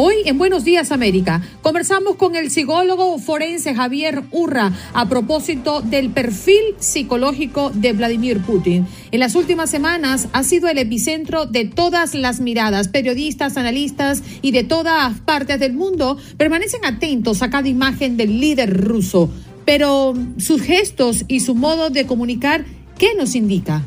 Hoy 0.00 0.14
en 0.26 0.38
Buenos 0.38 0.62
Días 0.62 0.92
América 0.92 1.42
conversamos 1.60 2.14
con 2.14 2.36
el 2.36 2.52
psicólogo 2.52 3.18
forense 3.18 3.74
Javier 3.74 4.22
Urra 4.30 4.72
a 4.94 5.08
propósito 5.08 5.80
del 5.80 6.10
perfil 6.10 6.76
psicológico 6.78 7.72
de 7.74 7.94
Vladimir 7.94 8.40
Putin. 8.40 8.86
En 9.10 9.18
las 9.18 9.34
últimas 9.34 9.70
semanas 9.70 10.28
ha 10.32 10.44
sido 10.44 10.68
el 10.68 10.78
epicentro 10.78 11.46
de 11.46 11.64
todas 11.64 12.14
las 12.14 12.38
miradas. 12.38 12.86
Periodistas, 12.86 13.56
analistas 13.56 14.22
y 14.40 14.52
de 14.52 14.62
todas 14.62 15.18
partes 15.22 15.58
del 15.58 15.72
mundo 15.72 16.16
permanecen 16.36 16.84
atentos 16.84 17.42
a 17.42 17.50
cada 17.50 17.66
imagen 17.66 18.16
del 18.16 18.38
líder 18.38 18.80
ruso. 18.80 19.28
Pero 19.64 20.14
sus 20.36 20.62
gestos 20.62 21.24
y 21.26 21.40
su 21.40 21.56
modo 21.56 21.90
de 21.90 22.06
comunicar, 22.06 22.64
¿qué 22.98 23.16
nos 23.16 23.34
indica? 23.34 23.82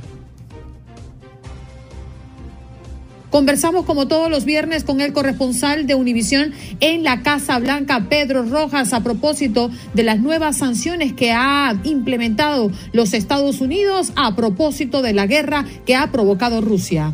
Conversamos 3.32 3.86
como 3.86 4.10
todos 4.10 4.30
los 4.30 4.44
viernes 4.44 4.84
con 4.84 5.00
el 5.00 5.14
corresponsal 5.14 5.88
de 5.88 5.96
Univisión 5.96 6.54
en 6.82 7.04
la 7.04 7.24
Casa 7.24 7.58
Blanca, 7.60 8.08
Pedro 8.10 8.44
Rojas, 8.44 8.92
a 8.92 9.04
propósito 9.04 9.72
de 9.94 10.04
las 10.04 10.20
nuevas 10.20 10.58
sanciones 10.58 11.14
que 11.14 11.32
ha 11.32 11.74
implementado 11.86 12.72
los 12.92 13.14
Estados 13.14 13.62
Unidos 13.62 14.12
a 14.18 14.36
propósito 14.36 15.02
de 15.02 15.14
la 15.14 15.28
guerra 15.28 15.66
que 15.86 15.96
ha 15.96 16.12
provocado 16.12 16.60
Rusia. 16.60 17.14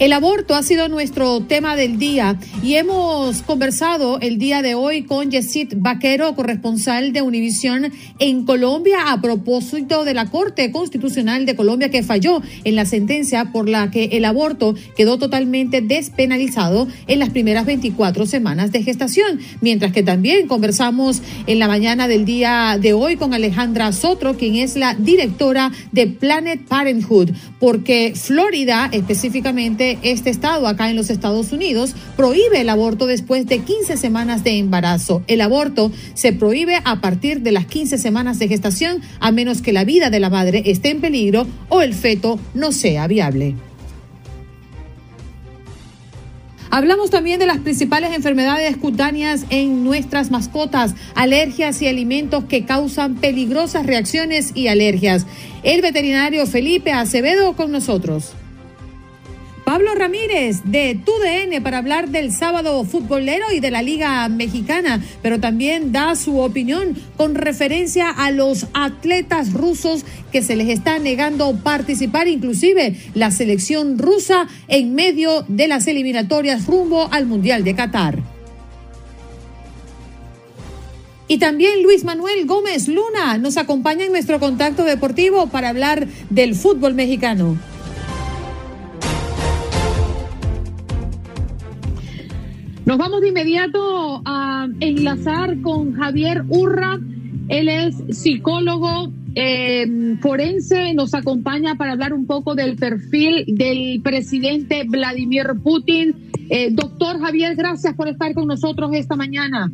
El 0.00 0.12
aborto 0.12 0.56
ha 0.56 0.64
sido 0.64 0.88
nuestro 0.88 1.42
tema 1.42 1.76
del 1.76 2.00
día 2.00 2.36
y 2.64 2.74
hemos 2.74 3.42
conversado 3.42 4.18
el 4.18 4.38
día 4.38 4.60
de 4.60 4.74
hoy 4.74 5.04
con 5.04 5.30
Yesid 5.30 5.74
Vaquero, 5.76 6.34
corresponsal 6.34 7.12
de 7.12 7.22
Univisión 7.22 7.92
en 8.18 8.44
Colombia, 8.44 9.12
a 9.12 9.20
propósito 9.20 10.04
de 10.04 10.14
la 10.14 10.26
Corte 10.26 10.72
Constitucional 10.72 11.46
de 11.46 11.54
Colombia 11.54 11.92
que 11.92 12.02
falló 12.02 12.42
en 12.64 12.74
la 12.74 12.86
sentencia 12.86 13.52
por 13.52 13.68
la 13.68 13.92
que 13.92 14.06
el 14.06 14.24
aborto 14.24 14.74
quedó 14.96 15.16
totalmente 15.16 15.80
despenalizado 15.80 16.88
en 17.06 17.20
las 17.20 17.30
primeras 17.30 17.64
24 17.64 18.26
semanas 18.26 18.72
de 18.72 18.82
gestación. 18.82 19.38
Mientras 19.60 19.92
que 19.92 20.02
también 20.02 20.48
conversamos 20.48 21.22
en 21.46 21.60
la 21.60 21.68
mañana 21.68 22.08
del 22.08 22.24
día 22.24 22.78
de 22.80 22.94
hoy 22.94 23.14
con 23.14 23.32
Alejandra 23.32 23.92
Sotro, 23.92 24.36
quien 24.36 24.56
es 24.56 24.74
la 24.74 24.94
directora 24.94 25.70
de 25.92 26.08
Planet 26.08 26.66
Parenthood, 26.66 27.30
porque 27.60 28.12
Florida 28.16 28.88
específicamente 28.92 29.83
este 30.02 30.30
estado 30.30 30.66
acá 30.66 30.90
en 30.90 30.96
los 30.96 31.10
Estados 31.10 31.52
Unidos 31.52 31.94
prohíbe 32.16 32.60
el 32.60 32.68
aborto 32.68 33.06
después 33.06 33.46
de 33.46 33.60
15 33.60 33.96
semanas 33.96 34.44
de 34.44 34.58
embarazo. 34.58 35.22
El 35.26 35.40
aborto 35.40 35.92
se 36.14 36.32
prohíbe 36.32 36.80
a 36.84 37.00
partir 37.00 37.40
de 37.42 37.52
las 37.52 37.66
15 37.66 37.98
semanas 37.98 38.38
de 38.38 38.48
gestación 38.48 39.02
a 39.20 39.32
menos 39.32 39.62
que 39.62 39.72
la 39.72 39.84
vida 39.84 40.10
de 40.10 40.20
la 40.20 40.30
madre 40.30 40.62
esté 40.66 40.90
en 40.90 41.00
peligro 41.00 41.46
o 41.68 41.82
el 41.82 41.94
feto 41.94 42.38
no 42.54 42.72
sea 42.72 43.06
viable. 43.06 43.54
Hablamos 46.76 47.10
también 47.10 47.38
de 47.38 47.46
las 47.46 47.58
principales 47.58 48.12
enfermedades 48.16 48.76
cutáneas 48.76 49.46
en 49.50 49.84
nuestras 49.84 50.32
mascotas, 50.32 50.96
alergias 51.14 51.80
y 51.80 51.86
alimentos 51.86 52.46
que 52.46 52.64
causan 52.64 53.14
peligrosas 53.14 53.86
reacciones 53.86 54.50
y 54.56 54.66
alergias. 54.66 55.24
El 55.62 55.82
veterinario 55.82 56.46
Felipe 56.48 56.90
Acevedo 56.90 57.54
con 57.54 57.70
nosotros. 57.70 58.32
Pablo 59.64 59.94
Ramírez 59.94 60.60
de 60.64 60.94
TUDN 60.94 61.62
para 61.62 61.78
hablar 61.78 62.10
del 62.10 62.32
sábado 62.32 62.84
futbolero 62.84 63.46
y 63.50 63.60
de 63.60 63.70
la 63.70 63.80
Liga 63.80 64.28
Mexicana, 64.28 65.02
pero 65.22 65.40
también 65.40 65.90
da 65.90 66.14
su 66.16 66.38
opinión 66.38 66.94
con 67.16 67.34
referencia 67.34 68.10
a 68.10 68.30
los 68.30 68.66
atletas 68.74 69.54
rusos 69.54 70.04
que 70.30 70.42
se 70.42 70.54
les 70.54 70.68
está 70.68 70.98
negando 70.98 71.56
participar, 71.62 72.28
inclusive 72.28 72.94
la 73.14 73.30
selección 73.30 73.98
rusa 73.98 74.48
en 74.68 74.94
medio 74.94 75.46
de 75.48 75.66
las 75.66 75.86
eliminatorias 75.86 76.66
rumbo 76.66 77.08
al 77.10 77.24
Mundial 77.24 77.64
de 77.64 77.74
Qatar. 77.74 78.18
Y 81.26 81.38
también 81.38 81.82
Luis 81.82 82.04
Manuel 82.04 82.44
Gómez 82.44 82.86
Luna 82.86 83.38
nos 83.38 83.56
acompaña 83.56 84.04
en 84.04 84.12
nuestro 84.12 84.38
contacto 84.38 84.84
deportivo 84.84 85.46
para 85.46 85.70
hablar 85.70 86.06
del 86.28 86.54
fútbol 86.54 86.92
mexicano. 86.92 87.56
Nos 92.86 92.98
vamos 92.98 93.22
de 93.22 93.28
inmediato 93.28 94.20
a 94.26 94.68
enlazar 94.80 95.60
con 95.62 95.94
Javier 95.94 96.44
Urra. 96.48 96.98
Él 97.48 97.68
es 97.68 97.96
psicólogo 98.10 99.10
eh, 99.34 100.16
forense, 100.20 100.94
nos 100.94 101.14
acompaña 101.14 101.76
para 101.76 101.92
hablar 101.92 102.12
un 102.12 102.26
poco 102.26 102.54
del 102.54 102.76
perfil 102.76 103.44
del 103.48 104.00
presidente 104.02 104.84
Vladimir 104.88 105.46
Putin. 105.62 106.14
Eh, 106.50 106.70
doctor 106.72 107.18
Javier, 107.20 107.56
gracias 107.56 107.94
por 107.94 108.08
estar 108.08 108.34
con 108.34 108.46
nosotros 108.46 108.90
esta 108.94 109.16
mañana. 109.16 109.72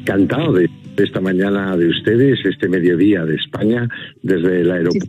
Encantado 0.00 0.52
de 0.52 0.68
esta 0.98 1.20
mañana 1.20 1.76
de 1.76 1.88
ustedes, 1.88 2.38
este 2.44 2.68
mediodía 2.68 3.24
de 3.24 3.36
España, 3.36 3.88
desde 4.22 4.60
el 4.60 4.70
aeropuerto 4.70 5.08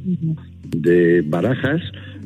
de 0.64 1.22
Barajas. 1.22 1.82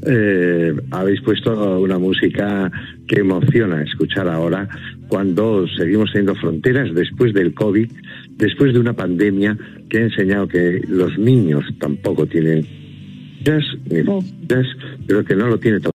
Eh, 0.08 0.74
habéis 0.92 1.22
puesto 1.22 1.80
una 1.80 1.98
música 1.98 2.72
que 3.08 3.22
emociona 3.22 3.82
escuchar 3.82 4.28
ahora 4.28 4.68
cuando 5.08 5.68
seguimos 5.68 6.12
teniendo 6.12 6.36
fronteras 6.36 6.94
después 6.94 7.34
del 7.34 7.54
COVID, 7.54 7.92
después 8.38 8.74
de 8.74 8.80
una 8.80 8.94
pandemia 8.94 9.58
que 9.90 10.00
ha 10.00 10.02
enseñado 10.02 10.48
que 10.48 10.82
los 10.88 11.18
niños 11.18 11.64
tampoco 11.80 12.26
tienen 12.28 12.66
ni 13.90 14.00
oh. 14.08 14.24
pero 15.08 15.24
que 15.24 15.36
no 15.36 15.48
lo 15.48 15.60
tiene 15.60 15.80
todo. 15.80 15.92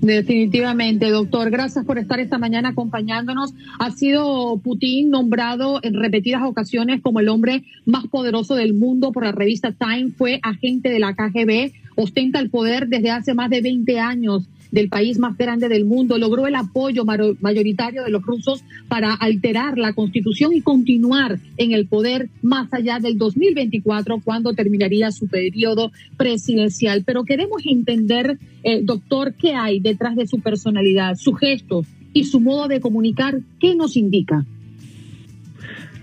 Definitivamente, 0.00 1.10
doctor. 1.10 1.50
Gracias 1.50 1.84
por 1.84 1.98
estar 1.98 2.20
esta 2.20 2.38
mañana 2.38 2.68
acompañándonos. 2.68 3.52
Ha 3.80 3.90
sido 3.90 4.56
Putin 4.58 5.10
nombrado 5.10 5.80
en 5.82 5.94
repetidas 5.94 6.42
ocasiones 6.44 7.02
como 7.02 7.18
el 7.18 7.28
hombre 7.28 7.64
más 7.84 8.06
poderoso 8.06 8.54
del 8.54 8.74
mundo 8.74 9.10
por 9.10 9.24
la 9.24 9.32
revista 9.32 9.72
Time. 9.72 10.12
Fue 10.16 10.38
agente 10.42 10.88
de 10.88 11.00
la 11.00 11.14
KGB, 11.14 11.72
ostenta 11.98 12.38
el 12.38 12.48
poder 12.48 12.86
desde 12.86 13.10
hace 13.10 13.34
más 13.34 13.50
de 13.50 13.60
20 13.60 13.98
años 13.98 14.48
del 14.70 14.88
país 14.88 15.18
más 15.18 15.36
grande 15.36 15.68
del 15.68 15.84
mundo, 15.84 16.16
logró 16.16 16.46
el 16.46 16.54
apoyo 16.54 17.04
mayoritario 17.40 18.04
de 18.04 18.10
los 18.10 18.22
rusos 18.22 18.62
para 18.86 19.14
alterar 19.14 19.78
la 19.78 19.94
constitución 19.94 20.52
y 20.52 20.60
continuar 20.60 21.40
en 21.56 21.72
el 21.72 21.86
poder 21.86 22.28
más 22.42 22.72
allá 22.72 23.00
del 23.00 23.18
2024, 23.18 24.20
cuando 24.22 24.52
terminaría 24.52 25.10
su 25.10 25.26
periodo 25.26 25.90
presidencial. 26.16 27.02
Pero 27.04 27.24
queremos 27.24 27.62
entender, 27.64 28.38
eh, 28.62 28.82
doctor, 28.82 29.34
qué 29.34 29.54
hay 29.54 29.80
detrás 29.80 30.14
de 30.14 30.26
su 30.26 30.40
personalidad, 30.40 31.16
su 31.16 31.32
gesto 31.32 31.84
y 32.12 32.24
su 32.24 32.38
modo 32.38 32.68
de 32.68 32.80
comunicar, 32.80 33.40
¿qué 33.58 33.74
nos 33.74 33.96
indica? 33.96 34.44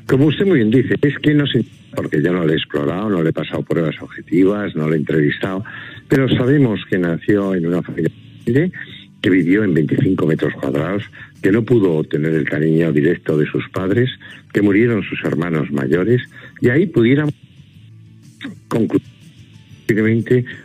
Como 0.07 0.25
usted 0.25 0.45
muy 0.45 0.57
bien 0.57 0.71
dice, 0.71 0.95
es 1.01 1.17
que 1.19 1.33
no 1.33 1.47
sé, 1.47 1.65
porque 1.95 2.21
yo 2.21 2.31
no 2.31 2.45
le 2.45 2.53
he 2.53 2.57
explorado, 2.57 3.09
no 3.09 3.23
le 3.23 3.29
he 3.29 3.33
pasado 3.33 3.63
pruebas 3.63 3.95
objetivas, 4.01 4.75
no 4.75 4.89
le 4.89 4.95
he 4.95 4.99
entrevistado, 4.99 5.63
pero 6.07 6.27
sabemos 6.29 6.81
que 6.89 6.97
nació 6.97 7.55
en 7.55 7.65
una 7.65 7.81
familia 7.81 8.11
que 9.21 9.29
vivió 9.29 9.63
en 9.63 9.73
25 9.73 10.27
metros 10.27 10.53
cuadrados, 10.53 11.03
que 11.41 11.51
no 11.51 11.63
pudo 11.63 11.93
obtener 11.93 12.33
el 12.33 12.47
cariño 12.47 12.91
directo 12.91 13.37
de 13.37 13.47
sus 13.47 13.67
padres, 13.69 14.09
que 14.53 14.61
murieron 14.61 15.01
sus 15.03 15.23
hermanos 15.23 15.71
mayores, 15.71 16.21
y 16.61 16.69
ahí 16.69 16.85
pudiéramos 16.85 17.33
concluir 18.67 19.01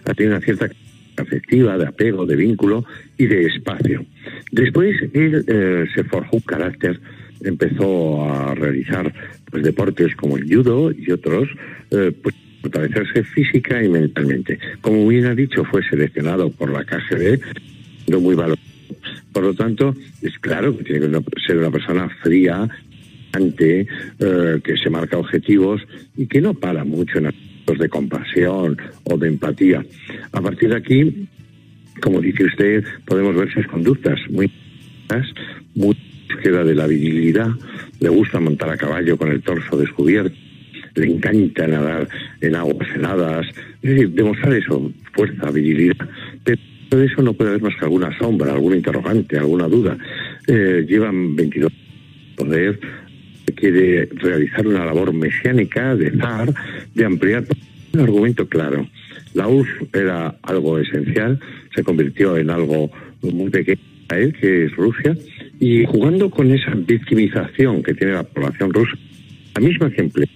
a 0.04 0.14
tener 0.14 0.32
una 0.32 0.40
cierta 0.40 0.68
afectiva, 1.16 1.78
de 1.78 1.86
apego, 1.86 2.26
de 2.26 2.36
vínculo 2.36 2.84
y 3.16 3.26
de 3.26 3.46
espacio. 3.46 4.04
Después 4.52 4.96
él 5.14 5.44
eh, 5.46 5.86
se 5.94 6.04
forjó 6.04 6.36
un 6.36 6.42
carácter 6.42 7.00
empezó 7.42 8.30
a 8.30 8.54
realizar 8.54 9.12
pues 9.50 9.62
deportes 9.62 10.14
como 10.16 10.36
el 10.36 10.44
judo 10.44 10.92
y 10.92 11.10
otros, 11.10 11.48
eh, 11.90 12.12
pues 12.22 12.34
fortalecerse 12.62 13.24
física 13.24 13.82
y 13.82 13.88
mentalmente. 13.88 14.58
Como 14.80 15.06
bien 15.08 15.26
ha 15.26 15.34
dicho, 15.34 15.64
fue 15.64 15.82
seleccionado 15.88 16.50
por 16.50 16.70
la 16.70 16.84
KGB, 16.84 17.40
no 18.08 18.20
muy 18.20 18.34
valorado. 18.34 18.60
Por 19.32 19.44
lo 19.44 19.54
tanto, 19.54 19.94
es 20.22 20.38
claro 20.38 20.76
que 20.76 20.84
tiene 20.84 21.00
que 21.00 21.22
ser 21.46 21.58
una 21.58 21.70
persona 21.70 22.08
fría, 22.22 22.68
ante, 23.32 23.86
eh, 24.18 24.60
que 24.62 24.76
se 24.76 24.90
marca 24.90 25.16
objetivos 25.16 25.80
y 26.16 26.26
que 26.26 26.40
no 26.40 26.54
para 26.54 26.84
mucho 26.84 27.18
en 27.18 27.26
actos 27.26 27.78
de 27.78 27.88
compasión 27.88 28.76
o 29.04 29.16
de 29.16 29.28
empatía. 29.28 29.84
A 30.32 30.40
partir 30.40 30.70
de 30.70 30.76
aquí, 30.76 31.28
como 32.00 32.20
dice 32.20 32.44
usted, 32.44 32.84
podemos 33.06 33.36
ver 33.36 33.52
sus 33.52 33.66
conductas 33.66 34.18
muy 34.30 34.50
muy 35.74 35.96
búsqueda 36.30 36.64
de 36.64 36.74
la 36.74 36.86
virilidad, 36.86 37.50
le 38.00 38.08
gusta 38.08 38.40
montar 38.40 38.70
a 38.70 38.76
caballo 38.76 39.16
con 39.16 39.30
el 39.30 39.42
torso 39.42 39.76
descubierto, 39.76 40.36
le 40.94 41.06
encanta 41.06 41.66
nadar 41.66 42.08
en 42.40 42.54
aguas 42.54 42.88
heladas, 42.94 43.46
es 43.82 43.90
decir, 43.90 44.10
demostrar 44.10 44.54
eso, 44.54 44.92
fuerza, 45.12 45.50
virilidad, 45.50 46.08
pero 46.44 46.60
de 46.90 47.06
eso 47.06 47.22
no 47.22 47.32
puede 47.34 47.50
haber 47.50 47.62
más 47.62 47.76
que 47.76 47.84
alguna 47.84 48.16
sombra, 48.18 48.52
alguna 48.52 48.76
interrogante, 48.76 49.38
alguna 49.38 49.68
duda. 49.68 49.96
Eh, 50.48 50.84
llevan 50.88 51.36
22 51.36 51.70
poder, 52.36 52.80
quiere 53.54 54.06
realizar 54.06 54.66
una 54.66 54.84
labor 54.84 55.12
mesiánica 55.12 55.94
de 55.94 56.10
zar, 56.18 56.52
de 56.94 57.04
ampliar. 57.04 57.44
Un 57.92 58.00
argumento 58.00 58.48
claro. 58.48 58.86
La 59.34 59.48
URSS 59.48 59.88
era 59.92 60.36
algo 60.42 60.78
esencial, 60.78 61.38
se 61.74 61.82
convirtió 61.84 62.36
en 62.36 62.50
algo 62.50 62.90
muy 63.22 63.50
pequeño 63.50 63.80
a 64.08 64.18
él, 64.18 64.32
que 64.40 64.64
es 64.64 64.76
Rusia, 64.76 65.16
y 65.60 65.84
jugando 65.84 66.30
con 66.30 66.50
esa 66.50 66.72
victimización 66.74 67.82
que 67.82 67.94
tiene 67.94 68.14
la 68.14 68.22
población 68.24 68.72
rusa, 68.72 68.96
la 69.54 69.60
misma 69.60 69.90
que 69.90 70.00
empleó 70.00 70.26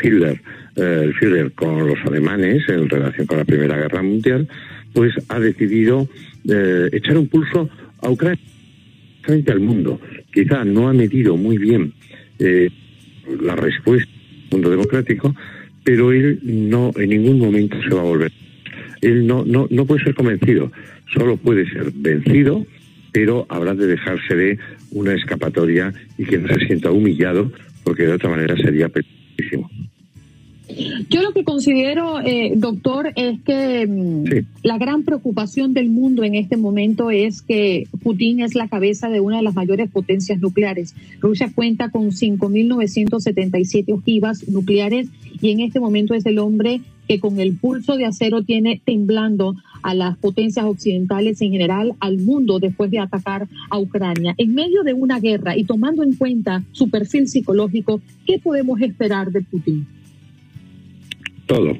Hitler, 0.00 0.40
eh, 0.76 1.12
Hitler 1.20 1.52
con 1.52 1.88
los 1.88 1.98
alemanes 2.06 2.62
en 2.68 2.88
relación 2.88 3.26
con 3.26 3.38
la 3.38 3.44
Primera 3.44 3.76
Guerra 3.76 4.02
Mundial, 4.02 4.48
pues 4.92 5.12
ha 5.28 5.40
decidido 5.40 6.08
eh, 6.48 6.88
echar 6.92 7.18
un 7.18 7.26
pulso 7.26 7.68
a 8.00 8.08
Ucrania 8.08 8.40
frente 9.22 9.50
al 9.50 9.60
mundo. 9.60 10.00
Quizá 10.32 10.64
no 10.64 10.88
ha 10.88 10.92
medido 10.92 11.36
muy 11.36 11.58
bien 11.58 11.92
eh, 12.38 12.70
la 13.42 13.56
respuesta 13.56 14.08
del 14.08 14.50
mundo 14.52 14.70
democrático, 14.70 15.34
pero 15.82 16.12
él 16.12 16.38
no 16.44 16.92
en 16.96 17.10
ningún 17.10 17.40
momento 17.40 17.76
se 17.82 17.94
va 17.94 18.02
a 18.02 18.04
volver. 18.04 18.32
Él 19.00 19.26
no, 19.26 19.44
no, 19.44 19.66
no 19.70 19.86
puede 19.86 20.04
ser 20.04 20.14
convencido, 20.14 20.70
solo 21.12 21.36
puede 21.36 21.68
ser 21.68 21.90
vencido, 21.94 22.64
pero 23.12 23.46
habrá 23.48 23.74
de 23.74 23.86
dejarse 23.86 24.34
de 24.34 24.58
una 24.90 25.14
escapatoria 25.14 25.92
y 26.16 26.24
que 26.24 26.38
no 26.38 26.48
se 26.48 26.66
sienta 26.66 26.90
humillado, 26.90 27.50
porque 27.84 28.04
de 28.04 28.12
otra 28.12 28.30
manera 28.30 28.56
sería 28.56 28.88
peligrosísimo. 28.88 29.70
Yo 31.08 31.22
lo 31.22 31.32
que 31.32 31.44
considero, 31.44 32.20
eh, 32.20 32.52
doctor, 32.54 33.12
es 33.16 33.40
que 33.40 33.86
mm, 33.86 34.46
la 34.62 34.76
gran 34.76 35.02
preocupación 35.02 35.72
del 35.72 35.88
mundo 35.88 36.24
en 36.24 36.34
este 36.34 36.56
momento 36.56 37.10
es 37.10 37.40
que 37.40 37.86
Putin 38.02 38.40
es 38.40 38.54
la 38.54 38.68
cabeza 38.68 39.08
de 39.08 39.20
una 39.20 39.38
de 39.38 39.42
las 39.42 39.54
mayores 39.54 39.90
potencias 39.90 40.38
nucleares. 40.40 40.94
Rusia 41.20 41.50
cuenta 41.54 41.90
con 41.90 42.10
5.977 42.10 43.92
ojivas 43.92 44.46
nucleares 44.48 45.08
y 45.40 45.50
en 45.50 45.60
este 45.60 45.80
momento 45.80 46.14
es 46.14 46.26
el 46.26 46.38
hombre 46.38 46.82
que 47.08 47.18
con 47.18 47.40
el 47.40 47.56
pulso 47.56 47.96
de 47.96 48.04
acero 48.04 48.42
tiene 48.42 48.82
temblando 48.84 49.56
a 49.82 49.94
las 49.94 50.18
potencias 50.18 50.66
occidentales 50.66 51.40
en 51.40 51.52
general, 51.52 51.94
al 52.00 52.18
mundo 52.18 52.58
después 52.58 52.90
de 52.90 52.98
atacar 52.98 53.48
a 53.70 53.78
Ucrania. 53.78 54.34
En 54.36 54.54
medio 54.54 54.82
de 54.82 54.92
una 54.92 55.18
guerra 55.18 55.56
y 55.56 55.64
tomando 55.64 56.02
en 56.02 56.14
cuenta 56.14 56.62
su 56.72 56.90
perfil 56.90 57.26
psicológico, 57.28 58.02
¿qué 58.26 58.38
podemos 58.38 58.80
esperar 58.82 59.32
de 59.32 59.40
Putin? 59.40 59.86
Todo, 61.48 61.78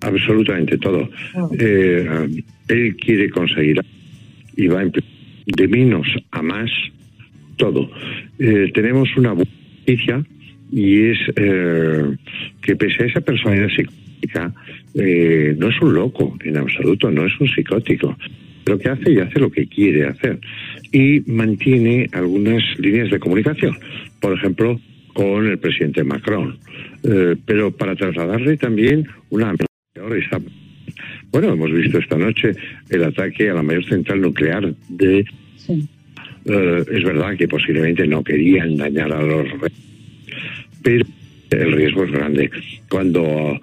absolutamente 0.00 0.76
todo. 0.76 1.08
Ah. 1.34 1.48
Eh, 1.58 2.42
él 2.68 2.96
quiere 2.96 3.30
conseguir 3.30 3.80
y 4.56 4.66
va 4.66 4.82
de 4.84 5.68
menos 5.68 6.08
a 6.32 6.42
más 6.42 6.68
todo. 7.56 7.88
Eh, 8.40 8.70
tenemos 8.74 9.08
una 9.16 9.34
noticia 9.34 10.22
y 10.72 11.10
es 11.10 11.18
eh, 11.36 12.16
que 12.60 12.74
pese 12.74 13.04
a 13.04 13.06
esa 13.06 13.20
personalidad 13.20 13.68
psicótica, 13.68 14.52
no 14.94 15.68
es 15.68 15.80
un 15.80 15.94
loco 15.94 16.36
en 16.42 16.56
absoluto, 16.56 17.10
no 17.10 17.24
es 17.24 17.32
un 17.38 17.48
psicótico. 17.48 18.18
Lo 18.66 18.78
que 18.78 18.88
hace 18.88 19.12
y 19.12 19.18
hace 19.20 19.38
lo 19.38 19.52
que 19.52 19.68
quiere 19.68 20.06
hacer. 20.06 20.40
Y 20.90 21.20
mantiene 21.30 22.08
algunas 22.10 22.64
líneas 22.80 23.12
de 23.12 23.20
comunicación. 23.20 23.78
Por 24.20 24.32
ejemplo, 24.32 24.80
con 25.16 25.46
el 25.46 25.58
presidente 25.58 26.04
Macron. 26.04 26.58
Eh, 27.02 27.36
pero 27.46 27.74
para 27.74 27.96
trasladarle 27.96 28.58
también 28.58 29.06
una 29.30 29.54
bueno, 31.32 31.52
hemos 31.54 31.72
visto 31.72 31.98
esta 31.98 32.18
noche 32.18 32.52
el 32.90 33.02
ataque 33.02 33.48
a 33.48 33.54
la 33.54 33.62
mayor 33.62 33.84
central 33.86 34.20
nuclear 34.20 34.74
de... 34.90 35.20
Eh, 36.48 36.84
es 36.92 37.02
verdad 37.02 37.36
que 37.36 37.48
posiblemente 37.48 38.06
no 38.06 38.22
querían 38.22 38.76
dañar 38.76 39.12
a 39.12 39.22
los 39.22 39.48
pero 40.82 41.04
el 41.50 41.72
riesgo 41.72 42.04
es 42.04 42.12
grande. 42.12 42.50
Cuando 42.88 43.58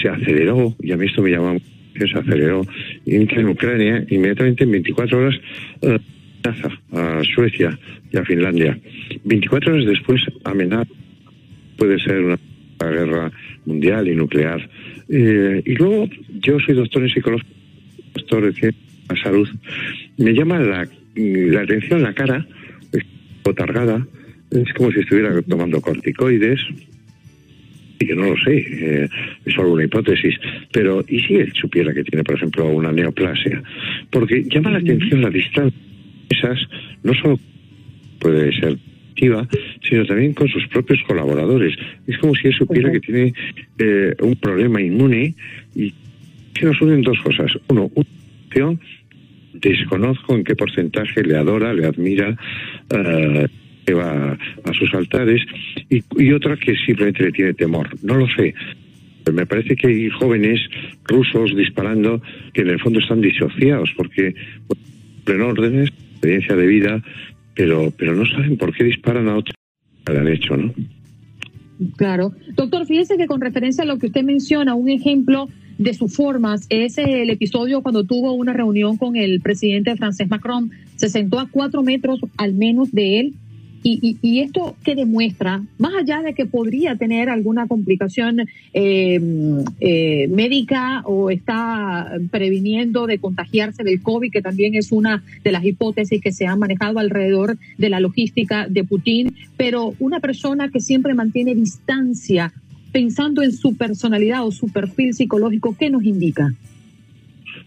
se 0.00 0.08
aceleró, 0.08 0.76
y 0.80 0.92
a 0.92 0.96
mí 0.96 1.06
esto 1.06 1.22
me 1.22 1.30
llama 1.30 1.56
que 1.94 2.06
se 2.06 2.18
aceleró, 2.18 2.62
en 3.06 3.48
Ucrania, 3.48 4.04
inmediatamente 4.10 4.64
en 4.64 4.70
24 4.72 5.18
horas, 5.18 5.34
eh, 5.82 5.98
a 6.92 7.22
Suecia 7.34 7.76
y 8.12 8.16
a 8.16 8.24
Finlandia. 8.24 8.78
24 9.24 9.72
horas 9.72 9.86
después 9.86 10.20
amenaza 10.44 10.90
puede 11.76 11.98
ser 12.00 12.20
una 12.20 12.38
guerra 12.80 13.30
mundial 13.64 14.08
y 14.08 14.14
nuclear. 14.14 14.68
Eh, 15.08 15.62
y 15.64 15.74
luego, 15.74 16.08
yo 16.40 16.58
soy 16.60 16.74
doctor 16.74 17.02
en 17.02 17.10
psicología, 17.10 17.48
doctor 18.14 18.52
de 18.52 18.74
la 19.08 19.16
salud. 19.22 19.48
Me 20.16 20.32
llama 20.32 20.58
la, 20.60 20.88
la 21.14 21.60
atención 21.62 22.02
la 22.02 22.12
cara, 22.12 22.46
botargada, 23.44 24.06
es 24.50 24.72
como 24.74 24.90
si 24.92 25.00
estuviera 25.00 25.40
tomando 25.42 25.80
corticoides. 25.80 26.60
Y 28.00 28.06
yo 28.06 28.14
no 28.14 28.30
lo 28.30 28.36
sé, 28.44 28.58
eh, 28.58 29.08
es 29.44 29.54
solo 29.54 29.72
una 29.72 29.84
hipótesis. 29.84 30.34
Pero, 30.72 31.04
¿y 31.08 31.20
si 31.20 31.34
él 31.34 31.52
supiera 31.60 31.92
que 31.92 32.04
tiene, 32.04 32.22
por 32.22 32.36
ejemplo, 32.36 32.68
una 32.68 32.92
neoplasia? 32.92 33.62
Porque 34.10 34.44
llama 34.44 34.70
la 34.70 34.78
atención 34.78 35.20
la 35.20 35.30
distancia. 35.30 35.80
Esas 36.30 36.58
no 37.02 37.14
solo 37.14 37.38
puede 38.20 38.52
ser 38.60 38.78
sino 39.82 40.04
también 40.06 40.32
con 40.32 40.48
sus 40.48 40.66
propios 40.68 41.00
colaboradores. 41.06 41.74
Es 42.06 42.18
como 42.18 42.34
si 42.34 42.48
él 42.48 42.54
supiera 42.54 42.92
que 42.92 43.00
tiene 43.00 43.32
eh, 43.78 44.14
un 44.20 44.36
problema 44.36 44.80
inmune 44.80 45.34
y 45.74 45.92
se 46.58 46.66
nos 46.66 46.80
unen 46.80 47.02
dos 47.02 47.18
cosas. 47.20 47.50
Uno, 47.68 47.90
una 47.94 48.78
desconozco 49.54 50.36
en 50.36 50.44
qué 50.44 50.54
porcentaje 50.54 51.22
le 51.22 51.36
adora, 51.36 51.72
le 51.74 51.86
admira, 51.86 52.36
uh, 52.92 53.94
va 53.94 54.32
a 54.32 54.72
sus 54.74 54.92
altares, 54.94 55.40
y, 55.88 56.02
y, 56.18 56.32
otra 56.32 56.56
que 56.56 56.76
simplemente 56.76 57.24
le 57.24 57.32
tiene 57.32 57.54
temor. 57.54 57.88
No 58.02 58.16
lo 58.16 58.28
sé. 58.28 58.54
Me 59.32 59.46
parece 59.46 59.76
que 59.76 59.88
hay 59.88 60.10
jóvenes 60.10 60.60
rusos 61.04 61.56
disparando 61.56 62.20
que 62.52 62.62
en 62.62 62.68
el 62.68 62.80
fondo 62.80 63.00
están 63.00 63.20
disociados 63.20 63.90
porque, 63.96 64.34
en 65.26 65.40
órdenes, 65.40 65.90
experiencia 66.12 66.54
de 66.54 66.66
vida, 66.66 67.02
pero, 67.58 67.90
pero 67.90 68.14
no 68.14 68.24
saben 68.24 68.56
por 68.56 68.72
qué 68.72 68.84
disparan 68.84 69.28
a 69.28 69.36
otros 69.36 69.56
que 70.06 70.16
han 70.16 70.28
hecho, 70.28 70.56
¿no? 70.56 70.72
Claro. 71.96 72.32
Doctor, 72.54 72.86
fíjese 72.86 73.16
que 73.16 73.26
con 73.26 73.40
referencia 73.40 73.82
a 73.82 73.86
lo 73.86 73.98
que 73.98 74.06
usted 74.06 74.22
menciona, 74.22 74.76
un 74.76 74.88
ejemplo 74.88 75.48
de 75.76 75.92
sus 75.92 76.14
formas 76.14 76.66
es 76.70 76.98
el 76.98 77.30
episodio 77.30 77.82
cuando 77.82 78.04
tuvo 78.04 78.32
una 78.32 78.52
reunión 78.52 78.96
con 78.96 79.16
el 79.16 79.40
presidente 79.40 79.96
francés 79.96 80.28
Macron. 80.28 80.70
Se 80.94 81.08
sentó 81.08 81.40
a 81.40 81.48
cuatro 81.50 81.82
metros 81.82 82.20
al 82.36 82.54
menos 82.54 82.92
de 82.92 83.18
él 83.18 83.34
y, 83.82 84.18
y, 84.20 84.40
esto 84.40 84.76
que 84.84 84.94
demuestra, 84.94 85.62
más 85.78 85.92
allá 85.94 86.20
de 86.22 86.34
que 86.34 86.46
podría 86.46 86.96
tener 86.96 87.28
alguna 87.28 87.66
complicación 87.66 88.40
eh, 88.72 89.20
eh, 89.80 90.28
médica 90.28 91.02
o 91.04 91.30
está 91.30 92.12
previniendo 92.30 93.06
de 93.06 93.18
contagiarse 93.18 93.84
del 93.84 94.02
COVID, 94.02 94.30
que 94.30 94.42
también 94.42 94.74
es 94.74 94.92
una 94.92 95.22
de 95.44 95.52
las 95.52 95.64
hipótesis 95.64 96.20
que 96.20 96.32
se 96.32 96.46
han 96.46 96.58
manejado 96.58 96.98
alrededor 96.98 97.56
de 97.76 97.88
la 97.88 98.00
logística 98.00 98.66
de 98.68 98.84
Putin, 98.84 99.34
pero 99.56 99.94
una 99.98 100.20
persona 100.20 100.70
que 100.70 100.80
siempre 100.80 101.14
mantiene 101.14 101.54
distancia 101.54 102.52
pensando 102.92 103.42
en 103.42 103.52
su 103.52 103.76
personalidad 103.76 104.46
o 104.46 104.50
su 104.50 104.72
perfil 104.72 105.14
psicológico, 105.14 105.76
¿qué 105.78 105.90
nos 105.90 106.04
indica? 106.04 106.52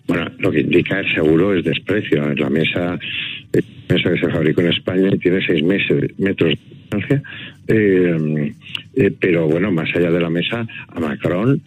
Bueno, 0.08 0.32
lo 0.40 0.52
que 0.52 0.62
indica 0.62 1.02
seguro 1.14 1.56
es 1.56 1.64
desprecio. 1.64 2.30
En 2.32 2.40
la 2.40 2.50
mesa 2.50 3.00
mesa 3.90 4.12
que 4.12 4.20
se 4.20 4.30
fabricó 4.30 4.62
en 4.62 4.68
España 4.68 5.10
y 5.12 5.18
tiene 5.18 5.46
seis 5.46 5.64
meses, 5.64 6.12
metros 6.18 6.52
de 6.52 6.60
distancia. 6.80 7.24
Eh, 7.68 8.54
eh, 8.96 9.12
pero 9.20 9.48
bueno, 9.48 9.72
más 9.72 9.90
allá 9.96 10.12
de 10.12 10.20
la 10.20 10.30
mesa, 10.30 10.66
a 10.88 11.00
Macron 11.00 11.62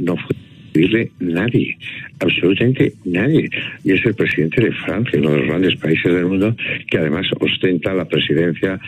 no 0.00 0.16
fue 0.16 0.36
decirle 0.72 1.10
nadie, 1.20 1.76
absolutamente 2.20 2.92
nadie. 3.04 3.48
Y 3.84 3.92
es 3.92 4.04
el 4.04 4.14
presidente 4.14 4.62
de 4.62 4.72
Francia, 4.72 5.18
uno 5.18 5.32
de 5.32 5.38
los 5.38 5.46
grandes 5.48 5.76
países 5.76 6.12
del 6.12 6.26
mundo, 6.26 6.56
que 6.90 6.98
además 6.98 7.26
ostenta 7.40 7.94
la 7.94 8.06
presidencia 8.06 8.80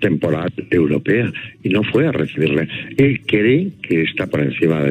temporal 0.00 0.52
europea 0.70 1.30
y 1.62 1.68
no 1.68 1.82
fue 1.84 2.06
a 2.06 2.12
recibirle. 2.12 2.68
Él 2.96 3.20
cree 3.26 3.70
que 3.82 4.02
está 4.02 4.26
por 4.26 4.40
encima 4.40 4.82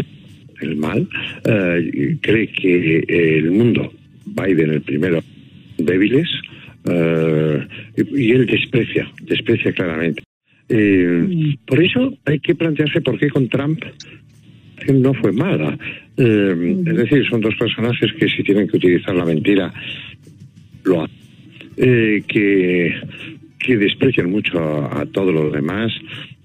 del 0.61 0.75
mal, 0.75 1.07
eh, 1.45 2.17
cree 2.21 2.47
que 2.47 3.03
el 3.07 3.51
mundo, 3.51 3.91
Biden 4.25 4.71
el 4.71 4.81
primero, 4.81 5.23
débiles, 5.77 6.29
eh, 6.85 7.67
y 7.97 8.31
él 8.31 8.45
desprecia, 8.45 9.11
desprecia 9.21 9.71
claramente. 9.73 10.23
Eh, 10.67 11.55
por 11.65 11.83
eso 11.83 12.17
hay 12.25 12.39
que 12.39 12.55
plantearse 12.55 13.01
por 13.01 13.19
qué 13.19 13.29
con 13.29 13.47
Trump 13.49 13.83
no 14.93 15.13
fue 15.13 15.31
mala. 15.31 15.77
Eh, 16.17 16.83
es 16.85 16.97
decir, 16.97 17.27
son 17.29 17.41
dos 17.41 17.55
personajes 17.55 18.11
que 18.13 18.27
si 18.29 18.43
tienen 18.43 18.67
que 18.67 18.77
utilizar 18.77 19.15
la 19.15 19.25
mentira, 19.25 19.73
lo 20.83 21.03
hacen. 21.03 21.25
Eh, 21.77 22.23
que, 22.25 22.95
que 23.59 23.75
desprecian 23.75 24.31
mucho 24.31 24.59
a, 24.59 25.05
todos 25.07 25.33
los 25.33 25.51
demás 25.51 25.91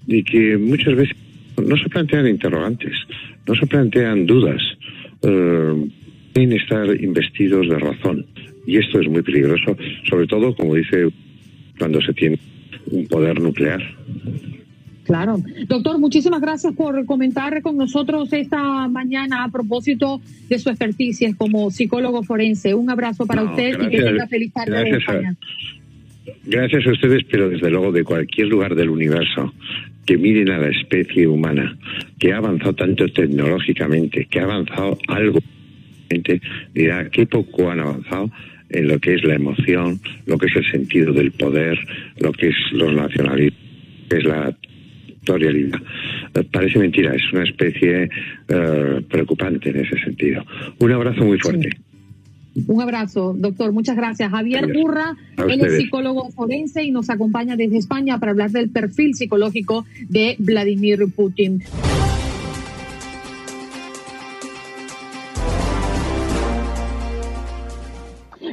y 0.05 0.23
que 0.23 0.57
muchas 0.57 0.93
veces 0.93 1.15
no 1.55 1.77
se 1.77 1.87
plantean 1.87 2.27
interrogantes, 2.27 2.91
no 3.47 3.55
se 3.55 3.65
plantean 3.65 4.25
dudas. 4.25 4.61
Eh, 5.23 5.85
deben 6.33 6.53
estar 6.53 6.85
investidos 7.01 7.69
de 7.69 7.79
razón. 7.79 8.25
Y 8.65 8.77
esto 8.77 8.99
es 8.99 9.09
muy 9.09 9.21
peligroso, 9.21 9.75
sobre 10.09 10.27
todo, 10.27 10.55
como 10.55 10.75
dice, 10.75 11.07
cuando 11.77 12.01
se 12.01 12.13
tiene 12.13 12.39
un 12.91 13.07
poder 13.07 13.39
nuclear. 13.41 13.81
Claro. 15.03 15.37
Doctor, 15.67 15.99
muchísimas 15.99 16.41
gracias 16.41 16.73
por 16.73 17.05
comentar 17.05 17.61
con 17.61 17.75
nosotros 17.75 18.31
esta 18.33 18.87
mañana 18.87 19.43
a 19.43 19.49
propósito 19.49 20.21
de 20.47 20.59
su 20.59 20.69
experticia 20.69 21.33
como 21.35 21.71
psicólogo 21.71 22.23
forense. 22.23 22.73
Un 22.75 22.89
abrazo 22.89 23.25
para 23.25 23.43
usted 23.43 23.81
y 23.81 23.89
que 23.89 24.01
tenga 24.01 24.27
feliz 24.27 24.53
tarde 24.53 24.71
gracias 24.71 24.99
España. 24.99 25.35
gracias 26.45 26.87
a 26.87 26.91
ustedes, 26.91 27.23
pero 27.29 27.49
desde 27.49 27.69
luego 27.69 27.91
de 27.91 28.03
cualquier 28.03 28.47
lugar 28.47 28.75
del 28.75 28.89
universo 28.89 29.53
que 30.05 30.17
miren 30.17 30.49
a 30.49 30.59
la 30.59 30.69
especie 30.69 31.27
humana, 31.27 31.77
que 32.19 32.33
ha 32.33 32.37
avanzado 32.37 32.73
tanto 32.73 33.07
tecnológicamente, 33.07 34.25
que 34.25 34.39
ha 34.39 34.43
avanzado 34.43 34.97
algo, 35.07 35.39
dirá, 36.73 37.09
qué 37.09 37.25
poco 37.25 37.69
han 37.69 37.79
avanzado 37.79 38.31
en 38.71 38.87
lo 38.87 38.99
que 38.99 39.15
es 39.15 39.23
la 39.23 39.35
emoción, 39.35 39.99
lo 40.25 40.37
que 40.37 40.47
es 40.47 40.55
el 40.55 40.71
sentido 40.71 41.13
del 41.13 41.31
poder, 41.31 41.77
lo 42.19 42.31
que 42.31 42.49
es 42.49 42.55
los 42.71 42.93
nacionalismos, 42.93 43.59
que 44.09 44.17
es 44.17 44.23
la 44.23 44.55
eh, 45.27 46.43
parece 46.51 46.79
mentira, 46.79 47.13
es 47.13 47.21
una 47.31 47.43
especie 47.43 48.09
eh, 48.47 49.01
preocupante 49.09 49.69
en 49.69 49.77
ese 49.77 49.97
sentido. 49.99 50.43
Un 50.79 50.91
abrazo 50.91 51.23
muy 51.23 51.37
fuerte. 51.37 51.69
Un 52.67 52.81
abrazo, 52.81 53.33
doctor. 53.37 53.71
Muchas 53.71 53.95
gracias. 53.95 54.29
Javier 54.29 54.73
Burra, 54.73 55.15
él 55.47 55.61
es 55.61 55.77
psicólogo 55.77 56.29
forense 56.31 56.83
y 56.83 56.91
nos 56.91 57.09
acompaña 57.09 57.55
desde 57.55 57.77
España 57.77 58.19
para 58.19 58.31
hablar 58.31 58.51
del 58.51 58.69
perfil 58.69 59.13
psicológico 59.13 59.85
de 60.09 60.35
Vladimir 60.37 61.05
Putin. 61.15 61.63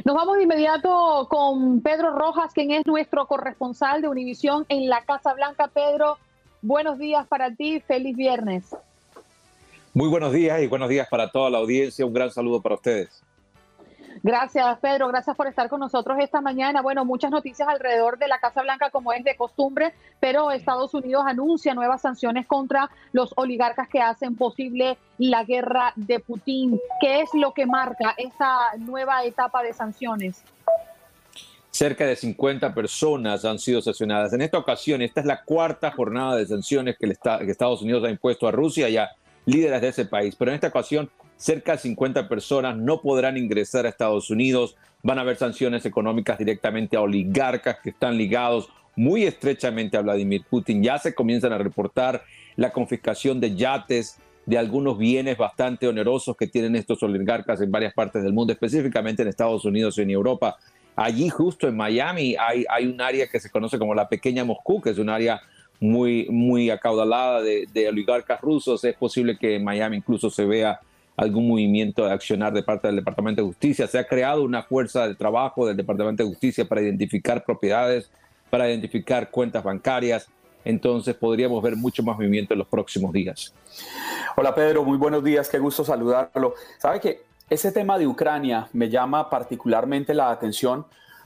Nos 0.09 0.15
vamos 0.15 0.37
de 0.37 0.43
inmediato 0.45 1.27
con 1.29 1.81
Pedro 1.81 2.09
Rojas, 2.17 2.51
quien 2.51 2.71
es 2.71 2.83
nuestro 2.87 3.27
corresponsal 3.27 4.01
de 4.01 4.07
Univisión 4.07 4.65
en 4.67 4.89
la 4.89 5.05
Casa 5.05 5.35
Blanca. 5.35 5.67
Pedro, 5.67 6.17
Buenos 6.63 6.97
días 6.97 7.27
para 7.27 7.53
ti, 7.53 7.79
feliz 7.79 8.17
viernes. 8.17 8.75
Muy 9.93 10.09
buenos 10.09 10.33
días 10.33 10.63
y 10.63 10.65
buenos 10.65 10.89
días 10.89 11.07
para 11.11 11.29
toda 11.29 11.51
la 11.51 11.59
audiencia. 11.59 12.07
Un 12.07 12.13
gran 12.13 12.31
saludo 12.31 12.59
para 12.59 12.73
ustedes. 12.73 13.21
Gracias, 14.21 14.79
Pedro. 14.79 15.07
Gracias 15.07 15.35
por 15.35 15.47
estar 15.47 15.69
con 15.69 15.79
nosotros 15.79 16.17
esta 16.19 16.41
mañana. 16.41 16.81
Bueno, 16.81 17.05
muchas 17.05 17.31
noticias 17.31 17.67
alrededor 17.67 18.17
de 18.17 18.27
la 18.27 18.39
Casa 18.39 18.61
Blanca, 18.61 18.89
como 18.89 19.13
es 19.13 19.23
de 19.23 19.35
costumbre, 19.35 19.93
pero 20.19 20.51
Estados 20.51 20.93
Unidos 20.93 21.23
anuncia 21.25 21.73
nuevas 21.73 22.01
sanciones 22.01 22.45
contra 22.45 22.89
los 23.13 23.33
oligarcas 23.37 23.87
que 23.87 24.01
hacen 24.01 24.35
posible 24.35 24.97
la 25.17 25.45
guerra 25.45 25.93
de 25.95 26.19
Putin. 26.19 26.79
¿Qué 26.99 27.21
es 27.21 27.29
lo 27.33 27.53
que 27.53 27.65
marca 27.65 28.13
esta 28.17 28.57
nueva 28.77 29.23
etapa 29.23 29.63
de 29.63 29.71
sanciones? 29.73 30.43
Cerca 31.71 32.05
de 32.05 32.15
50 32.15 32.73
personas 32.73 33.45
han 33.45 33.57
sido 33.57 33.81
sancionadas. 33.81 34.33
En 34.33 34.41
esta 34.41 34.57
ocasión, 34.57 35.01
esta 35.01 35.21
es 35.21 35.25
la 35.25 35.43
cuarta 35.43 35.91
jornada 35.91 36.35
de 36.35 36.45
sanciones 36.45 36.97
que, 36.97 37.05
Estados 37.49 37.81
Unidos 37.81 38.03
ha 38.03 38.09
impuesto 38.09 38.47
a 38.47 38.51
Rusia 38.51 38.89
y 38.89 38.97
a 38.97 39.11
líderes 39.45 39.79
de 39.79 39.87
ese 39.87 40.05
país. 40.05 40.35
Pero 40.35 40.51
en 40.51 40.55
esta 40.55 40.67
ocasión, 40.67 41.09
cerca 41.39 41.71
de 41.71 41.77
50 41.79 42.27
personas 42.27 42.77
no 42.77 43.01
podrán 43.01 43.37
ingresar 43.37 43.85
a 43.85 43.89
Estados 43.89 44.29
Unidos. 44.29 44.75
Van 45.01 45.17
a 45.17 45.21
haber 45.21 45.37
sanciones 45.37 45.85
económicas 45.85 46.37
directamente 46.37 46.97
a 46.97 47.01
oligarcas 47.01 47.77
que 47.81 47.91
están 47.91 48.17
ligados 48.17 48.69
muy 48.95 49.23
estrechamente 49.23 49.95
a 49.95 50.01
Vladimir 50.01 50.43
Putin. 50.49 50.83
Ya 50.83 50.99
se 50.99 51.15
comienzan 51.15 51.53
a 51.53 51.57
reportar 51.57 52.23
la 52.57 52.71
confiscación 52.71 53.39
de 53.39 53.55
yates, 53.55 54.19
de 54.45 54.57
algunos 54.57 54.97
bienes 54.97 55.37
bastante 55.37 55.87
onerosos 55.87 56.35
que 56.35 56.47
tienen 56.47 56.75
estos 56.75 57.01
oligarcas 57.03 57.61
en 57.61 57.71
varias 57.71 57.93
partes 57.93 58.21
del 58.21 58.33
mundo, 58.33 58.51
específicamente 58.51 59.21
en 59.21 59.29
Estados 59.29 59.63
Unidos 59.63 59.97
y 59.97 60.01
en 60.01 60.09
Europa. 60.09 60.57
Allí 60.97 61.29
justo 61.29 61.69
en 61.69 61.77
Miami 61.77 62.35
hay, 62.37 62.85
un 62.85 62.99
área 62.99 63.27
que 63.27 63.39
se 63.39 63.49
conoce 63.49 63.79
como 63.79 63.95
la 63.95 64.09
pequeña 64.09 64.43
Moscú, 64.43 64.81
que 64.81 64.89
es 64.89 64.97
un 64.97 65.07
área 65.07 65.41
muy, 65.79 66.27
muy 66.29 66.69
acaudalada 66.69 67.41
de, 67.41 67.87
oligarcas 67.87 68.41
rusos. 68.41 68.83
Es 68.83 68.95
posible 68.95 69.37
que 69.37 69.55
en 69.55 69.63
Miami 69.63 69.97
incluso 69.97 70.29
se 70.29 70.43
vea 70.43 70.81
algún 71.17 71.47
movimiento 71.47 72.05
de 72.05 72.11
accionar 72.11 72.53
de 72.53 72.63
parte 72.63 72.87
del 72.87 72.97
Departamento 72.97 73.41
de 73.41 73.47
Justicia. 73.47 73.87
Se 73.87 73.99
ha 73.99 74.07
creado 74.07 74.43
una 74.43 74.63
fuerza 74.63 75.07
de 75.07 75.15
trabajo 75.15 75.67
del 75.67 75.75
Departamento 75.75 76.23
de 76.23 76.29
Justicia 76.29 76.67
para 76.67 76.81
identificar 76.81 77.43
propiedades, 77.43 78.09
para 78.49 78.69
identificar 78.69 79.29
cuentas 79.29 79.63
bancarias. 79.63 80.27
Entonces 80.63 81.15
podríamos 81.15 81.61
ver 81.61 81.75
mucho 81.75 82.03
más 82.03 82.17
movimiento 82.17 82.53
en 82.53 82.59
los 82.59 82.67
próximos 82.67 83.13
días. 83.13 83.53
Hola 84.35 84.53
Pedro, 84.53 84.83
muy 84.83 84.97
buenos 84.97 85.23
días, 85.23 85.49
qué 85.49 85.59
gusto 85.59 85.83
saludarlo. 85.83 86.53
¿Sabe 86.77 86.99
que 86.99 87.23
ese 87.49 87.71
tema 87.71 87.97
de 87.97 88.07
Ucrania 88.07 88.67
me 88.73 88.89
llama 88.89 89.29
particularmente 89.29 90.13
la 90.13 90.31
atención 90.31 90.85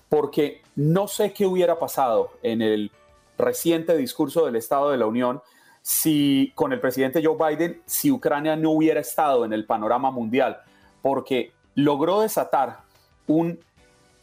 porque 0.10 0.62
no 0.76 1.08
sé 1.08 1.34
qué 1.34 1.46
hubiera 1.46 1.80
pasado 1.80 2.32
en 2.44 2.62
el 2.62 2.92
reciente 3.38 3.98
discurso 3.98 4.46
del 4.46 4.56
Estado 4.56 4.92
de 4.92 4.98
la 4.98 5.06
Unión 5.06 5.42
si 5.84 6.52
con 6.56 6.74
el 6.74 6.80
presidente 6.80 7.24
Joe 7.24 7.38
Biden, 7.38 7.82
si 7.86 8.10
Ucrania 8.10 8.56
no 8.56 8.72
hubiera 8.72 9.00
estado 9.00 9.46
en 9.46 9.54
el 9.54 9.66
panorama 9.66 10.10
mundial, 10.10 10.58
porque 11.04 11.52
logró 11.76 12.22
desatar 12.22 12.80
un 13.28 13.60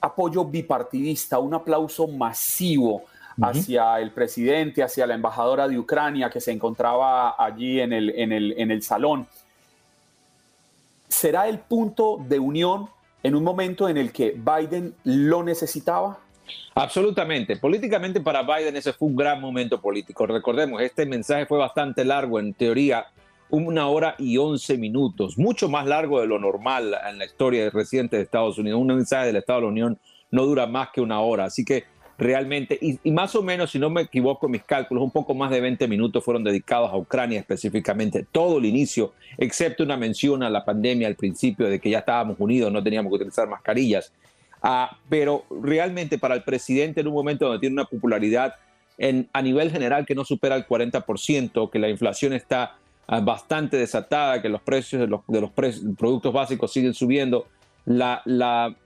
apoyo 0.00 0.44
bipartidista, 0.44 1.38
un 1.38 1.54
aplauso 1.54 2.08
masivo 2.08 3.04
hacia 3.40 4.00
el 4.00 4.10
presidente, 4.10 4.82
hacia 4.82 5.06
la 5.06 5.14
embajadora 5.14 5.68
de 5.68 5.78
Ucrania 5.78 6.28
que 6.28 6.40
se 6.40 6.50
encontraba 6.50 7.36
allí 7.38 7.80
en 7.80 7.92
el, 7.92 8.10
en 8.10 8.32
el, 8.32 8.54
en 8.58 8.72
el 8.72 8.82
salón. 8.82 9.28
¿será 11.10 11.48
el 11.48 11.58
punto 11.58 12.18
de 12.26 12.38
unión 12.38 12.88
en 13.22 13.34
un 13.34 13.44
momento 13.44 13.90
en 13.90 13.98
el 13.98 14.10
que 14.10 14.30
Biden 14.30 14.94
lo 15.04 15.42
necesitaba? 15.42 16.18
Absolutamente. 16.74 17.56
Políticamente 17.56 18.20
para 18.20 18.42
Biden 18.42 18.76
ese 18.76 18.92
fue 18.92 19.08
un 19.08 19.16
gran 19.16 19.40
momento 19.40 19.80
político. 19.80 20.26
Recordemos, 20.26 20.80
este 20.82 21.06
mensaje 21.06 21.46
fue 21.46 21.58
bastante 21.58 22.04
largo, 22.04 22.38
en 22.38 22.54
teoría 22.54 23.06
una 23.50 23.88
hora 23.88 24.14
y 24.18 24.38
once 24.38 24.78
minutos, 24.78 25.36
mucho 25.36 25.68
más 25.68 25.86
largo 25.86 26.20
de 26.20 26.26
lo 26.26 26.38
normal 26.38 26.94
en 27.08 27.18
la 27.18 27.24
historia 27.24 27.68
reciente 27.70 28.16
de 28.16 28.22
Estados 28.22 28.58
Unidos. 28.58 28.80
Un 28.80 28.86
mensaje 28.88 29.26
del 29.26 29.36
Estado 29.36 29.60
de 29.60 29.66
la 29.66 29.70
Unión 29.70 29.98
no 30.30 30.46
dura 30.46 30.66
más 30.66 30.90
que 30.90 31.00
una 31.00 31.20
hora. 31.20 31.44
Así 31.44 31.64
que 31.64 31.84
realmente, 32.20 32.78
y, 32.80 33.10
más 33.10 33.34
o 33.34 33.42
menos, 33.42 33.70
si 33.70 33.78
no 33.78 33.90
me 33.90 34.02
equivoco 34.02 34.46
en 34.46 34.52
mis 34.52 34.62
cálculos, 34.62 35.02
un 35.02 35.10
poco 35.10 35.34
más 35.34 35.50
de 35.50 35.60
20 35.60 35.88
minutos 35.88 36.22
fueron 36.22 36.44
dedicados 36.44 36.92
a 36.92 36.96
Ucrania 36.96 37.40
específicamente, 37.40 38.26
todo 38.30 38.58
el 38.58 38.66
inicio, 38.66 39.14
excepto 39.38 39.82
una 39.82 39.96
mención 39.96 40.42
a 40.42 40.50
la 40.50 40.64
pandemia 40.64 41.08
al 41.08 41.16
principio 41.16 41.68
de 41.68 41.80
que 41.80 41.90
ya 41.90 42.00
estábamos 42.00 42.36
unidos, 42.38 42.70
no 42.70 42.82
teníamos 42.82 43.10
que 43.10 43.16
utilizar 43.16 43.48
mascarillas. 43.48 44.12
Ah, 44.62 44.98
pero 45.08 45.44
realmente 45.50 46.18
para 46.18 46.34
el 46.34 46.42
presidente 46.42 47.00
en 47.00 47.08
un 47.08 47.14
momento 47.14 47.46
donde 47.46 47.60
tiene 47.60 47.72
una 47.72 47.86
popularidad 47.86 48.54
en, 48.98 49.28
a 49.32 49.40
nivel 49.40 49.70
general 49.70 50.04
que 50.04 50.14
no 50.14 50.24
supera 50.24 50.54
el 50.56 50.66
40%, 50.66 51.70
que 51.70 51.78
la 51.78 51.88
inflación 51.88 52.34
está 52.34 52.76
ah, 53.06 53.20
bastante 53.20 53.78
desatada, 53.78 54.42
que 54.42 54.48
los 54.48 54.60
precios 54.60 55.00
de 55.00 55.08
los, 55.08 55.20
de 55.26 55.40
los 55.40 55.50
productos 55.50 56.32
básicos 56.32 56.72
siguen 56.72 56.92
subiendo, 56.92 57.46
la, 57.86 58.20
la 58.26 58.76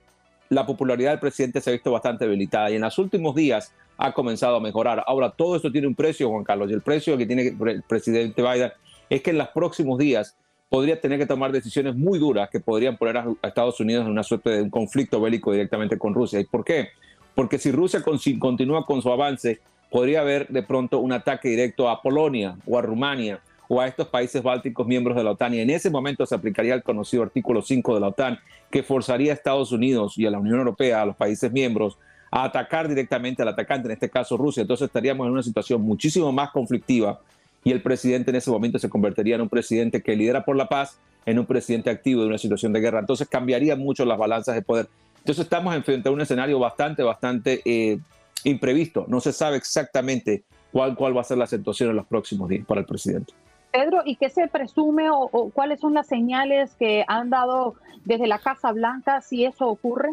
la 0.49 0.65
popularidad 0.65 1.11
del 1.11 1.19
presidente 1.19 1.61
se 1.61 1.69
ha 1.69 1.73
visto 1.73 1.91
bastante 1.91 2.25
debilitada 2.25 2.69
y 2.69 2.75
en 2.75 2.81
los 2.81 2.97
últimos 2.97 3.35
días 3.35 3.73
ha 3.97 4.11
comenzado 4.13 4.57
a 4.57 4.59
mejorar. 4.59 5.03
Ahora, 5.07 5.31
todo 5.31 5.55
esto 5.55 5.71
tiene 5.71 5.87
un 5.87 5.95
precio, 5.95 6.29
Juan 6.29 6.43
Carlos, 6.43 6.69
y 6.69 6.73
el 6.73 6.81
precio 6.81 7.17
que 7.17 7.25
tiene 7.25 7.55
el 7.65 7.83
presidente 7.83 8.41
Biden 8.41 8.71
es 9.09 9.21
que 9.21 9.31
en 9.31 9.37
los 9.37 9.47
próximos 9.49 9.97
días 9.97 10.35
podría 10.75 10.99
tener 10.99 11.17
que 11.17 11.25
tomar 11.25 11.53
decisiones 11.53 11.95
muy 11.95 12.19
duras 12.19 12.49
que 12.49 12.59
podrían 12.59 12.97
poner 12.97 13.15
a 13.15 13.33
Estados 13.43 13.79
Unidos 13.79 14.03
en 14.03 14.11
una 14.11 14.23
suerte 14.23 14.49
de 14.49 14.61
un 14.61 14.69
conflicto 14.69 15.21
bélico 15.21 15.53
directamente 15.53 15.97
con 15.97 16.13
Rusia. 16.13 16.37
¿Y 16.37 16.43
por 16.43 16.65
qué? 16.65 16.89
Porque 17.33 17.57
si 17.57 17.71
Rusia 17.71 18.03
continúa 18.03 18.85
con 18.85 19.01
su 19.01 19.09
avance, 19.09 19.61
podría 19.89 20.19
haber 20.19 20.49
de 20.49 20.63
pronto 20.63 20.99
un 20.99 21.13
ataque 21.13 21.47
directo 21.47 21.87
a 21.87 22.01
Polonia 22.01 22.57
o 22.67 22.77
a 22.77 22.81
Rumania 22.81 23.39
o 23.69 23.79
a 23.79 23.87
estos 23.87 24.09
países 24.09 24.43
bálticos 24.43 24.85
miembros 24.85 25.15
de 25.15 25.23
la 25.23 25.31
OTAN. 25.31 25.53
Y 25.53 25.61
en 25.61 25.69
ese 25.69 25.89
momento 25.89 26.25
se 26.25 26.35
aplicaría 26.35 26.73
el 26.73 26.83
conocido 26.83 27.23
artículo 27.23 27.61
5 27.61 27.93
de 27.93 28.01
la 28.01 28.07
OTAN, 28.09 28.37
que 28.69 28.83
forzaría 28.83 29.31
a 29.31 29.35
Estados 29.35 29.71
Unidos 29.71 30.17
y 30.17 30.25
a 30.25 30.29
la 30.29 30.39
Unión 30.39 30.57
Europea, 30.57 31.03
a 31.03 31.05
los 31.05 31.15
países 31.15 31.53
miembros, 31.53 31.97
a 32.31 32.43
atacar 32.43 32.89
directamente 32.89 33.43
al 33.43 33.47
atacante, 33.47 33.87
en 33.87 33.93
este 33.93 34.09
caso 34.09 34.35
Rusia. 34.35 34.59
Entonces 34.59 34.87
estaríamos 34.87 35.25
en 35.25 35.31
una 35.31 35.43
situación 35.43 35.81
muchísimo 35.83 36.33
más 36.33 36.51
conflictiva 36.51 37.21
y 37.65 37.71
el 37.71 37.81
presidente 37.81 38.29
en 38.29 38.37
ese 38.37 38.51
momento 38.51 38.77
se 38.77 38.89
convertiría 38.89 39.35
en 39.35 39.41
un 39.41 39.49
presidente 39.49 40.03
que 40.03 40.15
lidera 40.15 40.45
por 40.45 40.55
la 40.55 40.69
paz, 40.69 40.99
en 41.25 41.39
un 41.39 41.47
presidente 41.47 41.89
activo 41.89 42.21
de 42.21 42.27
una 42.27 42.37
situación 42.37 42.71
de 42.71 42.79
guerra. 42.79 42.99
Entonces 42.99 43.27
cambiaría 43.27 43.75
mucho 43.75 44.05
las 44.05 44.19
balanzas 44.19 44.53
de 44.53 44.61
poder. 44.61 44.87
Entonces 45.17 45.43
estamos 45.43 45.75
enfrente 45.75 46.07
a 46.07 46.11
un 46.11 46.21
escenario 46.21 46.59
bastante, 46.59 47.01
bastante 47.01 47.61
eh, 47.65 47.97
imprevisto. 48.43 49.05
No 49.07 49.19
se 49.19 49.33
sabe 49.33 49.57
exactamente 49.57 50.43
cuál, 50.71 50.95
cuál 50.95 51.17
va 51.17 51.21
a 51.21 51.23
ser 51.23 51.39
la 51.39 51.47
situación 51.47 51.89
en 51.89 51.95
los 51.95 52.05
próximos 52.05 52.47
días 52.49 52.63
para 52.67 52.81
el 52.81 52.85
presidente. 52.85 53.33
Pedro, 53.71 54.03
¿y 54.05 54.15
qué 54.15 54.29
se 54.29 54.47
presume 54.47 55.09
o, 55.09 55.49
cuáles 55.51 55.79
son 55.79 55.95
las 55.95 56.05
señales 56.05 56.75
que 56.75 57.03
han 57.07 57.31
dado 57.31 57.73
desde 58.05 58.27
la 58.27 58.37
Casa 58.37 58.71
Blanca 58.73 59.21
si 59.21 59.43
eso 59.43 59.67
ocurre? 59.67 60.11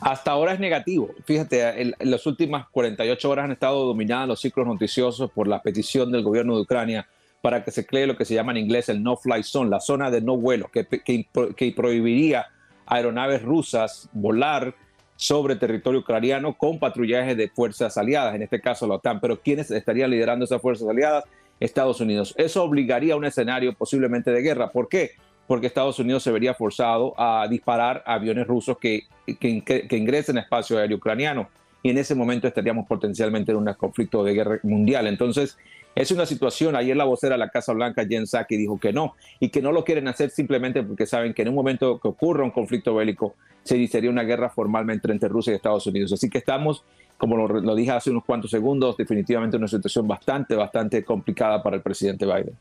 Hasta 0.00 0.32
ahora 0.32 0.52
es 0.52 0.60
negativo. 0.60 1.10
Fíjate, 1.24 1.82
en, 1.82 1.94
las 1.98 2.26
últimas 2.26 2.68
48 2.70 3.30
horas 3.30 3.44
han 3.44 3.52
estado 3.52 3.86
dominadas 3.86 4.28
los 4.28 4.40
ciclos 4.40 4.66
noticiosos 4.66 5.30
por 5.30 5.48
la 5.48 5.62
petición 5.62 6.10
del 6.10 6.22
gobierno 6.22 6.56
de 6.56 6.62
Ucrania 6.62 7.06
para 7.40 7.62
que 7.62 7.70
se 7.70 7.86
cree 7.86 8.06
lo 8.06 8.16
que 8.16 8.24
se 8.24 8.34
llama 8.34 8.52
en 8.52 8.58
inglés 8.58 8.88
el 8.88 9.02
no-fly 9.02 9.42
zone, 9.42 9.70
la 9.70 9.80
zona 9.80 10.10
de 10.10 10.20
no 10.20 10.36
vuelo, 10.36 10.70
que, 10.72 10.86
que, 10.86 11.72
prohibiría 11.76 12.46
aeronaves 12.86 13.42
rusas 13.42 14.08
volar 14.12 14.74
sobre 15.16 15.56
territorio 15.56 16.00
ucraniano 16.00 16.54
con 16.54 16.78
patrullaje 16.78 17.34
de 17.34 17.48
fuerzas 17.48 17.96
aliadas, 17.98 18.34
en 18.34 18.42
este 18.42 18.60
caso 18.60 18.86
la 18.86 18.94
OTAN. 18.94 19.20
Pero 19.20 19.40
¿quiénes 19.40 19.70
estarían 19.70 20.10
liderando 20.10 20.46
esas 20.46 20.60
fuerzas 20.60 20.88
aliadas? 20.88 21.24
Estados 21.60 22.00
Unidos. 22.00 22.34
Eso 22.36 22.64
obligaría 22.64 23.14
a 23.14 23.16
un 23.16 23.24
escenario 23.24 23.74
posiblemente 23.74 24.30
de 24.30 24.42
guerra. 24.42 24.72
¿Por 24.72 24.88
qué? 24.88 25.12
porque 25.46 25.66
Estados 25.66 25.98
Unidos 25.98 26.22
se 26.22 26.32
vería 26.32 26.54
forzado 26.54 27.14
a 27.18 27.46
disparar 27.48 28.02
aviones 28.06 28.46
rusos 28.46 28.78
que, 28.78 29.04
que, 29.26 29.62
que, 29.62 29.96
ingresen 29.96 30.38
a 30.38 30.42
espacio 30.42 30.78
aéreo 30.78 30.98
ucraniano. 30.98 31.48
Y 31.82 31.90
en 31.90 31.98
ese 31.98 32.14
momento 32.14 32.48
estaríamos 32.48 32.86
potencialmente 32.86 33.52
en 33.52 33.58
un 33.58 33.72
conflicto 33.74 34.24
de 34.24 34.32
guerra 34.32 34.58
mundial. 34.62 35.06
Entonces, 35.06 35.58
es 35.94 36.10
una 36.10 36.26
situación, 36.26 36.74
ayer 36.76 36.96
la 36.96 37.04
vocera 37.04 37.34
de 37.34 37.38
la 37.38 37.50
Casa 37.50 37.72
Blanca, 37.72 38.04
Jen 38.06 38.26
Psaki, 38.26 38.56
dijo 38.56 38.80
que 38.80 38.92
no, 38.92 39.14
y 39.38 39.50
que 39.50 39.62
no 39.62 39.70
lo 39.70 39.84
quieren 39.84 40.08
hacer 40.08 40.30
simplemente 40.30 40.82
porque 40.82 41.06
saben 41.06 41.34
que 41.34 41.42
en 41.42 41.48
un 41.48 41.54
momento 41.54 42.00
que 42.00 42.08
ocurra 42.08 42.42
un 42.42 42.50
conflicto 42.50 42.94
bélico, 42.94 43.34
se 43.62 43.76
iniciaría 43.76 44.10
una 44.10 44.24
guerra 44.24 44.50
formalmente 44.50 45.10
entre 45.10 45.28
Rusia 45.28 45.52
y 45.52 45.56
Estados 45.56 45.86
Unidos. 45.86 46.12
Así 46.12 46.28
que 46.28 46.38
estamos, 46.38 46.84
como 47.16 47.36
lo, 47.36 47.60
lo 47.60 47.74
dije 47.74 47.92
hace 47.92 48.10
unos 48.10 48.24
cuantos 48.24 48.50
segundos, 48.50 48.96
definitivamente 48.96 49.56
en 49.56 49.62
una 49.62 49.68
situación 49.68 50.08
bastante, 50.08 50.56
bastante 50.56 51.04
complicada 51.04 51.62
para 51.62 51.76
el 51.76 51.82
presidente 51.82 52.26
Biden. 52.26 52.56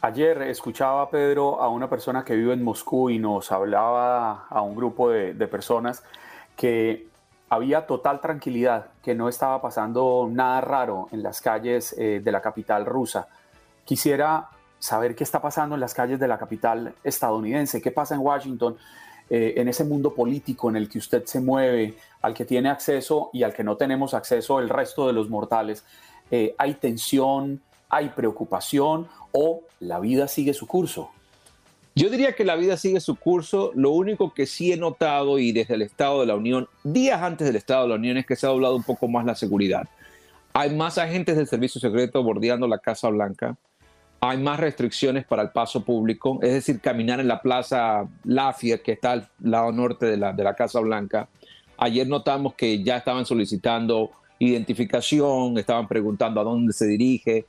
Ayer 0.00 0.42
escuchaba, 0.42 1.10
Pedro, 1.10 1.60
a 1.60 1.68
una 1.68 1.90
persona 1.90 2.24
que 2.24 2.36
vive 2.36 2.52
en 2.52 2.62
Moscú 2.62 3.10
y 3.10 3.18
nos 3.18 3.50
hablaba 3.50 4.46
a 4.48 4.62
un 4.62 4.76
grupo 4.76 5.10
de, 5.10 5.34
de, 5.34 5.48
personas 5.48 6.04
que 6.56 7.08
había 7.50 7.86
total 7.86 8.20
tranquilidad, 8.20 8.86
que 9.02 9.14
no 9.14 9.28
estaba 9.28 9.60
pasando 9.60 10.28
nada 10.30 10.60
raro 10.60 11.08
en 11.12 11.22
las 11.22 11.40
calles 11.40 11.94
eh, 11.98 12.20
de 12.22 12.32
la 12.32 12.40
capital 12.40 12.84
rusa. 12.84 13.26
Quisiera 13.84 14.48
saber 14.78 15.16
qué 15.16 15.24
está 15.24 15.40
pasando 15.40 15.74
en 15.74 15.80
las 15.80 15.94
calles 15.94 16.20
de 16.20 16.28
la 16.28 16.38
capital 16.38 16.94
estadounidense, 17.02 17.82
qué 17.82 17.90
pasa 17.90 18.14
en 18.14 18.20
Washington, 18.20 18.76
eh, 19.30 19.54
en 19.56 19.68
ese 19.68 19.84
mundo 19.84 20.14
político 20.14 20.68
en 20.68 20.76
el 20.76 20.88
que 20.88 20.98
usted 20.98 21.24
se 21.24 21.40
mueve, 21.40 21.96
al 22.22 22.34
que 22.34 22.44
tiene 22.44 22.68
acceso 22.70 23.30
y 23.32 23.42
al 23.42 23.52
que 23.52 23.64
no 23.64 23.76
tenemos 23.76 24.14
acceso 24.14 24.60
el 24.60 24.68
resto 24.68 25.06
de 25.06 25.12
los 25.12 25.28
mortales. 25.28 25.84
Eh, 26.30 26.54
¿Hay 26.58 26.74
tensión? 26.74 27.60
¿Hay 27.88 28.10
preocupación? 28.10 29.08
O 29.40 29.62
la 29.78 30.00
vida 30.00 30.26
sigue 30.26 30.52
su 30.52 30.66
curso? 30.66 31.10
Yo 31.94 32.10
diría 32.10 32.34
que 32.34 32.44
la 32.44 32.56
vida 32.56 32.76
sigue 32.76 32.98
su 32.98 33.14
curso. 33.14 33.70
Lo 33.76 33.90
único 33.90 34.34
que 34.34 34.46
sí 34.46 34.72
he 34.72 34.76
notado 34.76 35.38
y 35.38 35.52
desde 35.52 35.74
el 35.74 35.82
Estado 35.82 36.20
de 36.20 36.26
la 36.26 36.34
Unión, 36.34 36.68
días 36.82 37.22
antes 37.22 37.46
del 37.46 37.54
Estado 37.54 37.82
de 37.82 37.88
la 37.90 37.94
Unión, 37.94 38.16
es 38.16 38.26
que 38.26 38.34
se 38.34 38.46
ha 38.46 38.50
doblado 38.50 38.74
un 38.74 38.82
poco 38.82 39.06
más 39.06 39.24
la 39.24 39.36
seguridad. 39.36 39.88
Hay 40.52 40.74
más 40.74 40.98
agentes 40.98 41.36
del 41.36 41.46
servicio 41.46 41.80
secreto 41.80 42.20
bordeando 42.22 42.66
la 42.66 42.78
Casa 42.78 43.08
Blanca. 43.10 43.56
Hay 44.20 44.38
más 44.38 44.58
restricciones 44.58 45.24
para 45.24 45.42
el 45.42 45.50
paso 45.50 45.84
público, 45.84 46.40
es 46.42 46.52
decir, 46.52 46.80
caminar 46.80 47.20
en 47.20 47.28
la 47.28 47.40
Plaza 47.40 48.08
Lafayette, 48.24 48.82
que 48.82 48.92
está 48.92 49.12
al 49.12 49.28
lado 49.40 49.70
norte 49.70 50.06
de 50.06 50.16
la, 50.16 50.32
de 50.32 50.42
la 50.42 50.54
Casa 50.54 50.80
Blanca. 50.80 51.28
Ayer 51.76 52.08
notamos 52.08 52.54
que 52.54 52.82
ya 52.82 52.96
estaban 52.96 53.24
solicitando 53.24 54.10
identificación, 54.40 55.56
estaban 55.58 55.86
preguntando 55.86 56.40
a 56.40 56.44
dónde 56.44 56.72
se 56.72 56.86
dirige 56.88 57.46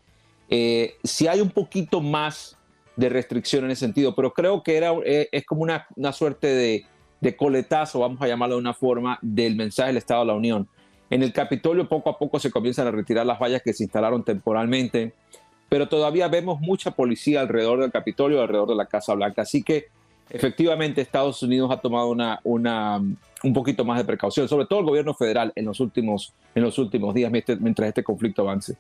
eh, 0.50 0.96
si 1.04 1.28
hay 1.28 1.42
un 1.42 1.50
poquito 1.50 2.02
más 2.02 2.58
de 2.96 3.10
restricción 3.10 3.66
en 3.66 3.72
ese 3.72 3.86
sentido, 3.86 4.14
pero 4.16 4.34
creo 4.34 4.64
que 4.64 4.76
era, 4.76 4.92
eh, 5.06 5.30
es 5.32 5.46
como 5.46 5.62
una, 5.62 5.88
una 5.96 6.12
suerte 6.12 6.48
de, 6.48 6.86
de, 7.22 7.36
coletazo, 7.36 8.00
vamos 8.00 8.22
a 8.22 8.28
llamarlo 8.28 8.56
de 8.56 8.62
una 8.62 8.74
forma, 8.74 9.20
del 9.22 9.56
mensaje 9.56 9.88
del 9.88 9.98
Estado 9.98 10.22
de 10.22 10.28
la 10.28 10.34
Unión. 10.34 10.68
En 11.10 11.24
el 11.24 11.32
Capitolio 11.32 11.88
poco 11.88 12.10
a 12.10 12.18
poco 12.18 12.40
se 12.40 12.52
comienzan 12.52 12.88
a 12.88 12.92
retirar 12.92 13.26
las 13.26 13.40
vallas 13.40 13.62
que 13.64 13.74
se 13.74 13.84
instalaron 13.84 14.24
temporalmente, 14.24 15.14
pero 15.70 15.88
todavía 15.88 16.28
vemos 16.28 16.60
mucha 16.60 16.92
policía 16.92 17.42
alrededor 17.42 17.80
del 17.80 17.92
Capitolio, 17.92 18.42
alrededor 18.42 18.70
de 18.70 18.76
la 18.76 18.88
Casa 18.88 19.14
Blanca. 19.14 19.44
Así 19.44 19.64
que 19.64 19.86
efectivamente 20.30 21.02
Estados 21.02 21.42
Unidos 21.42 21.72
ha 21.72 21.78
tomado 21.78 22.10
una, 22.10 22.40
una, 22.44 22.98
un 22.98 23.54
poquito 23.54 23.86
más 23.86 23.98
de 23.98 24.04
precaución, 24.04 24.48
sobre 24.48 24.66
todo 24.66 24.80
el 24.80 24.86
gobierno 24.86 25.14
federal 25.14 25.54
en 25.56 25.66
los 25.66 25.80
últimos, 25.80 26.34
en 26.54 26.64
los 26.64 26.78
últimos 26.80 27.14
días 27.14 27.32
mientras 27.32 27.88
este 27.88 28.04
conflicto 28.04 28.42
avance. 28.42 28.76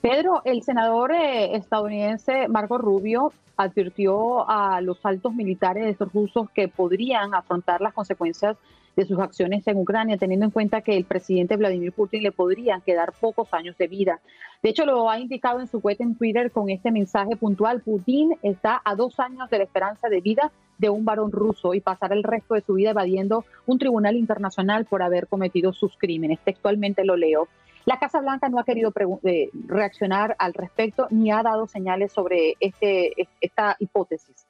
Pedro, 0.00 0.42
el 0.44 0.62
senador 0.62 1.12
eh, 1.12 1.56
estadounidense 1.56 2.48
Marco 2.48 2.78
Rubio 2.78 3.32
advirtió 3.56 4.48
a 4.48 4.80
los 4.80 5.04
altos 5.04 5.34
militares 5.34 5.98
rusos 5.98 6.48
que 6.50 6.68
podrían 6.68 7.34
afrontar 7.34 7.80
las 7.80 7.92
consecuencias 7.92 8.56
de 8.96 9.04
sus 9.04 9.18
acciones 9.18 9.66
en 9.66 9.76
Ucrania, 9.76 10.16
teniendo 10.16 10.46
en 10.46 10.50
cuenta 10.50 10.80
que 10.80 10.96
el 10.96 11.04
presidente 11.04 11.56
Vladimir 11.56 11.92
Putin 11.92 12.22
le 12.22 12.32
podrían 12.32 12.80
quedar 12.80 13.12
pocos 13.12 13.52
años 13.52 13.76
de 13.78 13.86
vida. 13.86 14.20
De 14.62 14.70
hecho, 14.70 14.84
lo 14.84 15.08
ha 15.08 15.18
indicado 15.18 15.60
en 15.60 15.68
su 15.68 15.80
cuenta 15.80 16.04
en 16.04 16.16
Twitter 16.16 16.50
con 16.50 16.68
este 16.68 16.90
mensaje 16.90 17.36
puntual. 17.36 17.80
Putin 17.80 18.36
está 18.42 18.80
a 18.84 18.94
dos 18.94 19.18
años 19.20 19.48
de 19.48 19.58
la 19.58 19.64
esperanza 19.64 20.08
de 20.08 20.20
vida 20.20 20.50
de 20.78 20.90
un 20.90 21.04
varón 21.04 21.30
ruso 21.30 21.74
y 21.74 21.80
pasará 21.80 22.14
el 22.14 22.22
resto 22.22 22.54
de 22.54 22.62
su 22.62 22.74
vida 22.74 22.90
evadiendo 22.90 23.44
un 23.66 23.78
tribunal 23.78 24.16
internacional 24.16 24.86
por 24.86 25.02
haber 25.02 25.28
cometido 25.28 25.72
sus 25.72 25.96
crímenes. 25.96 26.40
Textualmente 26.44 27.04
lo 27.04 27.16
leo. 27.16 27.48
La 27.86 27.98
Casa 27.98 28.20
Blanca 28.20 28.48
no 28.48 28.58
ha 28.58 28.64
querido 28.64 28.92
eh, 29.24 29.50
reaccionar 29.66 30.36
al 30.38 30.54
respecto 30.54 31.06
ni 31.10 31.30
ha 31.30 31.42
dado 31.42 31.66
señales 31.66 32.12
sobre 32.12 32.56
este, 32.60 33.12
esta 33.40 33.76
hipótesis. 33.78 34.46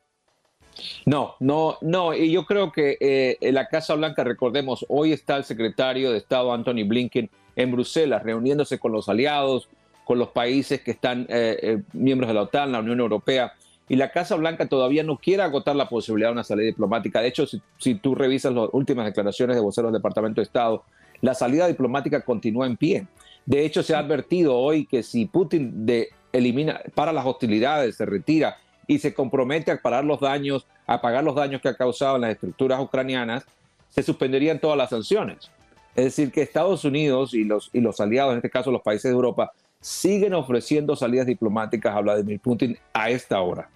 No, 1.07 1.35
no, 1.40 1.77
no. 1.81 2.14
Y 2.14 2.33
yo 2.33 2.45
creo 2.45 2.73
que 2.73 2.97
eh, 3.01 3.53
la 3.53 3.69
Casa 3.69 3.95
Blanca, 3.95 4.25
recordemos, 4.25 4.85
hoy 4.88 5.12
está 5.12 5.37
el 5.37 5.45
secretario 5.45 6.11
de 6.11 6.19
Estado 6.19 6.53
Anthony 6.53 6.87
Blinken 6.87 7.31
en 7.57 7.73
Bruselas, 7.73 8.23
reuniéndose 8.23 8.79
con 8.79 8.93
los 8.93 9.09
aliados, 9.09 9.69
con 10.05 10.19
los 10.19 10.29
países 10.29 10.81
que 10.81 10.93
están 10.93 11.27
eh, 11.29 11.83
miembros 11.93 12.29
de 12.29 12.35
la 12.35 12.43
OTAN, 12.43 12.73
la 12.73 12.81
Unión 12.81 13.01
Europea. 13.01 13.53
Y 13.88 13.97
la 13.97 14.12
Casa 14.12 14.37
Blanca 14.37 14.66
todavía 14.66 15.03
no 15.03 15.19
quiere 15.19 15.43
agotar 15.43 15.75
la 15.75 15.88
posibilidad 15.88 16.29
de 16.29 16.35
una 16.35 16.45
salida 16.45 16.66
diplomática. 16.66 17.21
De 17.21 17.29
hecho, 17.29 17.47
si, 17.47 17.61
si 17.77 17.97
tú 17.97 18.14
revisas 18.14 18.55
las 18.55 18.69
últimas 18.73 19.05
declaraciones 19.05 19.57
de 19.57 19.62
voceros 19.62 19.90
del 19.90 20.01
Departamento 20.01 20.40
de 20.40 20.45
Estado, 20.45 20.85
la 21.20 21.35
salida 21.35 21.66
diplomática 21.66 22.20
continúa 22.22 22.66
en 22.66 22.76
pie. 22.76 23.06
De 23.46 23.64
hecho, 23.64 23.83
se 23.83 23.94
ha 23.94 23.98
advertido 23.98 24.56
hoy 24.56 24.87
que 24.87 25.02
si 25.02 25.26
Putin 25.26 25.87
de, 25.87 26.09
elimina, 26.33 26.80
para 26.94 27.12
las 27.12 27.26
hostilidades, 27.26 27.96
se 27.96 28.06
retira 28.06 28.56
y 28.87 28.98
se 28.98 29.14
compromete 29.14 29.70
a 29.70 29.80
parar 29.80 30.04
los 30.04 30.20
daños, 30.20 30.66
a 30.87 31.00
pagar 31.00 31.24
los 31.24 31.35
daños 31.35 31.61
que 31.61 31.68
ha 31.68 31.76
causado 31.76 32.16
en 32.16 32.22
las 32.22 32.33
estructuras 32.33 32.80
ucranianas, 32.80 33.44
se 33.88 34.02
suspenderían 34.02 34.61
todas 34.61 34.76
las 34.76 34.90
sanciones. 34.90 35.50
Es 35.94 36.04
decir, 36.04 36.30
que 36.30 36.42
Estados 36.42 36.85
Unidos 36.85 37.35
y 37.35 37.44
los, 37.44 37.70
y 37.72 37.80
los 37.80 38.00
aliados, 38.00 38.33
en 38.33 38.38
este 38.38 38.50
caso 38.50 38.70
los 38.70 38.83
países 38.83 39.11
de 39.11 39.14
Europa, 39.14 39.52
siguen 39.80 40.35
ofreciendo 40.35 40.94
salidas 40.94 41.26
diplomáticas 41.26 41.94
a 41.94 42.00
Vladimir 42.00 42.40
Putin 42.40 42.76
a 42.92 43.11
esta 43.11 43.40
hora. 43.40 43.68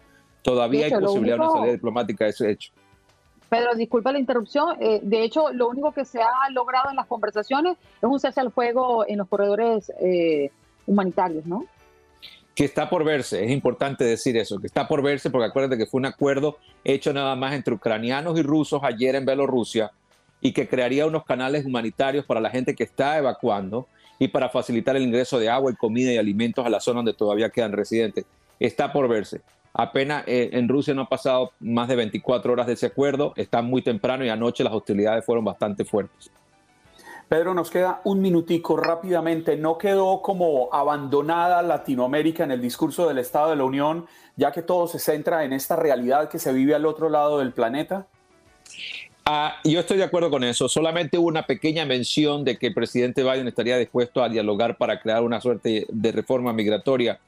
Todavía 0.43 0.87
hay 0.87 0.93
posibilidad 0.93 1.37
de 1.37 1.43
una 1.43 1.53
salida 1.53 1.73
diplomática 1.73 2.25
de 2.25 2.31
ese 2.31 2.51
hecho. 2.51 2.73
Pedro, 3.55 3.77
disculpa 3.77 4.11
la 4.11 4.19
interrupción. 4.19 4.77
Eh, 4.81 4.99
de 5.01 5.23
hecho, 5.23 5.53
lo 5.53 5.69
único 5.69 5.93
que 5.93 6.05
se 6.05 6.21
ha 6.21 6.51
logrado 6.51 6.91
en 6.91 6.97
las 6.97 7.07
conversaciones 7.07 7.77
es 7.99 8.03
un 8.03 8.19
cese 8.19 8.41
al 8.41 8.51
fuego 8.51 9.07
en 9.07 9.19
los 9.19 9.29
corredores 9.29 9.93
eh, 10.01 10.51
humanitarios, 10.89 11.47
¿no? 11.47 11.65
Que 12.57 12.65
está 12.65 12.91
por 12.91 13.05
verse, 13.05 13.45
es 13.45 13.53
importante 13.53 14.03
decir 14.03 14.37
eso, 14.37 14.59
que 14.59 14.67
está 14.67 14.89
por 14.89 15.03
verse 15.03 15.31
porque 15.31 15.47
acuérdate 15.47 15.79
que 15.79 15.87
fue 15.87 16.01
un 16.01 16.07
acuerdo 16.07 16.57
hecho 16.83 17.13
nada 17.13 17.37
más 17.37 17.55
entre 17.55 17.75
ucranianos 17.75 18.37
y 18.37 18.43
rusos 18.43 18.83
ayer 18.83 19.15
en 19.15 19.25
Bielorrusia 19.25 19.93
y 20.41 20.53
que 20.53 20.67
crearía 20.67 21.07
unos 21.07 21.25
canales 21.25 21.65
humanitarios 21.65 22.25
para 22.25 22.41
la 22.41 22.51
gente 22.51 22.75
que 22.75 22.83
está 22.83 23.19
evacuando 23.19 23.87
y 24.19 24.29
para 24.29 24.49
facilitar 24.49 24.97
el 24.97 25.05
ingreso 25.05 25.39
de 25.39 25.49
agua 25.49 25.71
y 25.71 25.77
comida 25.77 26.13
y 26.13 26.17
alimentos 26.17 26.67
a 26.67 26.71
la 26.71 26.81
zona 26.81 26.99
donde 26.99 27.15
todavía 27.15 27.51
quedan 27.51 27.71
residentes. 27.71 28.25
Está 28.59 28.93
por 28.93 29.09
verse. 29.09 29.43
Apenas 29.75 30.23
eh, 30.29 30.51
en 30.53 30.69
Rusia 30.69 30.95
no 30.95 31.03
ha 31.03 31.09
pasado 31.09 31.51
más 31.59 31.89
de 31.89 31.97
24 31.97 32.53
horas 32.53 32.67
de 32.69 32.75
ese 32.75 32.87
acuerdo, 32.87 33.33
está 33.37 33.61
muy 33.61 33.83
temprano 33.83 34.25
y 34.25 34.29
anoche 34.29 34.63
las 34.63 34.73
hostilidades 34.73 35.25
fueron 35.25 35.45
bastante 35.45 35.85
fuertes. 35.85 36.31
Pedro, 37.29 37.55
nos 37.55 37.71
queda 37.71 38.01
un 38.05 38.21
minutico 38.21 38.77
rápidamente. 38.77 39.57
¿No 39.57 39.77
quedó 39.79 40.21
como 40.23 40.69
abandonada 40.73 41.63
Latinoamérica 41.63 42.45
en 42.45 42.53
el 42.53 42.61
discurso 42.61 43.09
del 43.09 43.19
Estado 43.19 43.51
de 43.51 43.57
la 43.57 43.65
Unión, 43.65 44.07
ya 44.37 44.53
que 44.53 44.63
todo 44.63 44.87
se 44.87 44.99
centra 44.99 45.45
en 45.45 45.53
esta 45.53 45.75
realidad 45.75 46.29
que 46.29 46.39
se 46.39 46.53
vive 46.53 46.75
al 46.75 46.87
otro 46.87 47.09
lado 47.09 47.39
del 47.39 47.53
planeta? 47.53 48.07
Ah, 49.25 49.57
yo 49.65 49.81
estoy 49.81 49.97
de 49.97 50.05
acuerdo 50.05 50.31
con 50.31 50.45
eso. 50.45 50.69
Solamente 50.69 51.17
hubo 51.17 51.29
una 51.29 51.47
pequeña 51.47 51.87
mención 51.87 52.45
de 52.45 52.59
que 52.59 52.69
el 52.69 52.75
presidente 52.75 53.23
Biden 53.23 53.49
estaría 53.49 53.79
dispuesto 53.79 54.23
a 54.23 54.29
dialogar 54.29 54.77
para 54.77 55.01
crear 55.01 55.23
una 55.23 55.41
suerte 55.41 55.87
de 55.89 56.13
reforma 56.13 56.53
migratoria, 56.53 57.19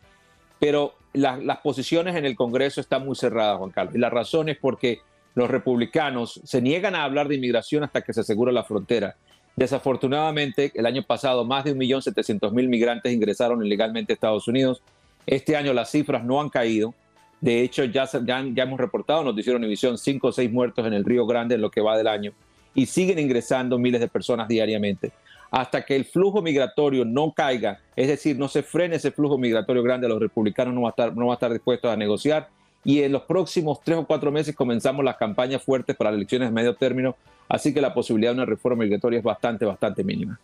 pero 0.58 0.94
las 1.12 1.58
posiciones 1.58 2.14
en 2.16 2.26
el 2.26 2.36
Congreso 2.36 2.80
están 2.80 3.04
muy 3.04 3.16
cerradas, 3.16 3.58
Juan 3.58 3.70
Carlos. 3.70 3.94
Y 3.94 3.98
la 3.98 4.10
razón 4.10 4.48
es 4.48 4.58
porque 4.58 5.00
los 5.34 5.50
republicanos 5.50 6.40
se 6.44 6.62
niegan 6.62 6.94
a 6.94 7.04
hablar 7.04 7.28
de 7.28 7.36
inmigración 7.36 7.84
hasta 7.84 8.02
que 8.02 8.12
se 8.12 8.20
asegura 8.20 8.52
la 8.52 8.64
frontera. 8.64 9.16
Desafortunadamente, 9.54 10.72
el 10.74 10.84
año 10.84 11.02
pasado 11.02 11.44
más 11.44 11.64
de 11.64 11.74
1.700.000 11.74 12.68
migrantes 12.68 13.12
ingresaron 13.12 13.64
ilegalmente 13.64 14.12
a 14.12 14.14
Estados 14.14 14.48
Unidos. 14.48 14.82
Este 15.26 15.56
año 15.56 15.72
las 15.72 15.90
cifras 15.90 16.24
no 16.24 16.40
han 16.40 16.50
caído. 16.50 16.94
De 17.40 17.62
hecho, 17.62 17.84
ya, 17.84 18.08
hemos 18.56 18.80
reportado, 18.80 19.24
nos 19.24 19.38
hicieron 19.38 19.64
emisión, 19.64 19.98
cinco 19.98 20.28
o 20.28 20.32
seis 20.32 20.50
muertos 20.50 20.86
en 20.86 20.92
el 20.92 21.04
Río 21.04 21.26
Grande 21.26 21.54
en 21.54 21.62
lo 21.62 21.70
que 21.70 21.80
va 21.80 21.96
del 21.96 22.06
año. 22.06 22.32
Y 22.74 22.86
siguen 22.86 23.18
ingresando 23.18 23.78
miles 23.78 24.00
de 24.00 24.08
personas 24.08 24.48
diariamente. 24.48 25.12
Hasta 25.50 25.84
que 25.84 25.96
el 25.96 26.04
flujo 26.04 26.42
migratorio 26.42 27.04
no 27.04 27.32
caiga, 27.32 27.80
es 27.94 28.08
decir, 28.08 28.38
no 28.38 28.48
se 28.48 28.62
frene 28.62 28.96
ese 28.96 29.10
flujo 29.10 29.38
migratorio 29.38 29.82
grande, 29.82 30.08
los 30.08 30.20
republicanos 30.20 30.74
no 30.74 30.82
van 30.82 30.88
a 30.88 30.90
estar, 30.90 31.16
no 31.16 31.26
va 31.26 31.32
a 31.32 31.36
estar 31.36 31.52
dispuestos 31.52 31.90
a 31.90 31.96
negociar. 31.96 32.48
Y 32.84 33.02
en 33.02 33.12
los 33.12 33.22
próximos 33.22 33.80
tres 33.82 33.98
o 33.98 34.06
cuatro 34.06 34.30
meses 34.30 34.54
comenzamos 34.54 35.04
las 35.04 35.16
campañas 35.16 35.62
fuertes 35.62 35.96
para 35.96 36.10
las 36.10 36.18
elecciones 36.18 36.48
de 36.48 36.52
medio 36.52 36.74
término 36.74 37.16
Así 37.48 37.72
que 37.72 37.80
la 37.80 37.94
posibilidad 37.94 38.32
de 38.32 38.36
una 38.36 38.46
reforma 38.46 38.82
migratoria 38.84 39.18
es 39.18 39.24
bastante, 39.24 39.64
bastante 39.64 40.02
mínima. 40.02 40.38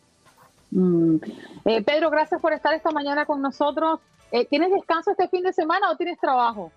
Mm. 0.70 1.16
Eh, 1.64 1.82
Pedro, 1.82 2.10
gracias 2.10 2.40
por 2.40 2.52
estar 2.52 2.74
esta 2.74 2.90
mañana 2.90 3.26
con 3.26 3.42
nosotros. 3.42 4.00
Eh, 4.30 4.46
¿Tienes 4.46 4.70
descanso 4.70 5.10
este 5.10 5.28
fin 5.28 5.42
de 5.42 5.52
semana 5.52 5.90
o 5.90 5.96
tienes 5.96 6.18
trabajo? 6.18 6.70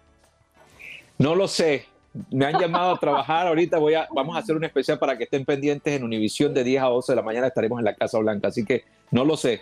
No 1.17 1.35
lo 1.35 1.47
sé. 1.47 1.85
Me 2.31 2.45
han 2.45 2.59
llamado 2.59 2.91
a 2.91 2.97
trabajar. 2.97 3.47
Ahorita 3.47 3.77
voy 3.77 3.93
a, 3.93 4.07
vamos 4.13 4.35
a 4.35 4.39
hacer 4.39 4.55
un 4.55 4.63
especial 4.63 4.99
para 4.99 5.17
que 5.17 5.25
estén 5.25 5.45
pendientes 5.45 5.95
en 5.95 6.03
Univisión 6.03 6.53
de 6.53 6.63
10 6.63 6.83
a 6.83 6.85
12 6.87 7.11
de 7.11 7.15
la 7.15 7.21
mañana. 7.21 7.47
Estaremos 7.47 7.79
en 7.79 7.85
la 7.85 7.95
Casa 7.95 8.17
Blanca. 8.19 8.47
Así 8.47 8.63
que 8.65 8.83
no 9.11 9.25
lo 9.25 9.37
sé. 9.37 9.61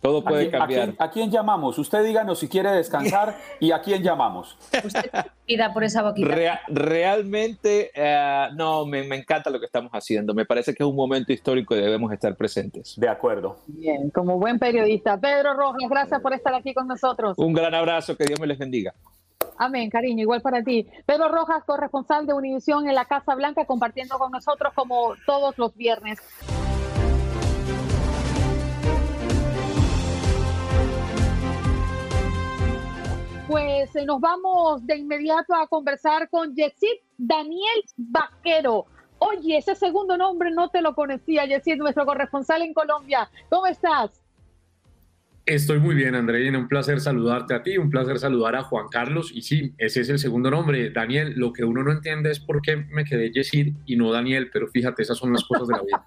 Todo 0.00 0.24
puede 0.24 0.50
cambiar. 0.50 0.94
¿a 0.98 1.10
quién, 1.10 1.30
llamamos? 1.30 1.78
Usted 1.78 2.02
díganos 2.02 2.38
si 2.38 2.48
quiere 2.48 2.70
descansar 2.70 3.36
y 3.60 3.70
a 3.70 3.82
quién 3.82 4.02
llamamos. 4.02 4.56
Usted 4.82 5.10
pida 5.46 5.74
por 5.74 5.84
esa 5.84 6.02
boquita. 6.02 6.62
realmente, 6.68 7.90
eh, 7.94 8.48
no, 8.54 8.86
me, 8.86 9.00
encanta 9.14 9.50
lo 9.50 9.60
que 9.60 9.66
estamos 9.66 9.92
haciendo. 9.92 10.32
Me 10.32 10.46
parece 10.46 10.74
que 10.74 10.82
es 10.82 10.88
un 10.88 10.96
momento 10.96 11.32
histórico 11.34 11.76
y 11.76 11.82
debemos 11.82 12.10
estar 12.12 12.34
presentes. 12.34 12.94
De 12.98 13.08
acuerdo. 13.08 13.58
Bien, 13.66 14.08
como 14.08 14.38
buen 14.38 14.58
periodista. 14.58 15.18
Pedro 15.18 15.52
Rojas, 15.52 15.90
gracias 15.90 16.20
por 16.22 16.32
estar 16.32 16.54
aquí 16.54 16.72
con 16.72 16.88
nosotros. 16.88 17.36
Un 17.36 17.52
gran 17.52 17.74
abrazo, 17.74 18.16
que 18.16 18.24
Dios 18.24 18.40
me 18.40 18.46
les 18.46 18.58
bendiga. 18.58 18.94
Amén, 19.62 19.90
cariño, 19.90 20.22
igual 20.22 20.40
para 20.40 20.62
ti. 20.62 20.88
Pedro 21.04 21.28
Rojas, 21.28 21.62
corresponsal 21.64 22.26
de 22.26 22.32
Univisión 22.32 22.88
en 22.88 22.94
la 22.94 23.04
Casa 23.04 23.34
Blanca, 23.34 23.66
compartiendo 23.66 24.18
con 24.18 24.32
nosotros 24.32 24.72
como 24.74 25.12
todos 25.26 25.58
los 25.58 25.76
viernes. 25.76 26.18
pues 33.46 33.96
eh, 33.96 34.06
nos 34.06 34.20
vamos 34.20 34.86
de 34.86 34.96
inmediato 34.96 35.52
a 35.54 35.66
conversar 35.66 36.30
con 36.30 36.54
Yesid 36.54 37.00
Daniel 37.18 37.82
Vaquero. 37.96 38.86
Oye, 39.18 39.58
ese 39.58 39.74
segundo 39.74 40.16
nombre 40.16 40.52
no 40.52 40.68
te 40.68 40.80
lo 40.80 40.94
conocía, 40.94 41.44
Yesid, 41.44 41.76
nuestro 41.76 42.06
corresponsal 42.06 42.62
en 42.62 42.72
Colombia. 42.72 43.28
¿Cómo 43.48 43.66
estás? 43.66 44.19
Estoy 45.50 45.80
muy 45.80 45.96
bien, 45.96 46.14
Andreina. 46.14 46.56
Un 46.56 46.68
placer 46.68 47.00
saludarte 47.00 47.54
a 47.54 47.62
ti, 47.64 47.76
un 47.76 47.90
placer 47.90 48.20
saludar 48.20 48.54
a 48.54 48.62
Juan 48.62 48.86
Carlos. 48.86 49.32
Y 49.34 49.42
sí, 49.42 49.74
ese 49.78 50.02
es 50.02 50.08
el 50.08 50.20
segundo 50.20 50.48
nombre, 50.48 50.90
Daniel. 50.90 51.32
Lo 51.34 51.52
que 51.52 51.64
uno 51.64 51.82
no 51.82 51.90
entiende 51.90 52.30
es 52.30 52.38
por 52.38 52.62
qué 52.62 52.76
me 52.76 53.04
quedé 53.04 53.32
Yesid 53.32 53.74
y 53.84 53.96
no 53.96 54.12
Daniel, 54.12 54.48
pero 54.52 54.68
fíjate, 54.68 55.02
esas 55.02 55.18
son 55.18 55.32
las 55.32 55.42
cosas 55.42 55.66
de 55.66 55.74
la 55.74 55.82
vida. 55.82 56.06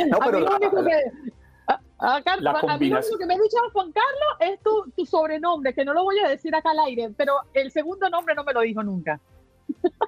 no, 0.10 0.18
pero 0.24 0.46
Acá, 1.98 2.36
la 2.40 2.52
a 2.52 2.78
mí 2.78 2.88
lo 2.88 3.18
que 3.18 3.26
me 3.26 3.34
ha 3.34 3.38
dicho 3.38 3.58
Juan 3.74 3.92
Carlos 3.92 4.36
es 4.40 4.60
tu, 4.62 5.04
sobrenombre, 5.04 5.74
que 5.74 5.84
no 5.84 5.92
lo 5.92 6.02
voy 6.02 6.18
a 6.20 6.28
decir 6.28 6.54
acá 6.54 6.70
al 6.70 6.78
aire, 6.80 7.10
pero 7.14 7.34
el 7.52 7.70
segundo 7.70 8.08
nombre 8.08 8.34
no 8.34 8.44
me 8.44 8.54
lo 8.54 8.62
dijo 8.62 8.82
nunca. 8.82 9.20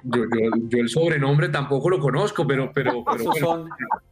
Yo, 0.03 0.23
el 0.79 0.89
sobrenombre 0.89 1.49
tampoco 1.49 1.89
lo 1.89 1.99
conozco, 1.99 2.45
pero... 2.47 2.71
pero, 2.73 3.03
esos, 3.15 3.37
son, 3.37 3.69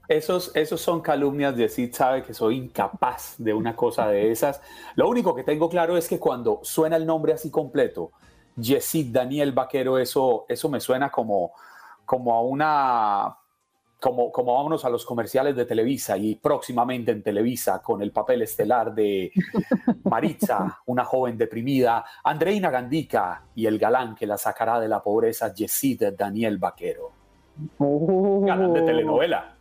esos, 0.07 0.55
esos 0.55 0.81
son 0.81 1.01
calumnias 1.01 1.55
de 1.55 1.69
Sid, 1.69 1.93
sabe 1.93 2.23
que 2.23 2.33
soy 2.33 2.57
incapaz 2.57 3.35
de 3.37 3.53
una 3.53 3.75
cosa 3.75 4.07
de 4.07 4.31
esas. 4.31 4.61
Lo 4.95 5.07
único 5.09 5.35
que 5.35 5.43
tengo 5.43 5.69
claro 5.69 5.97
es 5.97 6.07
que 6.07 6.19
cuando 6.19 6.59
suena 6.63 6.95
el 6.95 7.05
nombre 7.05 7.33
así 7.33 7.49
completo, 7.49 8.11
Yesid 8.57 9.11
Daniel 9.11 9.51
Vaquero, 9.51 9.97
eso, 9.97 10.45
eso 10.47 10.69
me 10.69 10.79
suena 10.79 11.09
como, 11.09 11.51
como 12.05 12.33
a 12.33 12.41
una 12.41 13.37
como, 14.05 14.31
como 14.31 14.53
vámonos 14.53 14.85
a 14.85 14.89
los 14.91 15.03
comerciales 15.03 15.55
de 15.55 15.65
Televisa 15.65 16.15
y 16.15 16.35
próximamente 16.35 17.09
en 17.09 17.23
Televisa 17.23 17.81
con 17.81 18.03
el 18.03 18.11
papel 18.11 18.43
estelar 18.43 18.93
de 18.93 19.31
Maritza, 20.03 20.77
una 20.85 21.03
joven 21.03 21.39
deprimida, 21.39 22.05
Andreina 22.23 22.69
Gandica 22.69 23.45
y 23.55 23.65
el 23.65 23.79
galán 23.79 24.13
que 24.13 24.27
la 24.27 24.37
sacará 24.37 24.79
de 24.79 24.87
la 24.87 25.01
pobreza, 25.01 25.51
Yesid 25.51 26.03
Daniel 26.15 26.59
Vaquero. 26.59 27.13
Oh. 27.79 28.43
Galán 28.45 28.73
de 28.73 28.83
telenovela. 28.83 29.55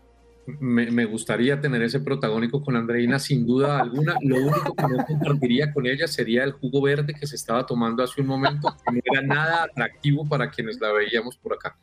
Me, 0.61 0.91
me, 0.91 1.07
gustaría 1.07 1.59
tener 1.59 1.81
ese 1.81 2.01
protagónico 2.01 2.63
con 2.63 2.77
Andreina, 2.77 3.19
sin 3.19 3.47
duda 3.47 3.81
alguna. 3.81 4.17
Lo 4.21 4.37
único 4.37 4.75
que 4.75 4.87
no 4.87 5.07
compartiría 5.07 5.73
con 5.73 5.87
ella 5.87 6.07
sería 6.07 6.45
el 6.45 6.53
jugo 6.53 6.83
verde 6.83 7.15
que 7.15 7.27
se 7.27 7.37
estaba 7.37 7.65
tomando 7.65 8.03
hace 8.03 8.21
un 8.21 8.27
momento, 8.27 8.77
que 8.85 8.93
no 8.93 9.01
era 9.11 9.23
nada 9.23 9.63
atractivo 9.63 10.29
para 10.29 10.51
quienes 10.51 10.79
la 10.83 10.93
veíamos 10.93 11.39
por 11.39 11.55
acá. 11.55 11.79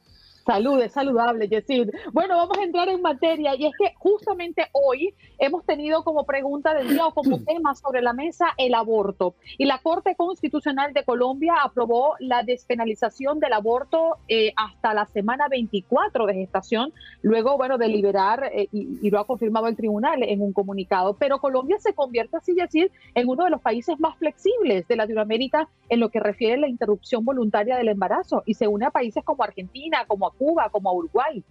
Salud, 0.46 0.82
es 0.82 0.94
saludable, 0.94 1.48
Yesid. 1.48 1.90
Bueno, 2.14 2.36
vamos 2.36 2.58
a 2.58 2.64
entrar 2.64 2.90
en 2.90 3.02
materia 3.02 3.56
y 3.56 3.68
es 3.68 3.74
que 3.78 3.94
justamente 3.98 4.68
hoy 4.72 5.14
hemos 5.38 5.64
tenido 5.66 6.04
como 6.04 6.26
pregunta 6.26 6.74
del 6.74 6.90
día 6.90 7.06
o 7.06 7.14
como 7.14 7.40
tema 7.46 7.76
sobre 7.76 8.02
la 8.02 8.14
mesa 8.14 8.48
el 8.58 8.74
aborto. 8.74 9.36
Y 9.60 9.66
la 9.66 9.78
Corte 9.78 10.16
Constitucional 10.16 10.94
de 10.94 11.04
Colombia 11.04 11.56
aprobó 11.64 12.16
la 12.20 12.42
despenalización 12.42 13.40
del 13.40 13.54
aborto 13.54 14.18
eh, 14.28 14.54
hasta 14.56 14.96
la 14.96 15.06
semana 15.06 15.48
24 15.48 16.26
de 16.26 16.34
gestación, 16.34 16.92
luego, 17.22 17.58
bueno, 17.58 17.78
de 17.78 17.88
liberar, 17.88 18.52
eh, 18.54 18.68
y, 18.72 19.10
lo 19.12 19.20
ha 19.20 19.28
confirmado 19.28 19.68
el 19.68 19.76
tribunal 19.76 20.24
en 20.24 20.42
un 20.42 20.54
comunicado. 20.54 21.16
Pero 21.18 21.40
Colombia 21.40 21.78
se 21.80 21.94
convierte, 21.94 22.38
así 22.38 22.54
decir, 22.54 22.92
en 23.14 23.28
uno 23.28 23.44
de 23.44 23.50
los 23.50 23.62
países 23.62 24.00
más 24.00 24.18
flexibles 24.18 24.88
de 24.88 24.96
Latinoamérica 24.96 25.68
en 25.90 26.00
lo 26.00 26.10
que 26.10 26.20
refiere 26.20 26.56
a 26.56 26.60
la 26.60 26.68
interrupción 26.70 27.26
voluntaria 27.26 27.76
del 27.76 27.90
embarazo 27.90 28.42
y 28.46 28.54
se 28.54 28.68
une 28.68 28.86
a 28.86 28.92
países 28.92 29.24
como 29.24 29.44
Argentina, 29.44 30.06
como 30.08 30.31
Cuba, 30.32 30.70
como 30.70 30.94
Uruguay. 30.94 31.44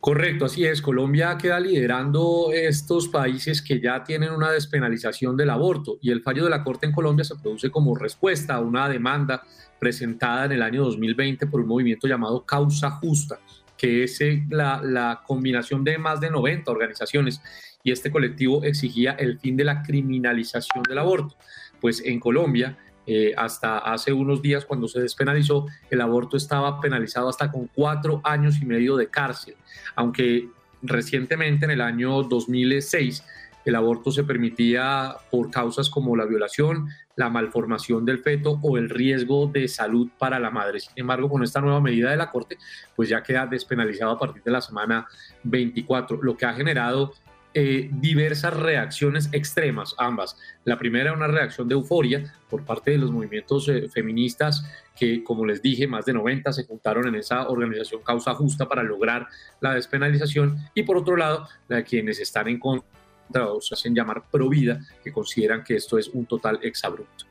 Correcto, 0.00 0.44
así 0.44 0.66
es. 0.66 0.82
Colombia 0.82 1.38
queda 1.38 1.58
liderando 1.58 2.50
estos 2.52 3.08
países 3.08 3.62
que 3.62 3.80
ya 3.80 4.04
tienen 4.04 4.32
una 4.32 4.50
despenalización 4.50 5.34
del 5.36 5.48
aborto 5.48 5.96
y 6.02 6.10
el 6.10 6.20
fallo 6.20 6.44
de 6.44 6.50
la 6.50 6.62
Corte 6.62 6.84
en 6.84 6.92
Colombia 6.92 7.24
se 7.24 7.36
produce 7.36 7.70
como 7.70 7.94
respuesta 7.94 8.56
a 8.56 8.60
una 8.60 8.88
demanda 8.88 9.42
presentada 9.78 10.44
en 10.44 10.52
el 10.52 10.62
año 10.62 10.84
2020 10.84 11.46
por 11.46 11.60
un 11.60 11.68
movimiento 11.68 12.06
llamado 12.06 12.44
Causa 12.44 12.90
Justa, 12.90 13.38
que 13.78 14.04
es 14.04 14.20
eh, 14.20 14.44
la, 14.50 14.82
la 14.82 15.22
combinación 15.26 15.82
de 15.84 15.96
más 15.96 16.20
de 16.20 16.30
90 16.30 16.70
organizaciones 16.70 17.40
y 17.82 17.90
este 17.90 18.10
colectivo 18.10 18.62
exigía 18.62 19.12
el 19.12 19.38
fin 19.38 19.56
de 19.56 19.64
la 19.64 19.82
criminalización 19.82 20.82
del 20.82 20.98
aborto. 20.98 21.36
Pues 21.80 22.02
en 22.04 22.20
Colombia 22.20 22.76
eh, 23.06 23.34
hasta 23.36 23.78
hace 23.78 24.12
unos 24.12 24.40
días 24.40 24.64
cuando 24.64 24.88
se 24.88 25.00
despenalizó, 25.00 25.66
el 25.90 26.00
aborto 26.00 26.36
estaba 26.36 26.80
penalizado 26.80 27.28
hasta 27.28 27.50
con 27.50 27.68
cuatro 27.68 28.20
años 28.24 28.60
y 28.60 28.64
medio 28.64 28.96
de 28.96 29.08
cárcel, 29.08 29.56
aunque 29.94 30.48
recientemente 30.82 31.64
en 31.64 31.72
el 31.72 31.80
año 31.80 32.22
2006 32.22 33.24
el 33.64 33.74
aborto 33.76 34.10
se 34.10 34.24
permitía 34.24 35.16
por 35.30 35.50
causas 35.50 35.88
como 35.88 36.16
la 36.16 36.26
violación, 36.26 36.88
la 37.16 37.30
malformación 37.30 38.04
del 38.04 38.18
feto 38.18 38.58
o 38.62 38.76
el 38.76 38.90
riesgo 38.90 39.46
de 39.46 39.68
salud 39.68 40.10
para 40.18 40.38
la 40.38 40.50
madre. 40.50 40.80
Sin 40.80 40.92
embargo, 40.96 41.30
con 41.30 41.42
esta 41.42 41.60
nueva 41.60 41.80
medida 41.80 42.10
de 42.10 42.16
la 42.16 42.30
Corte, 42.30 42.58
pues 42.94 43.08
ya 43.08 43.22
queda 43.22 43.46
despenalizado 43.46 44.12
a 44.12 44.18
partir 44.18 44.42
de 44.42 44.50
la 44.50 44.60
semana 44.60 45.06
24, 45.44 46.22
lo 46.22 46.36
que 46.36 46.44
ha 46.44 46.52
generado 46.52 47.14
eh, 47.56 47.88
diversas 47.92 48.52
reacciones 48.52 49.28
extremas, 49.30 49.94
ambas. 49.96 50.36
La 50.64 50.76
primera, 50.76 51.12
una 51.12 51.28
reacción 51.28 51.68
de 51.68 51.74
euforia 51.74 52.34
por 52.50 52.64
parte 52.64 52.90
de 52.90 52.98
los 52.98 53.12
movimientos 53.12 53.68
eh, 53.68 53.88
feministas 53.88 54.64
que, 54.96 55.22
como 55.22 55.46
les 55.46 55.62
dije, 55.62 55.86
más 55.86 56.04
de 56.04 56.14
90 56.14 56.52
se 56.52 56.64
juntaron 56.64 57.06
en 57.06 57.14
esa 57.14 57.48
organización 57.48 58.02
Causa 58.02 58.34
Justa 58.34 58.68
para 58.68 58.82
lograr 58.82 59.28
la 59.60 59.74
despenalización. 59.74 60.56
Y 60.74 60.82
por 60.82 60.96
otro 60.96 61.16
lado, 61.16 61.48
la 61.68 61.76
de 61.76 61.84
quienes 61.84 62.18
están 62.18 62.48
en 62.48 62.58
contra 62.58 63.48
o 63.48 63.60
se 63.60 63.74
hacen 63.74 63.94
llamar 63.94 64.24
pro 64.30 64.48
vida, 64.48 64.80
que 65.04 65.12
consideran 65.12 65.62
que 65.62 65.76
esto 65.76 65.96
es 65.96 66.08
un 66.08 66.26
total 66.26 66.58
exabrupto. 66.60 67.24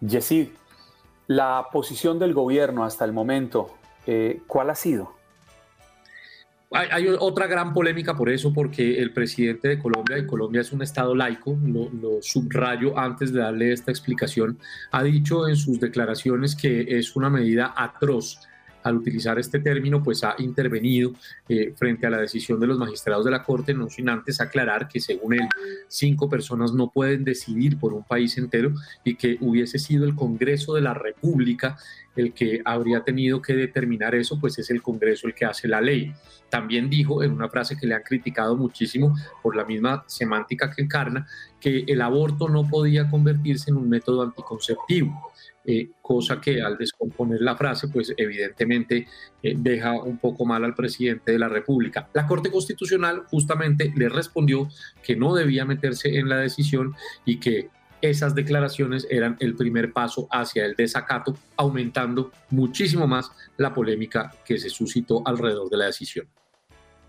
Yesid, 0.00 0.48
la 1.26 1.66
posición 1.72 2.20
del 2.20 2.32
gobierno 2.32 2.84
hasta 2.84 3.04
el 3.04 3.12
momento, 3.12 3.74
eh, 4.06 4.40
¿cuál 4.46 4.70
ha 4.70 4.76
sido? 4.76 5.17
Hay, 6.70 7.06
otra 7.18 7.46
gran 7.46 7.72
polémica 7.72 8.14
por 8.14 8.28
eso, 8.28 8.52
porque 8.52 8.98
el 8.98 9.12
presidente 9.12 9.68
de 9.68 9.78
Colombia, 9.78 10.18
y 10.18 10.26
Colombia 10.26 10.60
es 10.60 10.72
un 10.72 10.82
Estado 10.82 11.14
laico, 11.14 11.58
lo, 11.64 11.90
lo, 11.90 12.20
subrayo 12.20 12.98
antes 12.98 13.32
de 13.32 13.40
darle 13.40 13.72
esta 13.72 13.90
explicación, 13.90 14.58
ha 14.90 15.02
dicho 15.02 15.48
en 15.48 15.56
sus 15.56 15.80
declaraciones 15.80 16.54
que 16.54 16.98
es 16.98 17.16
una 17.16 17.30
medida 17.30 17.72
atroz 17.76 18.47
al 18.88 18.96
utilizar 18.96 19.38
este 19.38 19.60
término, 19.60 20.02
pues 20.02 20.24
ha 20.24 20.34
intervenido 20.38 21.12
eh, 21.48 21.72
frente 21.76 22.06
a 22.06 22.10
la 22.10 22.18
decisión 22.18 22.58
de 22.58 22.66
los 22.66 22.78
magistrados 22.78 23.24
de 23.24 23.30
la 23.30 23.42
Corte, 23.42 23.74
no 23.74 23.88
sin 23.88 24.08
antes 24.08 24.40
aclarar 24.40 24.88
que 24.88 25.00
según 25.00 25.34
él, 25.34 25.48
cinco 25.88 26.28
personas 26.28 26.72
no 26.72 26.90
pueden 26.90 27.24
decidir 27.24 27.78
por 27.78 27.92
un 27.92 28.04
país 28.04 28.36
entero 28.38 28.72
y 29.04 29.14
que 29.14 29.36
hubiese 29.40 29.78
sido 29.78 30.04
el 30.04 30.14
Congreso 30.14 30.74
de 30.74 30.82
la 30.82 30.94
República 30.94 31.76
el 32.16 32.32
que 32.32 32.60
habría 32.64 33.04
tenido 33.04 33.40
que 33.40 33.54
determinar 33.54 34.14
eso, 34.14 34.40
pues 34.40 34.58
es 34.58 34.70
el 34.70 34.82
Congreso 34.82 35.28
el 35.28 35.34
que 35.34 35.44
hace 35.44 35.68
la 35.68 35.80
ley. 35.80 36.12
También 36.48 36.90
dijo 36.90 37.22
en 37.22 37.30
una 37.30 37.48
frase 37.48 37.76
que 37.76 37.86
le 37.86 37.94
han 37.94 38.02
criticado 38.02 38.56
muchísimo 38.56 39.14
por 39.40 39.54
la 39.54 39.64
misma 39.64 40.02
semántica 40.08 40.70
que 40.70 40.82
encarna, 40.82 41.28
que 41.60 41.84
el 41.86 42.00
aborto 42.02 42.48
no 42.48 42.68
podía 42.68 43.08
convertirse 43.08 43.70
en 43.70 43.76
un 43.76 43.88
método 43.88 44.22
anticonceptivo. 44.22 45.27
Eh, 45.70 45.90
cosa 46.00 46.40
que 46.40 46.62
al 46.62 46.78
descomponer 46.78 47.42
la 47.42 47.54
frase, 47.54 47.88
pues 47.88 48.14
evidentemente 48.16 49.06
eh, 49.42 49.54
deja 49.54 50.02
un 50.02 50.16
poco 50.16 50.46
mal 50.46 50.64
al 50.64 50.74
presidente 50.74 51.32
de 51.32 51.38
la 51.38 51.50
República. 51.50 52.08
La 52.14 52.26
Corte 52.26 52.50
Constitucional 52.50 53.24
justamente 53.26 53.92
le 53.94 54.08
respondió 54.08 54.66
que 55.02 55.14
no 55.14 55.34
debía 55.34 55.66
meterse 55.66 56.16
en 56.16 56.30
la 56.30 56.38
decisión 56.38 56.94
y 57.26 57.38
que 57.38 57.68
esas 58.00 58.34
declaraciones 58.34 59.06
eran 59.10 59.36
el 59.40 59.56
primer 59.56 59.92
paso 59.92 60.26
hacia 60.30 60.64
el 60.64 60.74
desacato, 60.74 61.36
aumentando 61.58 62.32
muchísimo 62.48 63.06
más 63.06 63.30
la 63.58 63.74
polémica 63.74 64.32
que 64.46 64.56
se 64.56 64.70
suscitó 64.70 65.20
alrededor 65.26 65.68
de 65.68 65.76
la 65.76 65.84
decisión. 65.84 66.26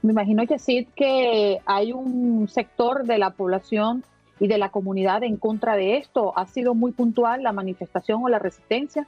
Me 0.01 0.11
imagino, 0.11 0.43
Yesid, 0.43 0.87
que 0.97 1.59
hay 1.65 1.93
un 1.93 2.49
sector 2.49 3.05
de 3.05 3.19
la 3.19 3.29
población 3.29 4.03
y 4.39 4.47
de 4.47 4.57
la 4.57 4.69
comunidad 4.69 5.23
en 5.23 5.37
contra 5.37 5.75
de 5.75 5.97
esto? 5.97 6.37
¿Ha 6.37 6.47
sido 6.47 6.73
muy 6.73 6.91
puntual 6.91 7.43
la 7.43 7.51
manifestación 7.51 8.21
o 8.23 8.29
la 8.29 8.39
resistencia? 8.39 9.07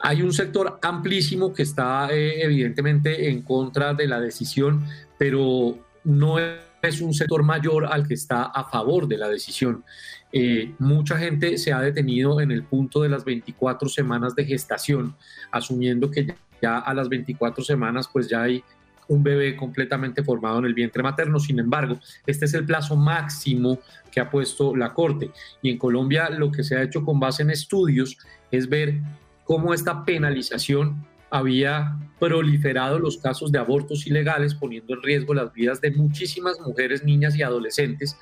Hay 0.00 0.22
un 0.22 0.32
sector 0.32 0.78
amplísimo 0.82 1.52
que 1.52 1.62
está 1.62 2.08
eh, 2.10 2.42
evidentemente 2.42 3.28
en 3.30 3.42
contra 3.42 3.94
de 3.94 4.06
la 4.06 4.20
decisión, 4.20 4.84
pero 5.18 5.78
no 6.04 6.38
es 6.38 7.00
un 7.00 7.14
sector 7.14 7.42
mayor 7.42 7.86
al 7.86 8.06
que 8.06 8.14
está 8.14 8.44
a 8.44 8.64
favor 8.64 9.08
de 9.08 9.18
la 9.18 9.28
decisión. 9.28 9.84
Eh, 10.32 10.74
mucha 10.78 11.16
gente 11.16 11.56
se 11.58 11.72
ha 11.72 11.80
detenido 11.80 12.40
en 12.40 12.50
el 12.50 12.64
punto 12.64 13.02
de 13.02 13.08
las 13.08 13.24
24 13.24 13.88
semanas 13.88 14.34
de 14.34 14.44
gestación, 14.44 15.14
asumiendo 15.50 16.10
que 16.10 16.34
ya 16.60 16.78
a 16.78 16.92
las 16.92 17.08
24 17.08 17.64
semanas 17.64 18.08
pues 18.12 18.28
ya 18.28 18.42
hay 18.42 18.64
un 19.08 19.22
bebé 19.22 19.56
completamente 19.56 20.22
formado 20.22 20.58
en 20.58 20.66
el 20.66 20.74
vientre 20.74 21.02
materno. 21.02 21.38
Sin 21.38 21.58
embargo, 21.58 21.98
este 22.26 22.44
es 22.46 22.54
el 22.54 22.64
plazo 22.64 22.96
máximo 22.96 23.78
que 24.10 24.20
ha 24.20 24.30
puesto 24.30 24.74
la 24.76 24.92
Corte. 24.92 25.30
Y 25.62 25.70
en 25.70 25.78
Colombia 25.78 26.30
lo 26.30 26.50
que 26.50 26.64
se 26.64 26.76
ha 26.76 26.82
hecho 26.82 27.04
con 27.04 27.20
base 27.20 27.42
en 27.42 27.50
estudios 27.50 28.18
es 28.50 28.68
ver 28.68 29.00
cómo 29.44 29.74
esta 29.74 30.04
penalización 30.04 31.04
había 31.30 31.96
proliferado 32.20 32.98
los 33.00 33.18
casos 33.18 33.50
de 33.50 33.58
abortos 33.58 34.06
ilegales, 34.06 34.54
poniendo 34.54 34.94
en 34.94 35.02
riesgo 35.02 35.34
las 35.34 35.52
vidas 35.52 35.80
de 35.80 35.90
muchísimas 35.90 36.60
mujeres, 36.60 37.02
niñas 37.02 37.34
y 37.36 37.42
adolescentes, 37.42 38.16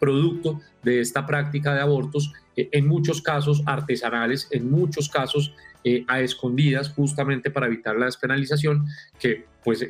producto 0.00 0.60
de 0.82 1.00
esta 1.00 1.26
práctica 1.26 1.74
de 1.74 1.82
abortos, 1.82 2.32
eh, 2.56 2.70
en 2.72 2.86
muchos 2.86 3.20
casos 3.20 3.62
artesanales, 3.66 4.48
en 4.50 4.70
muchos 4.70 5.08
casos 5.08 5.54
eh, 5.84 6.04
a 6.08 6.20
escondidas, 6.20 6.88
justamente 6.88 7.50
para 7.50 7.66
evitar 7.66 7.96
la 7.96 8.06
despenalización, 8.06 8.86
que 9.18 9.44
pues 9.62 9.86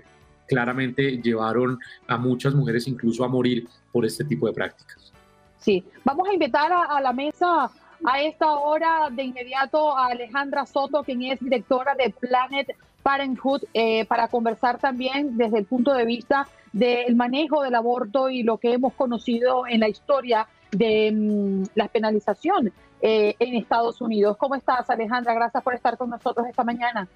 claramente 0.46 1.20
llevaron 1.22 1.78
a 2.06 2.16
muchas 2.16 2.54
mujeres 2.54 2.86
incluso 2.88 3.24
a 3.24 3.28
morir 3.28 3.68
por 3.92 4.04
este 4.04 4.24
tipo 4.24 4.46
de 4.46 4.52
prácticas. 4.52 5.12
Sí, 5.58 5.82
vamos 6.04 6.28
a 6.28 6.34
invitar 6.34 6.70
a, 6.72 7.00
la 7.00 7.12
mesa 7.12 7.70
a 8.04 8.20
esta 8.20 8.52
hora 8.52 9.08
de 9.10 9.22
inmediato 9.22 9.96
a 9.96 10.08
Alejandra 10.08 10.66
Soto, 10.66 11.02
quien 11.02 11.22
es 11.22 11.40
directora 11.40 11.94
de 11.94 12.10
Planet 12.10 12.76
Parenthood, 13.02 13.62
eh, 13.72 14.04
para 14.04 14.28
conversar 14.28 14.78
también 14.78 15.36
desde 15.38 15.58
el 15.58 15.64
punto 15.64 15.94
de 15.94 16.04
vista 16.04 16.46
del 16.72 17.14
manejo 17.16 17.62
del 17.62 17.74
aborto 17.76 18.28
y 18.28 18.42
lo 18.42 18.58
que 18.58 18.72
hemos 18.72 18.92
conocido 18.94 19.66
en 19.66 19.80
la 19.80 19.88
historia 19.88 20.46
de 20.72 21.12
mm, 21.12 21.64
la 21.76 21.88
penalización 21.88 22.72
eh, 23.00 23.36
en 23.38 23.54
Estados 23.54 24.00
Unidos. 24.00 24.36
¿Cómo 24.36 24.54
estás, 24.56 24.90
Alejandra? 24.90 25.34
Gracias 25.34 25.62
por 25.62 25.74
estar 25.74 25.96
con 25.96 26.10
nosotros 26.10 26.46
esta 26.46 26.64
mañana. 26.64 27.08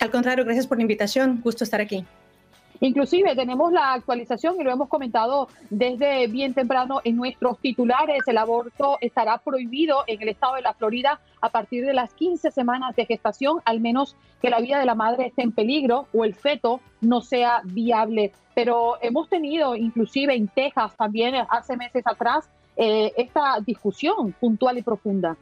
Al 0.00 0.10
contrario, 0.10 0.44
gracias 0.44 0.66
por 0.66 0.78
la 0.78 0.82
invitación. 0.82 1.40
Gusto 1.42 1.64
estar 1.64 1.80
aquí. 1.80 2.04
Inclusive 2.84 3.34
tenemos 3.34 3.72
la 3.72 3.94
actualización 3.94 4.60
y 4.60 4.62
lo 4.62 4.70
hemos 4.70 4.90
comentado 4.90 5.48
desde 5.70 6.26
bien 6.26 6.52
temprano 6.52 7.00
en 7.02 7.16
nuestros 7.16 7.58
titulares. 7.58 8.18
El 8.26 8.36
aborto 8.36 8.98
estará 9.00 9.38
prohibido 9.38 10.04
en 10.06 10.20
el 10.20 10.28
estado 10.28 10.56
de 10.56 10.60
la 10.60 10.74
Florida 10.74 11.18
a 11.40 11.48
partir 11.48 11.86
de 11.86 11.94
las 11.94 12.12
15 12.12 12.50
semanas 12.50 12.94
de 12.94 13.06
gestación, 13.06 13.62
al 13.64 13.80
menos 13.80 14.16
que 14.42 14.50
la 14.50 14.60
vida 14.60 14.78
de 14.78 14.84
la 14.84 14.94
madre 14.94 15.28
esté 15.28 15.40
en 15.40 15.52
peligro 15.52 16.08
o 16.12 16.26
el 16.26 16.34
feto 16.34 16.82
no 17.00 17.22
sea 17.22 17.62
viable. 17.64 18.32
Pero 18.54 18.98
hemos 19.00 19.30
tenido 19.30 19.74
inclusive 19.76 20.34
en 20.34 20.48
Texas 20.48 20.94
también 20.94 21.36
hace 21.48 21.78
meses 21.78 22.06
atrás 22.06 22.50
eh, 22.76 23.14
esta 23.16 23.60
discusión 23.64 24.32
puntual 24.38 24.76
y 24.76 24.82
profunda. 24.82 25.38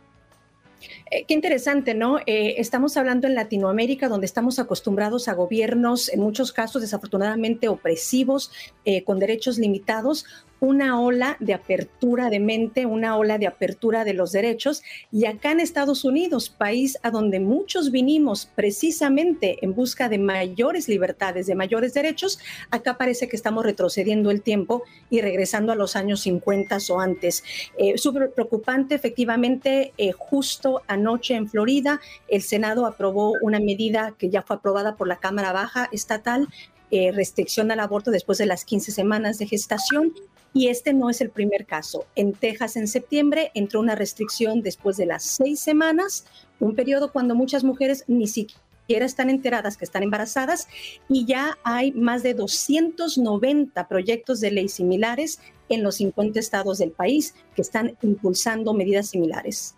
Eh, 1.11 1.25
qué 1.27 1.35
interesante, 1.35 1.95
¿no? 1.95 2.19
Eh, 2.27 2.55
estamos 2.59 2.97
hablando 2.97 3.27
en 3.27 3.35
Latinoamérica, 3.35 4.09
donde 4.09 4.27
estamos 4.27 4.59
acostumbrados 4.59 5.29
a 5.29 5.35
gobiernos, 5.35 6.09
en 6.09 6.21
muchos 6.21 6.53
casos 6.53 6.83
desafortunadamente 6.83 7.69
opresivos, 7.69 8.51
eh, 8.85 9.05
con 9.05 9.19
derechos 9.19 9.59
limitados, 9.59 10.25
una 10.63 11.01
ola 11.01 11.37
de 11.41 11.55
apertura 11.55 12.31
de 12.31 12.39
mente, 12.39 12.87
una 12.87 13.17
ola 13.17 13.37
de 13.37 13.49
apertura 13.49 14.05
de 14.05 14.15
los 14.15 14.31
derechos. 14.31 14.85
Y 15.11 15.27
acá 15.27 15.51
en 15.51 15.59
Estados 15.59 16.05
Unidos, 16.05 16.51
país 16.51 16.99
a 17.03 17.11
donde 17.11 17.41
muchos 17.41 17.91
vinimos 17.91 18.49
precisamente 18.55 19.59
en 19.63 19.75
busca 19.75 20.09
de 20.09 20.19
mayores 20.19 20.89
libertades, 20.89 21.49
de 21.49 21.57
mayores 21.57 21.95
derechos, 21.95 22.39
acá 22.71 22.97
parece 22.97 23.29
que 23.29 23.35
estamos 23.35 23.65
retrocediendo 23.65 24.31
el 24.31 24.41
tiempo 24.41 24.85
y 25.11 25.21
regresando 25.21 25.73
a 25.73 25.75
los 25.75 25.97
años 25.97 26.21
50 26.21 26.79
o 26.91 27.01
antes. 27.01 27.43
Eh, 27.77 27.99
Súper 27.99 28.31
preocupante, 28.31 28.95
efectivamente, 28.95 29.93
eh, 29.99 30.13
justo 30.13 30.83
anoche 30.87 31.35
en 31.35 31.49
Florida, 31.49 32.01
el 32.29 32.43
Senado 32.43 32.87
aprobó 32.87 33.33
una 33.43 33.59
medida 33.59 34.15
que 34.17 34.31
ya 34.31 34.43
fue 34.43 34.55
aprobada 34.55 34.95
por 34.95 35.09
la 35.09 35.17
Cámara 35.17 35.53
Baja 35.53 35.89
estatal 35.91 36.49
eh, 36.95 37.11
restricción 37.11 37.71
al 37.71 37.81
aborto 37.81 38.11
después 38.11 38.37
de 38.37 38.45
las 38.45 38.67
15 38.67 38.93
semanas 38.93 39.39
de 39.39 39.47
gestación. 39.47 40.13
Y 40.55 40.69
este 40.69 40.93
no 40.93 41.09
es 41.09 41.21
el 41.21 41.31
primer 41.31 41.67
caso. 41.67 42.05
En 42.15 42.33
Texas, 42.33 42.77
en 42.77 42.87
septiembre, 42.87 43.51
entró 43.55 43.81
una 43.81 43.95
restricción 43.95 44.63
después 44.63 44.97
de 44.97 45.07
las 45.07 45.23
seis 45.23 45.61
semanas, 45.61 46.27
un 46.61 46.75
periodo 46.75 47.13
cuando 47.13 47.35
muchas 47.35 47.65
mujeres 47.65 48.05
ni 48.07 48.27
siquiera 48.27 49.07
están 49.07 49.31
enteradas 49.31 49.77
que 49.77 49.85
están 49.85 50.03
embarazadas 50.03 50.69
y 51.09 51.25
ya 51.25 51.57
hay 51.65 51.93
más 51.93 52.23
de 52.23 52.35
290 52.35 53.89
proyectos 53.89 54.41
de 54.41 54.51
ley 54.51 54.69
similares 54.69 55.41
en 55.69 55.83
los 55.83 55.97
50 55.97 56.39
estados 56.39 56.79
del 56.79 56.91
país 56.91 57.35
que 57.55 57.63
están 57.63 57.97
impulsando 58.03 58.75
medidas 58.75 59.09
similares. 59.09 59.75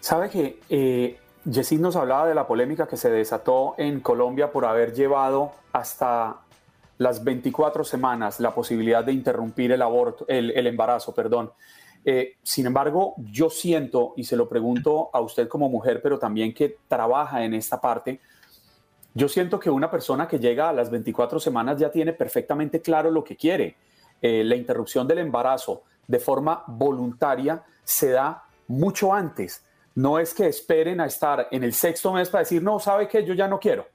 Sabe 0.00 0.30
que 0.30 0.60
eh, 0.70 1.18
nos 1.78 1.96
hablaba 1.96 2.26
de 2.26 2.34
la 2.34 2.46
polémica 2.46 2.88
que 2.88 2.96
se 2.96 3.10
desató 3.10 3.74
en 3.76 4.00
Colombia 4.00 4.50
por 4.50 4.64
haber 4.64 4.94
llevado 4.94 5.52
hasta 5.72 6.40
las 7.00 7.24
24 7.24 7.82
semanas 7.82 8.40
la 8.40 8.54
posibilidad 8.54 9.02
de 9.02 9.12
interrumpir 9.12 9.72
el 9.72 9.80
aborto, 9.80 10.26
el, 10.28 10.66
embarazo, 10.66 11.14
perdón. 11.14 11.50
Eh, 12.04 12.36
sin 12.42 12.66
embargo, 12.66 13.14
yo 13.16 13.48
siento, 13.48 14.12
y 14.18 14.24
se 14.24 14.36
lo 14.36 14.46
pregunto 14.46 15.08
a 15.10 15.20
usted 15.20 15.48
como 15.48 15.70
mujer, 15.70 16.02
pero 16.02 16.18
también 16.18 16.52
que 16.52 16.76
trabaja 16.88 17.42
en 17.42 17.54
esta 17.54 17.80
parte, 17.80 18.20
yo 19.14 19.30
siento 19.30 19.58
que 19.58 19.70
una 19.70 19.90
persona 19.90 20.28
que 20.28 20.38
llega 20.38 20.68
a 20.68 20.74
las 20.74 20.90
24 20.90 21.40
semanas 21.40 21.80
ya 21.80 21.90
tiene 21.90 22.12
perfectamente 22.12 22.82
claro 22.82 23.10
lo 23.10 23.24
que 23.24 23.34
quiere. 23.34 23.76
Eh, 24.20 24.44
la 24.44 24.54
interrupción 24.54 25.08
del 25.08 25.20
embarazo 25.20 25.84
de 26.06 26.18
forma 26.18 26.64
voluntaria 26.66 27.62
se 27.82 28.10
da 28.10 28.44
mucho 28.68 29.14
antes 29.14 29.64
no 29.94 30.18
es 30.18 30.34
que 30.34 30.46
esperen 30.46 31.00
a 31.00 31.06
estar 31.06 31.48
en 31.50 31.64
el 31.64 31.72
sexto 31.72 32.12
mes 32.12 32.28
para 32.28 32.42
decir, 32.42 32.62
no, 32.62 32.78
sabe 32.78 33.08
que 33.08 33.24
yo 33.24 33.34
ya 33.34 33.48
no 33.48 33.58
quiero. 33.58 33.86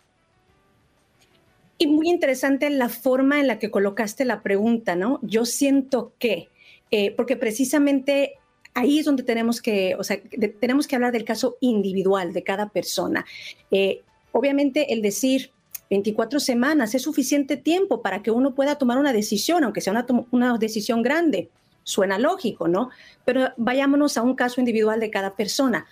Y 1.78 1.88
muy 1.88 2.10
interesante 2.10 2.70
la 2.70 2.90
forma 2.90 3.40
en 3.40 3.48
la 3.48 3.60
que 3.60 3.70
colocaste 3.70 4.24
la 4.24 4.42
pregunta, 4.42 4.96
¿no? 4.96 5.20
Yo 5.22 5.46
siento 5.46 6.14
que, 6.20 6.50
eh, 6.92 7.12
porque 7.12 7.36
precisamente 7.36 8.36
ahí 8.74 9.00
es 9.00 9.06
donde 9.06 9.24
tenemos 9.24 9.62
que, 9.62 9.96
o 9.98 10.04
sea, 10.04 10.20
tenemos 10.60 10.88
que 10.88 10.96
hablar 10.96 11.12
del 11.12 11.26
caso 11.26 11.58
individual 11.60 12.34
de 12.34 12.44
cada 12.44 12.70
persona. 12.70 13.26
Eh, 13.72 14.02
obviamente 14.32 14.94
el 14.94 15.02
decir 15.02 15.52
24 15.90 16.40
semanas 16.40 16.96
es 16.96 17.04
suficiente 17.04 17.58
tiempo 17.58 18.02
para 18.02 18.22
que 18.22 18.32
uno 18.32 18.56
pueda 18.56 18.78
tomar 18.78 18.98
una 18.98 19.14
decisión, 19.14 19.64
aunque 19.64 19.82
sea 19.82 19.92
una, 19.92 20.06
una 20.32 20.58
decisión 20.58 21.02
grande. 21.02 21.50
Suena 21.84 22.18
lógico, 22.18 22.68
¿no? 22.68 22.90
Pero 23.26 23.50
vayámonos 23.58 24.18
a 24.18 24.24
un 24.24 24.36
caso 24.36 24.60
individual 24.60 25.00
de 25.00 25.12
cada 25.12 25.36
persona. 25.36 25.86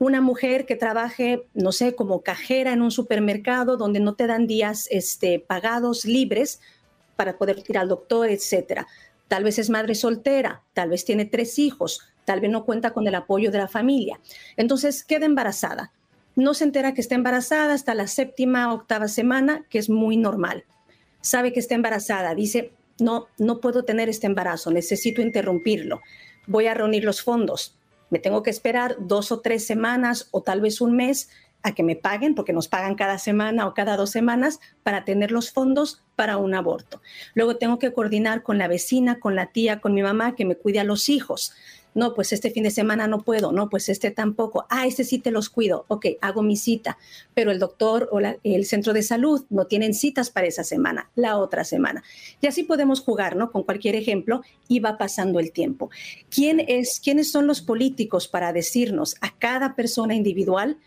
Una 0.00 0.22
mujer 0.22 0.64
que 0.64 0.76
trabaje, 0.76 1.46
no 1.52 1.72
sé, 1.72 1.94
como 1.94 2.22
cajera 2.22 2.72
en 2.72 2.80
un 2.80 2.90
supermercado 2.90 3.76
donde 3.76 4.00
no 4.00 4.14
te 4.14 4.26
dan 4.26 4.46
días 4.46 4.88
este, 4.90 5.38
pagados 5.38 6.06
libres 6.06 6.58
para 7.16 7.36
poder 7.36 7.62
ir 7.68 7.76
al 7.76 7.88
doctor, 7.88 8.30
etcétera. 8.30 8.86
Tal 9.28 9.44
vez 9.44 9.58
es 9.58 9.68
madre 9.68 9.94
soltera, 9.94 10.62
tal 10.72 10.88
vez 10.88 11.04
tiene 11.04 11.26
tres 11.26 11.58
hijos, 11.58 12.00
tal 12.24 12.40
vez 12.40 12.50
no 12.50 12.64
cuenta 12.64 12.94
con 12.94 13.06
el 13.06 13.14
apoyo 13.14 13.50
de 13.50 13.58
la 13.58 13.68
familia. 13.68 14.18
Entonces 14.56 15.04
queda 15.04 15.26
embarazada. 15.26 15.92
No 16.34 16.54
se 16.54 16.64
entera 16.64 16.94
que 16.94 17.02
está 17.02 17.14
embarazada 17.14 17.74
hasta 17.74 17.92
la 17.92 18.06
séptima, 18.06 18.72
octava 18.72 19.06
semana, 19.06 19.66
que 19.68 19.78
es 19.78 19.90
muy 19.90 20.16
normal. 20.16 20.64
Sabe 21.20 21.52
que 21.52 21.60
está 21.60 21.74
embarazada, 21.74 22.34
dice, 22.34 22.72
no, 22.98 23.26
no 23.36 23.60
puedo 23.60 23.84
tener 23.84 24.08
este 24.08 24.26
embarazo, 24.26 24.70
necesito 24.70 25.20
interrumpirlo. 25.20 26.00
Voy 26.46 26.68
a 26.68 26.74
reunir 26.74 27.04
los 27.04 27.20
fondos. 27.20 27.76
Me 28.10 28.18
tengo 28.18 28.42
que 28.42 28.50
esperar 28.50 28.96
dos 28.98 29.32
o 29.32 29.40
tres 29.40 29.66
semanas 29.66 30.28
o 30.30 30.42
tal 30.42 30.60
vez 30.60 30.80
un 30.80 30.96
mes 30.96 31.30
a 31.62 31.72
que 31.72 31.82
me 31.82 31.96
paguen, 31.96 32.34
porque 32.34 32.52
nos 32.52 32.68
pagan 32.68 32.94
cada 32.94 33.18
semana 33.18 33.66
o 33.66 33.74
cada 33.74 33.96
dos 33.96 34.10
semanas, 34.10 34.60
para 34.82 35.04
tener 35.04 35.30
los 35.30 35.52
fondos 35.52 36.02
para 36.16 36.38
un 36.38 36.54
aborto. 36.54 37.02
Luego 37.34 37.56
tengo 37.56 37.78
que 37.78 37.92
coordinar 37.92 38.42
con 38.42 38.58
la 38.58 38.68
vecina, 38.68 39.20
con 39.20 39.36
la 39.36 39.52
tía, 39.52 39.80
con 39.80 39.94
mi 39.94 40.02
mamá 40.02 40.34
que 40.34 40.44
me 40.44 40.56
cuide 40.56 40.80
a 40.80 40.84
los 40.84 41.08
hijos 41.08 41.52
no, 41.94 42.14
pues 42.14 42.32
este 42.32 42.50
fin 42.50 42.64
de 42.64 42.70
semana 42.70 43.06
no 43.06 43.22
puedo, 43.22 43.52
no, 43.52 43.68
pues 43.68 43.88
este 43.88 44.10
tampoco, 44.10 44.66
ah, 44.70 44.86
este 44.86 45.04
sí 45.04 45.18
te 45.18 45.30
los 45.30 45.48
cuido, 45.48 45.84
ok, 45.88 46.06
hago 46.20 46.42
mi 46.42 46.56
cita, 46.56 46.98
pero 47.34 47.50
el 47.50 47.58
doctor 47.58 48.08
o 48.12 48.20
el 48.20 48.64
centro 48.66 48.92
de 48.92 49.02
salud 49.02 49.44
no 49.50 49.66
tienen 49.66 49.94
citas 49.94 50.30
para 50.30 50.46
esa 50.46 50.64
semana, 50.64 51.10
la 51.14 51.36
otra 51.36 51.64
semana. 51.64 52.02
Y 52.40 52.46
así 52.46 52.62
podemos 52.62 53.00
jugar, 53.00 53.36
¿no? 53.36 53.50
Con 53.50 53.62
cualquier 53.62 53.96
ejemplo 53.96 54.42
y 54.68 54.80
va 54.80 54.98
pasando 54.98 55.40
el 55.40 55.52
tiempo. 55.52 55.90
¿Quién 56.30 56.60
es, 56.66 57.00
¿Quiénes 57.00 57.30
son 57.30 57.46
los 57.46 57.60
políticos 57.60 58.28
para 58.28 58.52
decirnos 58.52 59.16
a 59.20 59.36
cada 59.38 59.74
persona 59.74 60.14
individual 60.14 60.78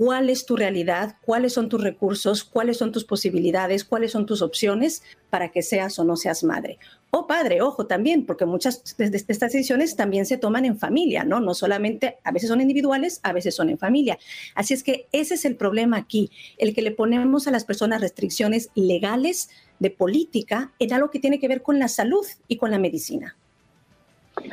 cuál 0.00 0.30
es 0.30 0.46
tu 0.46 0.56
realidad, 0.56 1.16
cuáles 1.20 1.52
son 1.52 1.68
tus 1.68 1.82
recursos, 1.82 2.42
cuáles 2.42 2.78
son 2.78 2.90
tus 2.90 3.04
posibilidades, 3.04 3.84
cuáles 3.84 4.12
son 4.12 4.24
tus 4.24 4.40
opciones 4.40 5.02
para 5.28 5.50
que 5.50 5.60
seas 5.60 5.98
o 5.98 6.04
no 6.04 6.16
seas 6.16 6.42
madre. 6.42 6.78
O 7.12 7.26
padre, 7.26 7.60
ojo 7.60 7.86
también, 7.86 8.24
porque 8.24 8.46
muchas 8.46 8.96
de 8.96 9.04
estas 9.16 9.52
decisiones 9.52 9.96
también 9.96 10.26
se 10.26 10.38
toman 10.38 10.64
en 10.64 10.78
familia, 10.78 11.24
¿no? 11.24 11.40
No 11.40 11.54
solamente, 11.54 12.18
a 12.22 12.30
veces 12.30 12.48
son 12.48 12.60
individuales, 12.60 13.18
a 13.24 13.32
veces 13.32 13.56
son 13.56 13.68
en 13.68 13.78
familia. 13.78 14.16
Así 14.54 14.74
es 14.74 14.84
que 14.84 15.08
ese 15.10 15.34
es 15.34 15.44
el 15.44 15.56
problema 15.56 15.96
aquí, 15.96 16.30
el 16.56 16.72
que 16.72 16.82
le 16.82 16.92
ponemos 16.92 17.48
a 17.48 17.50
las 17.50 17.64
personas 17.64 18.00
restricciones 18.00 18.70
legales 18.76 19.50
de 19.80 19.90
política 19.90 20.70
en 20.78 20.92
algo 20.92 21.10
que 21.10 21.18
tiene 21.18 21.40
que 21.40 21.48
ver 21.48 21.62
con 21.62 21.80
la 21.80 21.88
salud 21.88 22.24
y 22.46 22.58
con 22.58 22.70
la 22.70 22.78
medicina. 22.78 23.36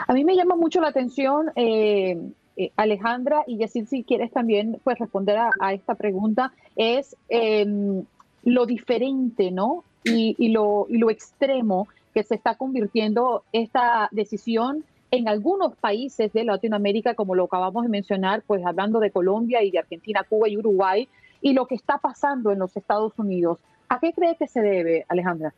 A 0.07 0.13
mí 0.13 0.25
me 0.25 0.35
llama 0.35 0.55
mucho 0.55 0.81
la 0.81 0.87
atención 0.87 1.51
eh, 1.55 2.17
eh, 2.55 2.71
Alejandra 2.75 3.43
y 3.45 3.57
Yacir, 3.57 3.85
si 3.85 4.03
quieres 4.03 4.31
también 4.31 4.79
pues, 4.83 4.97
responder 4.97 5.37
a, 5.37 5.73
esta 5.73 5.93
pregunta, 5.93 6.51
es 6.75 7.15
em, 7.29 8.03
lo 8.43 8.65
diferente, 8.65 9.51
¿no? 9.51 9.83
Y 10.03 10.47
lo 10.47 11.09
extremo 11.09 11.89
que 12.17 12.23
se 12.23 12.33
está 12.33 12.55
convirtiendo 12.55 13.43
esta 13.53 14.09
decisión 14.09 14.83
en 15.11 15.27
algunos 15.27 15.75
países 15.75 16.33
de 16.33 16.45
Latinoamérica, 16.45 17.13
como 17.13 17.35
lo 17.35 17.43
acabamos 17.43 17.83
de 17.83 17.89
mencionar, 17.89 18.41
pues 18.47 18.65
hablando 18.65 18.99
de 18.99 19.11
Colombia 19.11 19.61
y 19.61 19.69
de 19.69 19.77
Argentina, 19.77 20.25
Cuba 20.27 20.49
y 20.49 20.57
Uruguay, 20.57 21.07
y 21.41 21.53
lo 21.53 21.67
que 21.67 21.75
está 21.75 21.99
pasando 21.99 22.49
en 22.51 22.57
los 22.57 22.75
Estados 22.75 23.13
Unidos. 23.19 23.59
¿A 23.87 23.99
qué 23.99 24.13
cree 24.13 24.35
que 24.35 24.47
se 24.47 24.61
debe, 24.61 25.05
Alejandra? 25.09 25.53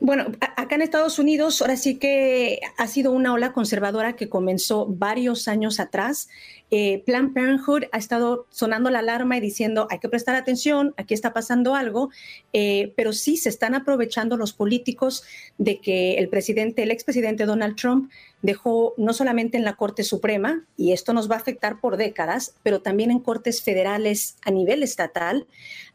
Bueno, 0.00 0.26
acá 0.56 0.76
en 0.76 0.82
Estados 0.82 1.18
Unidos 1.18 1.60
ahora 1.60 1.76
sí 1.76 1.98
que 1.98 2.60
ha 2.78 2.86
sido 2.86 3.12
una 3.12 3.34
ola 3.34 3.52
conservadora 3.52 4.16
que 4.16 4.30
comenzó 4.30 4.86
varios 4.86 5.46
años 5.46 5.78
atrás. 5.78 6.28
Eh, 6.70 7.02
Planned 7.04 7.34
Parenthood 7.34 7.84
ha 7.92 7.98
estado 7.98 8.46
sonando 8.50 8.88
la 8.88 9.00
alarma 9.00 9.36
y 9.36 9.40
diciendo 9.40 9.86
hay 9.90 9.98
que 9.98 10.08
prestar 10.08 10.34
atención, 10.36 10.94
aquí 10.96 11.12
está 11.12 11.34
pasando 11.34 11.74
algo, 11.74 12.10
eh, 12.54 12.94
pero 12.96 13.12
sí 13.12 13.36
se 13.36 13.50
están 13.50 13.74
aprovechando 13.74 14.38
los 14.38 14.54
políticos 14.54 15.22
de 15.58 15.78
que 15.80 16.14
el 16.14 16.28
presidente, 16.30 16.82
el 16.82 16.90
expresidente 16.90 17.44
Donald 17.44 17.76
Trump 17.76 18.10
dejó 18.40 18.94
no 18.96 19.12
solamente 19.12 19.56
en 19.56 19.64
la 19.64 19.76
Corte 19.76 20.02
Suprema, 20.02 20.64
y 20.76 20.92
esto 20.92 21.12
nos 21.12 21.30
va 21.30 21.36
a 21.36 21.38
afectar 21.38 21.80
por 21.80 21.96
décadas, 21.96 22.54
pero 22.62 22.80
también 22.80 23.10
en 23.10 23.20
cortes 23.20 23.62
federales 23.62 24.36
a 24.44 24.50
nivel 24.50 24.82
estatal, 24.82 25.46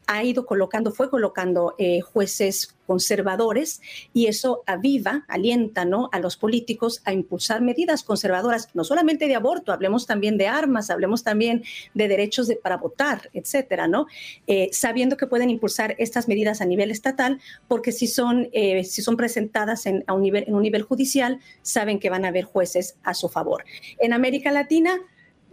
ha 0.06 0.24
ido 0.24 0.44
colocando, 0.44 0.90
fue 0.92 1.08
colocando 1.08 1.74
eh, 1.78 2.00
jueces 2.00 2.74
conservadores 2.86 3.80
y 4.12 4.26
eso 4.26 4.64
aviva, 4.66 5.24
alienta 5.28 5.84
¿no? 5.84 6.08
a 6.10 6.18
los 6.18 6.36
políticos 6.36 7.00
a 7.04 7.12
impulsar 7.12 7.62
medidas 7.62 8.02
conservadoras, 8.02 8.68
no 8.74 8.82
solamente 8.82 9.28
de 9.28 9.36
aborto, 9.36 9.72
hablemos 9.72 10.06
también 10.06 10.36
de 10.36 10.48
armas, 10.48 10.90
hablemos 10.90 11.22
también 11.22 11.62
de 11.94 12.08
derechos 12.08 12.48
de, 12.48 12.56
para 12.56 12.78
votar, 12.78 13.30
etcétera, 13.32 13.86
¿no? 13.86 14.06
Eh, 14.48 14.70
sabiendo 14.72 15.16
que 15.16 15.28
pueden 15.28 15.50
impulsar 15.50 15.94
estas 15.98 16.26
medidas 16.26 16.60
a 16.60 16.64
nivel 16.64 16.90
estatal, 16.90 17.40
porque 17.68 17.92
si 17.92 18.08
son, 18.08 18.48
eh, 18.52 18.82
si 18.82 19.02
son 19.02 19.16
presentadas 19.16 19.86
en, 19.86 20.02
a 20.08 20.14
un 20.14 20.22
nivel, 20.22 20.44
en 20.48 20.56
un 20.56 20.62
nivel 20.62 20.82
judicial, 20.82 21.38
saben 21.62 22.00
que 22.00 22.10
van 22.10 22.24
a 22.24 22.28
haber 22.28 22.44
jueces 22.44 22.96
a 23.04 23.14
su 23.14 23.28
favor. 23.28 23.64
En 24.00 24.12
América 24.12 24.50
Latina, 24.50 24.98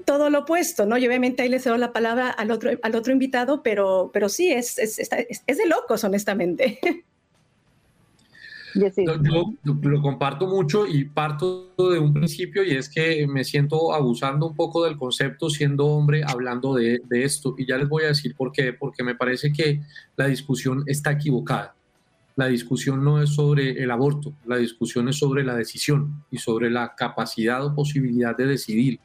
todo 0.05 0.29
lo 0.29 0.39
opuesto, 0.39 0.85
¿no? 0.85 0.97
Y 0.97 1.07
obviamente 1.07 1.43
ahí 1.43 1.49
le 1.49 1.59
cedo 1.59 1.77
la 1.77 1.93
palabra 1.93 2.29
al 2.29 2.51
otro, 2.51 2.71
al 2.81 2.95
otro 2.95 3.13
invitado, 3.13 3.63
pero, 3.63 4.09
pero 4.13 4.29
sí, 4.29 4.51
es, 4.51 4.77
es, 4.77 4.99
es, 4.99 5.57
de 5.57 5.65
locos, 5.67 6.03
honestamente. 6.03 6.79
Yo, 8.75 9.55
lo 9.63 10.01
comparto 10.03 10.45
mucho 10.45 10.85
y 10.85 11.05
parto 11.05 11.73
de 11.77 11.97
un 11.97 12.13
principio 12.13 12.63
y 12.63 12.75
es 12.75 12.89
que 12.89 13.25
me 13.25 13.43
siento 13.43 13.91
abusando 13.91 14.45
un 14.45 14.55
poco 14.55 14.85
del 14.85 14.97
concepto 14.97 15.49
siendo 15.49 15.87
hombre 15.87 16.21
hablando 16.23 16.75
de, 16.75 17.01
de, 17.05 17.23
esto 17.23 17.55
y 17.57 17.65
ya 17.65 17.77
les 17.77 17.89
voy 17.89 18.03
a 18.03 18.09
decir 18.09 18.35
por 18.35 18.51
qué, 18.51 18.73
porque 18.73 19.03
me 19.03 19.15
parece 19.15 19.51
que 19.51 19.81
la 20.15 20.27
discusión 20.27 20.83
está 20.85 21.13
equivocada. 21.13 21.73
La 22.37 22.45
discusión 22.45 23.03
no 23.03 23.19
es 23.19 23.31
sobre 23.33 23.81
el 23.81 23.89
aborto, 23.89 24.31
la 24.45 24.57
discusión 24.57 25.09
es 25.09 25.17
sobre 25.17 25.43
la 25.43 25.55
decisión 25.55 26.23
y 26.29 26.37
sobre 26.37 26.69
la 26.69 26.93
capacidad 26.95 27.65
o 27.65 27.73
posibilidad 27.73 28.37
de 28.37 28.45
decidir. 28.45 28.99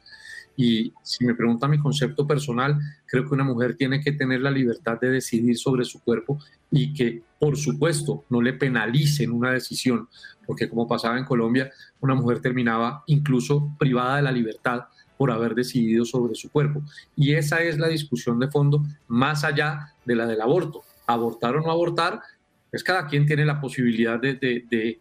Y 0.55 0.93
si 1.01 1.25
me 1.25 1.33
pregunta 1.33 1.67
mi 1.67 1.79
concepto 1.79 2.27
personal, 2.27 2.77
creo 3.05 3.27
que 3.27 3.33
una 3.33 3.43
mujer 3.43 3.75
tiene 3.75 4.01
que 4.01 4.11
tener 4.11 4.41
la 4.41 4.51
libertad 4.51 4.99
de 4.99 5.09
decidir 5.09 5.57
sobre 5.57 5.83
su 5.83 6.01
cuerpo 6.01 6.39
y 6.69 6.93
que, 6.93 7.23
por 7.39 7.57
supuesto, 7.57 8.25
no 8.29 8.41
le 8.41 8.53
penalicen 8.53 9.31
una 9.31 9.51
decisión, 9.51 10.07
porque 10.45 10.69
como 10.69 10.87
pasaba 10.87 11.17
en 11.17 11.25
Colombia, 11.25 11.71
una 12.01 12.15
mujer 12.15 12.39
terminaba 12.39 13.03
incluso 13.07 13.75
privada 13.79 14.17
de 14.17 14.23
la 14.23 14.31
libertad 14.31 14.81
por 15.17 15.31
haber 15.31 15.55
decidido 15.55 16.05
sobre 16.05 16.35
su 16.35 16.51
cuerpo. 16.51 16.83
Y 17.15 17.33
esa 17.33 17.61
es 17.61 17.77
la 17.77 17.87
discusión 17.87 18.39
de 18.39 18.49
fondo, 18.49 18.83
más 19.07 19.43
allá 19.43 19.93
de 20.05 20.15
la 20.15 20.25
del 20.25 20.41
aborto. 20.41 20.83
Abortar 21.07 21.55
o 21.55 21.61
no 21.61 21.71
abortar, 21.71 22.21
pues 22.69 22.83
cada 22.83 23.07
quien 23.07 23.25
tiene 23.25 23.45
la 23.45 23.61
posibilidad 23.61 24.19
de, 24.19 24.35
de 24.35 24.99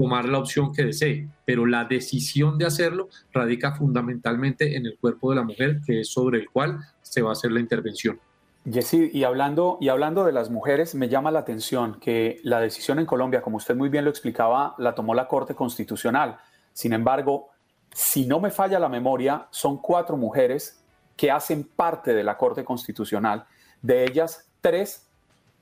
tomar 0.00 0.24
la 0.24 0.38
opción 0.38 0.72
que 0.72 0.84
desee, 0.86 1.28
pero 1.44 1.66
la 1.66 1.84
decisión 1.84 2.56
de 2.56 2.64
hacerlo 2.64 3.10
radica 3.34 3.74
fundamentalmente 3.74 4.74
en 4.74 4.86
el 4.86 4.96
cuerpo 4.98 5.28
de 5.28 5.36
la 5.36 5.42
mujer, 5.42 5.82
que 5.84 6.00
es 6.00 6.10
sobre 6.10 6.38
el 6.38 6.48
cual 6.48 6.78
se 7.02 7.20
va 7.20 7.28
a 7.28 7.32
hacer 7.32 7.52
la 7.52 7.60
intervención. 7.60 8.18
Jessy, 8.64 9.10
y 9.12 9.24
hablando, 9.24 9.76
y 9.78 9.90
hablando 9.90 10.24
de 10.24 10.32
las 10.32 10.48
mujeres, 10.48 10.94
me 10.94 11.10
llama 11.10 11.30
la 11.30 11.40
atención 11.40 12.00
que 12.00 12.40
la 12.44 12.60
decisión 12.60 12.98
en 12.98 13.04
Colombia, 13.04 13.42
como 13.42 13.58
usted 13.58 13.76
muy 13.76 13.90
bien 13.90 14.04
lo 14.04 14.10
explicaba, 14.10 14.74
la 14.78 14.94
tomó 14.94 15.14
la 15.14 15.28
Corte 15.28 15.54
Constitucional. 15.54 16.38
Sin 16.72 16.94
embargo, 16.94 17.50
si 17.92 18.26
no 18.26 18.40
me 18.40 18.50
falla 18.50 18.78
la 18.78 18.88
memoria, 18.88 19.48
son 19.50 19.82
cuatro 19.82 20.16
mujeres 20.16 20.82
que 21.14 21.30
hacen 21.30 21.64
parte 21.64 22.14
de 22.14 22.24
la 22.24 22.38
Corte 22.38 22.64
Constitucional. 22.64 23.44
De 23.82 24.04
ellas, 24.04 24.48
tres 24.62 25.06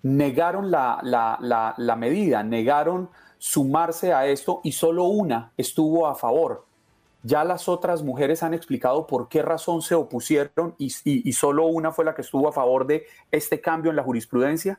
negaron 0.05 0.70
la, 0.70 1.01
la, 1.03 1.74
la 1.77 1.96
medida, 1.96 2.44
negaron 2.44 3.11
sumarse 3.38 4.12
a 4.12 4.27
esto 4.27 4.61
y 4.64 4.72
solo 4.72 5.05
una 5.05 5.53
estuvo 5.57 6.07
a 6.07 6.14
favor. 6.14 6.66
Ya 7.22 7.44
las 7.44 7.68
otras 7.68 8.03
mujeres 8.03 8.42
han 8.42 8.55
explicado 8.55 9.07
por 9.07 9.29
qué 9.29 9.42
razón 9.42 9.83
se 9.83 9.94
opusieron 9.94 10.74
y, 10.79 10.92
y, 11.05 11.33
solo 11.33 11.66
una 11.66 11.90
fue 11.90 12.05
la 12.05 12.14
que 12.14 12.22
estuvo 12.22 12.48
a 12.48 12.53
favor 12.53 12.87
de 12.87 13.07
este 13.31 13.61
cambio 13.61 13.90
en 13.90 13.96
la 13.96 14.05
jurisprudencia. 14.05 14.79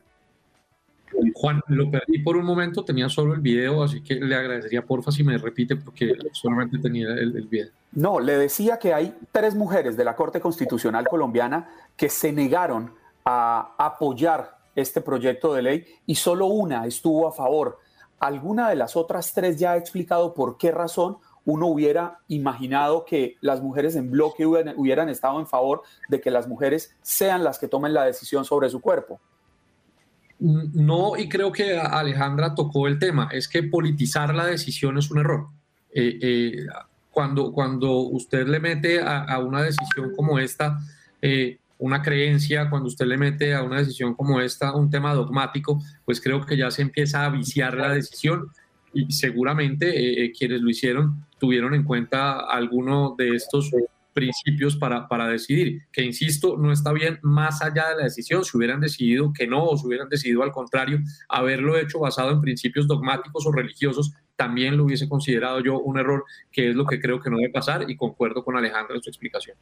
Juan, 1.34 1.60
lo 1.68 1.90
perdí 1.90 2.20
por 2.20 2.36
un 2.36 2.46
momento, 2.46 2.84
tenía 2.84 3.08
solo 3.08 3.34
el 3.34 3.40
video, 3.40 3.82
así 3.82 4.00
que 4.00 4.14
le 4.14 4.34
agradecería 4.34 4.82
porfa 4.82 5.10
si 5.10 5.22
me 5.22 5.36
repite 5.36 5.76
porque 5.76 6.14
solamente 6.32 6.78
tenía 6.78 7.08
el, 7.08 7.36
el, 7.36 7.46
video. 7.46 7.68
No, 7.92 8.20
le 8.20 8.38
decía 8.38 8.78
que 8.78 8.94
hay 8.94 9.14
tres 9.32 9.54
mujeres 9.54 9.96
de 9.96 10.04
la 10.04 10.16
Corte 10.16 10.40
Constitucional 10.40 11.06
colombiana 11.08 11.68
que 11.96 12.08
se 12.08 12.32
negaron 12.32 12.92
a 13.24 13.74
apoyar 13.76 14.56
este 14.74 15.00
proyecto 15.00 15.52
de 15.52 15.62
ley 15.62 15.84
y 16.06 16.14
solo 16.14 16.46
una 16.46 16.86
estuvo 16.86 17.28
a 17.28 17.32
favor 17.32 17.78
alguna 18.20 18.68
de 18.68 18.76
las 18.76 18.96
otras 18.96 19.32
tres 19.32 19.58
ya 19.58 19.72
ha 19.72 19.76
explicado 19.76 20.34
por 20.34 20.58
qué 20.58 20.70
razón 20.70 21.16
uno 21.46 21.66
hubiera 21.66 22.18
imaginado 22.28 23.04
que 23.04 23.36
las 23.40 23.62
mujeres 23.62 23.96
en 23.96 24.10
bloque 24.10 24.46
hubieran, 24.46 25.08
estado 25.08 25.40
en 25.40 25.46
favor 25.46 25.82
de 26.08 26.20
que 26.20 26.30
las 26.30 26.46
mujeres 26.46 26.94
sean 27.02 27.42
las 27.42 27.58
que 27.58 27.66
tomen 27.66 27.94
la 27.94 28.04
decisión 28.04 28.44
sobre 28.44 28.68
su 28.68 28.80
cuerpo. 28.80 29.18
No, 30.38 31.16
y 31.16 31.28
creo 31.28 31.50
que 31.50 31.78
Alejandra 31.78 32.54
tocó 32.54 32.86
el 32.86 32.98
tema, 32.98 33.28
es 33.32 33.48
que 33.48 33.62
politizar 33.62 34.34
la 34.34 34.46
decisión 34.46 34.96
es 34.98 35.10
un 35.10 35.18
error. 35.18 35.48
Eh, 35.92 36.18
eh, 36.22 36.66
cuando, 37.10 37.52
cuando 37.52 37.98
usted 38.00 38.46
le 38.46 38.60
mete 38.60 39.00
a, 39.02 39.38
una 39.40 39.62
decisión 39.62 40.14
como 40.14 40.38
esta 40.38 40.78
eh, 41.20 41.58
una 41.80 42.02
creencia, 42.02 42.70
cuando 42.70 42.88
usted 42.88 43.06
le 43.06 43.16
mete 43.16 43.54
a 43.54 43.62
una 43.62 43.78
decisión 43.78 44.14
como 44.14 44.40
esta 44.40 44.74
un 44.74 44.90
tema 44.90 45.14
dogmático, 45.14 45.82
pues 46.04 46.20
creo 46.20 46.44
que 46.44 46.56
ya 46.56 46.70
se 46.70 46.82
empieza 46.82 47.24
a 47.24 47.30
viciar 47.30 47.76
la 47.76 47.92
decisión 47.92 48.50
y 48.92 49.10
seguramente 49.12 49.88
eh, 49.88 50.24
eh, 50.24 50.32
quienes 50.32 50.60
lo 50.60 50.70
hicieron 50.70 51.26
tuvieron 51.38 51.74
en 51.74 51.84
cuenta 51.84 52.40
alguno 52.40 53.14
de 53.16 53.34
estos 53.34 53.70
principios 54.12 54.76
para, 54.76 55.08
para 55.08 55.28
decidir, 55.28 55.82
que 55.92 56.04
insisto, 56.04 56.56
no 56.58 56.72
está 56.72 56.92
bien 56.92 57.18
más 57.22 57.62
allá 57.62 57.88
de 57.90 57.96
la 57.96 58.04
decisión, 58.04 58.44
si 58.44 58.56
hubieran 58.56 58.80
decidido 58.80 59.32
que 59.32 59.46
no 59.46 59.64
o 59.64 59.76
si 59.76 59.86
hubieran 59.86 60.08
decidido 60.08 60.42
al 60.42 60.52
contrario, 60.52 60.98
haberlo 61.28 61.78
hecho 61.78 62.00
basado 62.00 62.30
en 62.32 62.40
principios 62.40 62.86
dogmáticos 62.86 63.46
o 63.46 63.52
religiosos, 63.52 64.12
también 64.36 64.76
lo 64.76 64.84
hubiese 64.84 65.08
considerado 65.08 65.60
yo 65.60 65.78
un 65.78 65.98
error, 65.98 66.24
que 66.50 66.70
es 66.70 66.76
lo 66.76 66.84
que 66.84 67.00
creo 67.00 67.20
que 67.20 67.30
no 67.30 67.38
debe 67.38 67.52
pasar 67.52 67.88
y 67.88 67.96
concuerdo 67.96 68.44
con 68.44 68.56
Alejandra 68.56 68.96
en 68.96 69.02
su 69.02 69.08
explicación. 69.08 69.56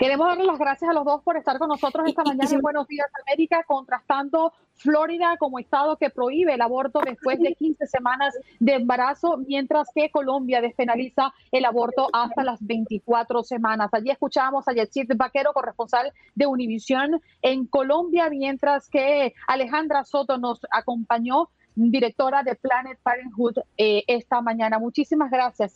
Queremos 0.00 0.28
darle 0.28 0.46
las 0.46 0.58
gracias 0.58 0.90
a 0.90 0.94
los 0.94 1.04
dos 1.04 1.22
por 1.22 1.36
estar 1.36 1.58
con 1.58 1.68
nosotros 1.68 2.08
esta 2.08 2.24
mañana 2.24 2.50
en 2.50 2.62
Buenos 2.62 2.88
Días 2.88 3.06
América, 3.26 3.62
contrastando 3.66 4.50
Florida 4.72 5.36
como 5.38 5.58
estado 5.58 5.98
que 5.98 6.08
prohíbe 6.08 6.54
el 6.54 6.62
aborto 6.62 7.00
después 7.04 7.38
de 7.38 7.54
15 7.54 7.86
semanas 7.86 8.34
de 8.60 8.76
embarazo, 8.76 9.36
mientras 9.46 9.88
que 9.94 10.10
Colombia 10.10 10.62
despenaliza 10.62 11.34
el 11.52 11.66
aborto 11.66 12.08
hasta 12.14 12.42
las 12.42 12.66
24 12.66 13.42
semanas. 13.42 13.90
Allí 13.92 14.08
escuchamos 14.10 14.66
a 14.68 14.72
Yetsit 14.72 15.14
Vaquero, 15.18 15.52
corresponsal 15.52 16.14
de 16.34 16.46
Univisión 16.46 17.20
en 17.42 17.66
Colombia, 17.66 18.30
mientras 18.30 18.88
que 18.88 19.34
Alejandra 19.48 20.04
Soto 20.04 20.38
nos 20.38 20.60
acompañó, 20.70 21.50
directora 21.74 22.42
de 22.42 22.54
Planet 22.54 22.98
Parenthood, 23.02 23.58
eh, 23.76 24.04
esta 24.06 24.40
mañana. 24.40 24.78
Muchísimas 24.78 25.30
gracias. 25.30 25.74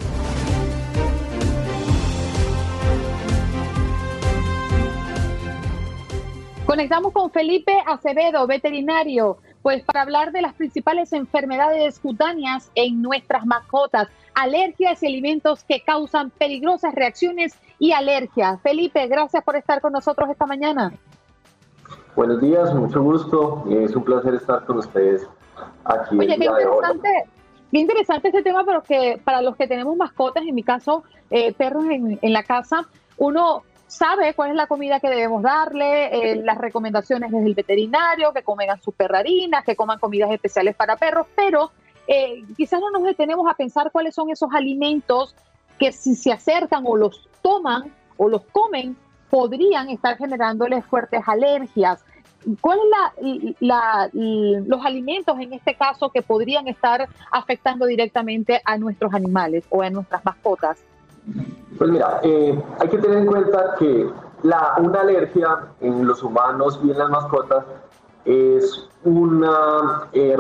Conectamos 6.66 7.12
con 7.12 7.30
Felipe 7.30 7.76
Acevedo, 7.86 8.46
veterinario, 8.46 9.36
pues 9.60 9.84
para 9.84 10.00
hablar 10.00 10.32
de 10.32 10.40
las 10.40 10.54
principales 10.54 11.12
enfermedades 11.12 11.98
cutáneas 11.98 12.70
en 12.74 13.02
nuestras 13.02 13.44
mascotas, 13.44 14.08
alergias 14.34 15.02
y 15.02 15.06
alimentos 15.06 15.62
que 15.62 15.82
causan 15.82 16.30
peligrosas 16.30 16.94
reacciones 16.94 17.54
y 17.78 17.92
alergias. 17.92 18.62
Felipe, 18.62 19.06
gracias 19.08 19.44
por 19.44 19.56
estar 19.56 19.82
con 19.82 19.92
nosotros 19.92 20.30
esta 20.30 20.46
mañana. 20.46 20.94
Buenos 22.16 22.40
días, 22.40 22.74
mucho 22.74 23.02
gusto. 23.02 23.64
Es 23.68 23.94
un 23.94 24.02
placer 24.02 24.34
estar 24.34 24.64
con 24.64 24.78
ustedes 24.78 25.28
aquí. 25.84 26.18
Oye, 26.18 26.38
qué 26.38 26.46
interesante, 26.46 27.24
qué 27.70 27.78
interesante 27.78 28.28
este 28.28 28.42
tema, 28.42 28.64
pero 28.64 28.82
que 28.82 29.20
para 29.22 29.42
los 29.42 29.54
que 29.56 29.66
tenemos 29.66 29.94
mascotas, 29.98 30.42
en 30.46 30.54
mi 30.54 30.62
caso, 30.62 31.04
eh, 31.30 31.52
perros 31.52 31.84
en, 31.90 32.18
en 32.22 32.32
la 32.32 32.42
casa, 32.42 32.88
uno 33.18 33.64
sabe 33.94 34.34
cuál 34.34 34.50
es 34.50 34.56
la 34.56 34.66
comida 34.66 35.00
que 35.00 35.08
debemos 35.08 35.42
darle, 35.42 36.32
eh, 36.32 36.36
las 36.36 36.58
recomendaciones 36.58 37.30
desde 37.30 37.46
el 37.46 37.54
veterinario, 37.54 38.32
que 38.32 38.42
comen 38.42 38.68
sus 38.82 38.94
perrarinas, 38.94 39.64
que 39.64 39.76
coman 39.76 39.98
comidas 39.98 40.30
especiales 40.30 40.74
para 40.74 40.96
perros, 40.96 41.26
pero 41.36 41.70
eh, 42.06 42.44
quizás 42.56 42.80
no 42.80 42.90
nos 42.90 43.04
detenemos 43.04 43.48
a 43.50 43.54
pensar 43.54 43.90
cuáles 43.92 44.14
son 44.14 44.30
esos 44.30 44.50
alimentos 44.52 45.34
que 45.78 45.92
si 45.92 46.14
se 46.16 46.32
acercan 46.32 46.84
o 46.86 46.96
los 46.96 47.28
toman 47.40 47.92
o 48.16 48.28
los 48.28 48.42
comen, 48.52 48.96
podrían 49.30 49.88
estar 49.88 50.16
generándoles 50.16 50.84
fuertes 50.84 51.22
alergias. 51.26 52.04
¿Cuáles 52.60 52.84
son 53.18 53.56
la, 53.60 54.10
los 54.12 54.84
alimentos 54.84 55.38
en 55.40 55.54
este 55.54 55.74
caso 55.74 56.10
que 56.10 56.20
podrían 56.20 56.68
estar 56.68 57.08
afectando 57.30 57.86
directamente 57.86 58.60
a 58.64 58.76
nuestros 58.76 59.14
animales 59.14 59.64
o 59.70 59.82
a 59.82 59.88
nuestras 59.88 60.24
mascotas? 60.24 60.78
Pues 61.78 61.90
mira, 61.90 62.20
eh, 62.22 62.62
hay 62.80 62.88
que 62.88 62.98
tener 62.98 63.18
en 63.18 63.26
cuenta 63.26 63.74
que 63.78 64.08
la, 64.42 64.74
una 64.78 65.00
alergia 65.00 65.68
en 65.80 66.06
los 66.06 66.22
humanos 66.22 66.80
y 66.84 66.90
en 66.90 66.98
las 66.98 67.10
mascotas 67.10 67.64
es 68.24 68.88
una 69.04 70.08
eh, 70.12 70.36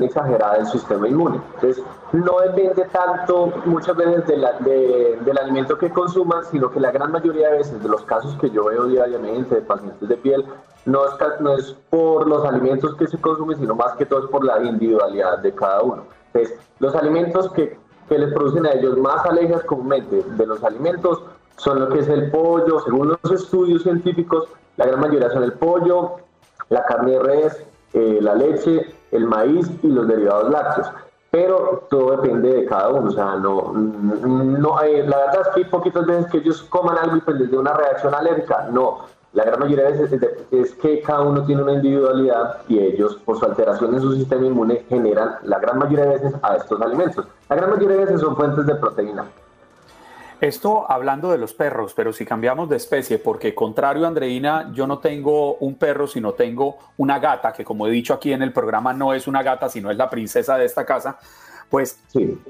exagerada 0.00 0.54
del 0.54 0.66
sistema 0.66 1.08
inmune. 1.08 1.40
Entonces, 1.54 1.82
no 2.12 2.40
depende 2.40 2.84
tanto 2.92 3.52
muchas 3.64 3.96
veces 3.96 4.26
del 4.26 5.38
alimento 5.38 5.78
que 5.78 5.90
consuman, 5.90 6.44
sino 6.50 6.70
que 6.70 6.80
la 6.80 6.90
gran 6.90 7.10
mayoría 7.10 7.50
de 7.50 7.58
veces 7.58 7.82
de 7.82 7.88
los 7.88 8.02
casos 8.02 8.36
que 8.38 8.50
yo 8.50 8.64
veo 8.64 8.84
diariamente 8.86 9.54
de 9.54 9.62
pacientes 9.62 10.08
de 10.08 10.16
piel, 10.16 10.44
no 10.84 11.06
es, 11.06 11.12
no 11.40 11.56
es 11.56 11.76
por 11.88 12.26
los 12.26 12.44
alimentos 12.44 12.96
que 12.96 13.06
se 13.06 13.18
consumen, 13.18 13.56
sino 13.58 13.74
más 13.74 13.94
que 13.94 14.04
todo 14.04 14.24
es 14.24 14.30
por 14.30 14.44
la 14.44 14.62
individualidad 14.62 15.38
de 15.38 15.54
cada 15.54 15.80
uno. 15.82 16.04
Entonces, 16.34 16.58
los 16.80 16.94
alimentos 16.94 17.50
que 17.52 17.78
que 18.12 18.18
les 18.18 18.32
producen 18.34 18.66
a 18.66 18.72
ellos 18.72 18.98
más 18.98 19.24
alergias 19.24 19.62
comúnmente 19.62 20.22
de 20.22 20.46
los 20.46 20.62
alimentos 20.62 21.22
son 21.56 21.80
lo 21.80 21.88
que 21.88 22.00
es 22.00 22.08
el 22.08 22.30
pollo, 22.30 22.80
según 22.80 23.08
los 23.08 23.32
estudios 23.32 23.84
científicos, 23.84 24.48
la 24.76 24.84
gran 24.84 25.00
mayoría 25.00 25.30
son 25.30 25.44
el 25.44 25.54
pollo, 25.54 26.16
la 26.68 26.84
carne 26.84 27.12
de 27.12 27.18
res, 27.20 27.64
eh, 27.94 28.18
la 28.20 28.34
leche, 28.34 28.94
el 29.12 29.24
maíz 29.24 29.66
y 29.82 29.88
los 29.88 30.06
derivados 30.06 30.50
lácteos. 30.50 30.88
Pero 31.30 31.86
todo 31.88 32.10
depende 32.18 32.52
de 32.52 32.66
cada 32.66 32.90
uno, 32.90 33.08
o 33.08 33.12
sea, 33.12 33.36
no, 33.36 33.72
no 33.72 34.82
eh, 34.82 35.06
la 35.08 35.16
verdad 35.16 35.40
es 35.40 35.48
que 35.54 35.60
hay 35.60 35.70
poquitas 35.70 36.04
veces 36.04 36.30
que 36.30 36.38
ellos 36.38 36.62
coman 36.64 36.98
algo 36.98 37.16
y 37.16 37.20
pues 37.22 37.38
les 37.38 37.50
una 37.52 37.72
reacción 37.72 38.14
alérgica, 38.14 38.68
no, 38.70 39.06
la 39.32 39.44
gran 39.44 39.60
mayoría 39.60 39.86
de 39.86 39.92
veces 39.92 40.20
es 40.50 40.74
que 40.74 41.00
cada 41.00 41.22
uno 41.22 41.44
tiene 41.46 41.62
una 41.62 41.72
individualidad 41.72 42.62
y 42.68 42.78
ellos, 42.78 43.16
por 43.24 43.38
su 43.38 43.46
alteración 43.46 43.94
en 43.94 44.00
su 44.02 44.14
sistema 44.14 44.46
inmune, 44.46 44.84
generan 44.88 45.36
la 45.44 45.58
gran 45.58 45.78
mayoría 45.78 46.04
de 46.04 46.18
veces 46.18 46.34
a 46.42 46.56
estos 46.56 46.80
alimentos. 46.82 47.26
La 47.48 47.56
gran 47.56 47.70
mayoría 47.70 47.96
de 47.96 48.04
veces 48.04 48.20
son 48.20 48.36
fuentes 48.36 48.66
de 48.66 48.74
proteína. 48.74 49.24
Esto 50.42 50.90
hablando 50.90 51.30
de 51.30 51.38
los 51.38 51.54
perros, 51.54 51.94
pero 51.94 52.12
si 52.12 52.26
cambiamos 52.26 52.68
de 52.68 52.76
especie, 52.76 53.18
porque 53.18 53.54
contrario 53.54 54.04
a 54.04 54.08
Andreina, 54.08 54.70
yo 54.74 54.86
no 54.86 54.98
tengo 54.98 55.54
un 55.54 55.76
perro, 55.76 56.08
sino 56.08 56.32
tengo 56.32 56.78
una 56.96 57.18
gata, 57.18 57.52
que 57.52 57.64
como 57.64 57.86
he 57.86 57.90
dicho 57.90 58.12
aquí 58.12 58.32
en 58.32 58.42
el 58.42 58.52
programa 58.52 58.92
no 58.92 59.14
es 59.14 59.28
una 59.28 59.42
gata, 59.42 59.68
sino 59.68 59.90
es 59.90 59.96
la 59.96 60.10
princesa 60.10 60.58
de 60.58 60.64
esta 60.64 60.84
casa, 60.84 61.18
pues 61.70 62.00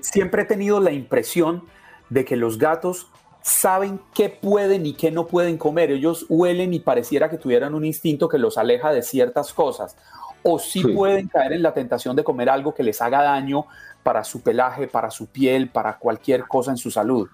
siempre 0.01 0.43
he 0.43 0.45
tenido 0.47 0.81
la 0.81 0.91
impresión 0.91 1.63
de 2.09 2.25
que 2.25 2.35
los 2.35 2.59
gatos 2.59 3.09
saben 3.43 4.01
qué 4.15 4.29
pueden 4.29 4.87
y 4.87 4.95
qué 4.95 5.11
no 5.11 5.27
pueden 5.27 5.59
comer. 5.59 5.91
Ellos 5.91 6.27
huelen 6.29 6.73
y 6.75 6.81
pareciera 6.81 7.29
que 7.29 7.39
tuvieran 7.39 7.75
un 7.75 7.85
instinto 7.85 8.29
que 8.29 8.39
los 8.39 8.57
aleja 8.57 8.93
de 8.93 9.03
ciertas 9.03 9.53
cosas. 9.53 9.97
O 10.43 10.59
sí, 10.59 10.83
pueden 10.83 11.29
caer 11.29 11.53
en 11.53 11.63
la 11.63 11.73
tentación 11.75 12.17
de 12.17 12.25
comer 12.25 12.51
algo 12.51 12.75
que 12.75 12.83
les 12.83 13.01
haga 13.01 13.23
daño 13.23 13.67
para 14.03 14.25
su 14.25 14.43
pelaje, 14.43 14.89
para 14.89 15.11
su 15.11 15.27
piel, 15.27 15.69
para 15.69 15.99
cualquier 15.99 16.49
cosa 16.49 16.73
en 16.73 16.77
su 16.77 16.91
salud. 16.91 17.29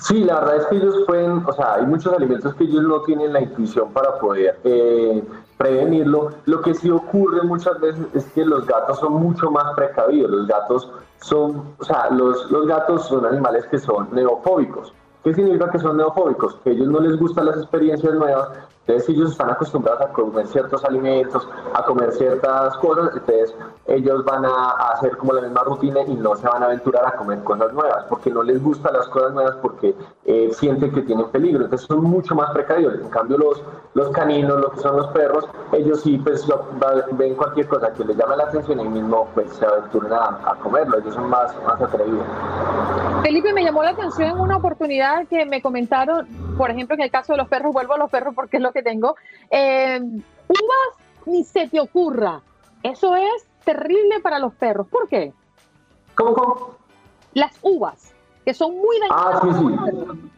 Sí, 0.00 0.24
la 0.24 0.40
verdad 0.40 0.56
es 0.56 0.66
que 0.66 0.76
ellos 0.76 1.04
pueden, 1.06 1.44
o 1.46 1.52
sea, 1.52 1.74
hay 1.74 1.86
muchos 1.86 2.12
alimentos 2.12 2.52
que 2.56 2.64
ellos 2.64 2.82
no 2.82 3.02
tienen 3.02 3.32
la 3.32 3.40
intuición 3.40 3.92
para 3.92 4.18
poder 4.18 4.58
eh, 4.64 5.22
prevenirlo. 5.56 6.32
Lo 6.46 6.60
que 6.62 6.74
sí 6.74 6.90
ocurre 6.90 7.42
muchas 7.42 7.80
veces 7.80 8.04
es 8.12 8.24
que 8.32 8.44
los 8.44 8.66
gatos 8.66 8.98
son 8.98 9.12
mucho 9.12 9.52
más 9.52 9.72
precavidos. 9.76 10.32
Los 10.32 10.48
gatos 10.48 10.90
son, 11.20 11.76
o 11.78 11.84
sea, 11.84 12.10
los, 12.10 12.50
los 12.50 12.66
gatos 12.66 13.06
son 13.06 13.24
animales 13.24 13.66
que 13.66 13.78
son 13.78 14.08
neofóbicos. 14.12 14.92
¿Qué 15.24 15.32
significa 15.32 15.70
que 15.70 15.78
son 15.78 15.96
neofóbicos? 15.96 16.56
Que 16.56 16.70
a 16.70 16.72
ellos 16.74 16.88
no 16.88 17.00
les 17.00 17.18
gustan 17.18 17.46
las 17.46 17.56
experiencias 17.56 18.12
nuevas, 18.12 18.50
entonces 18.86 19.08
ellos 19.08 19.32
están 19.32 19.50
acostumbrados 19.50 20.02
a 20.02 20.08
comer 20.12 20.46
ciertos 20.46 20.84
alimentos, 20.84 21.48
a 21.72 21.82
comer 21.84 22.12
ciertas 22.12 22.76
cosas, 22.76 23.12
entonces 23.14 23.54
ellos 23.86 24.24
van 24.26 24.44
a, 24.44 24.70
hacer 24.94 25.16
como 25.16 25.32
la 25.32 25.40
misma 25.40 25.62
rutina 25.64 26.00
y 26.06 26.14
no 26.14 26.36
se 26.36 26.46
van 26.46 26.62
a 26.62 26.66
aventurar 26.66 27.06
a 27.06 27.12
comer 27.12 27.42
cosas 27.44 27.72
nuevas, 27.72 28.04
porque 28.10 28.30
no 28.30 28.42
les 28.42 28.62
gustan 28.62 28.92
las 28.92 29.08
cosas 29.08 29.32
nuevas, 29.32 29.56
porque 29.62 29.94
eh, 30.26 30.50
sienten 30.52 30.92
que 30.92 31.00
tienen 31.02 31.30
peligro, 31.30 31.64
entonces 31.64 31.86
son 31.86 32.02
mucho 32.02 32.34
más 32.34 32.50
precavidos. 32.50 32.94
En 33.00 33.08
cambio 33.08 33.38
los, 33.38 33.62
los 33.94 34.10
caninos, 34.10 34.60
lo 34.60 34.70
que 34.70 34.80
son 34.80 34.96
los 34.96 35.06
perros, 35.08 35.48
ellos 35.72 36.02
sí 36.02 36.18
pues 36.18 36.46
ven 37.12 37.34
cualquier 37.36 37.66
cosa 37.68 37.90
que 37.92 38.04
les 38.04 38.16
llame 38.16 38.36
la 38.36 38.44
atención 38.44 38.80
y 38.80 38.88
mismo 38.88 39.28
pues 39.34 39.50
se 39.54 39.64
aventuran 39.64 40.12
a, 40.12 40.54
comerlo, 40.62 40.98
ellos 40.98 41.14
son 41.14 41.30
más, 41.30 41.54
más 41.66 41.80
atrevidos. 41.80 42.26
Felipe, 43.22 43.52
me 43.54 43.64
llamó 43.64 43.82
la 43.82 43.90
atención 43.90 44.38
una 44.38 44.58
oportunidad 44.58 45.26
que 45.28 45.46
me 45.46 45.62
comentaron, 45.62 46.26
por 46.58 46.70
ejemplo, 46.70 46.94
en 46.94 47.02
el 47.02 47.10
caso 47.10 47.32
de 47.32 47.38
los 47.38 47.48
perros, 47.48 47.72
vuelvo 47.72 47.94
a 47.94 47.98
los 47.98 48.10
perros 48.10 48.34
porque 48.34 48.58
es 48.58 48.62
lo 48.62 48.73
que 48.74 48.82
tengo. 48.82 49.16
Eh, 49.50 49.98
uvas, 50.48 51.24
ni 51.24 51.44
se 51.44 51.68
te 51.68 51.80
ocurra. 51.80 52.42
Eso 52.82 53.16
es 53.16 53.46
terrible 53.64 54.20
para 54.20 54.38
los 54.38 54.52
perros. 54.54 54.86
¿Por 54.88 55.08
qué? 55.08 55.32
¿Cómo? 56.14 56.76
Las 57.32 57.58
uvas, 57.62 58.12
que 58.44 58.52
son 58.52 58.76
muy 58.76 59.00
dañinas. 59.00 59.34
Ah, 59.34 59.40
sí, 59.42 59.48
sí. 59.58 60.30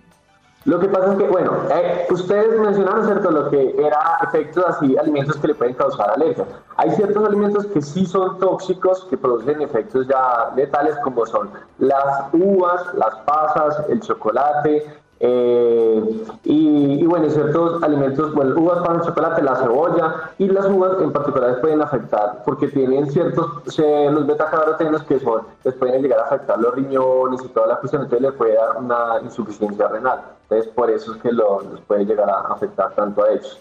Lo 0.65 0.81
que 0.81 0.89
pasa 0.89 1.13
es 1.13 1.19
que, 1.19 1.29
bueno, 1.29 1.53
eh, 1.71 2.07
ustedes 2.11 2.59
mencionaron, 2.59 3.07
¿cierto?, 3.07 3.31
lo 3.31 3.51
que 3.51 3.77
era 3.79 4.19
efectos 4.25 4.65
así, 4.67 4.97
alimentos 4.97 5.37
que 5.37 5.47
le 5.47 5.55
pueden 5.55 5.75
causar 5.75 6.11
alergia. 6.11 6.45
Hay 6.77 6.91
ciertos 6.91 7.25
alimentos 7.25 7.67
que 7.67 7.81
sí 7.81 8.05
son 8.05 8.41
tóxicos, 8.41 9.05
que 9.05 9.17
producen 9.17 9.63
efectos 9.63 10.09
ya 10.09 10.51
letales, 10.57 10.97
como 11.05 11.25
son 11.25 11.51
las 11.79 12.29
uvas, 12.33 12.83
las 12.95 13.15
pasas, 13.21 13.85
el 13.89 14.01
chocolate, 14.01 14.85
Eh, 15.19 16.25
y, 16.45 17.05
bueno, 17.07 17.31
ciertos 17.31 17.83
alimentos, 17.83 18.35
bueno, 18.35 18.55
uvas, 18.61 18.87
pan, 18.87 19.01
chocolate, 19.03 19.43
la 19.43 19.57
cebolla 19.57 20.31
y 20.39 20.47
las 20.49 20.67
uvas 20.67 21.01
en 21.01 21.11
particular 21.11 21.61
pueden 21.61 21.81
afectar 21.81 22.43
porque 22.45 22.69
tienen 22.69 23.11
ciertos, 23.11 23.47
los 23.79 24.27
beta-carotenos 24.27 25.05
que 25.05 25.19
son, 25.21 25.43
les 25.65 25.75
pueden 25.75 26.03
llegar 26.03 26.21
a 26.21 26.25
afectar 26.25 26.59
los 26.59 26.75
riñones 26.75 27.41
y 27.43 27.49
toda 27.49 27.67
la 27.67 27.77
cuestión, 27.77 28.03
entonces 28.03 28.29
le 28.29 28.33
puede 28.33 28.55
dar 28.55 28.77
una 28.77 29.21
insuficiencia 29.23 29.89
renal. 29.89 30.21
Entonces, 30.43 30.73
por 30.73 30.91
eso 30.91 31.15
es 31.15 31.23
que 31.23 31.33
los 31.33 31.65
puede 31.87 32.05
llegar 32.05 32.29
a 32.29 32.41
afectar 32.53 32.93
tanto 32.93 33.25
a 33.25 33.31
ellos. 33.31 33.59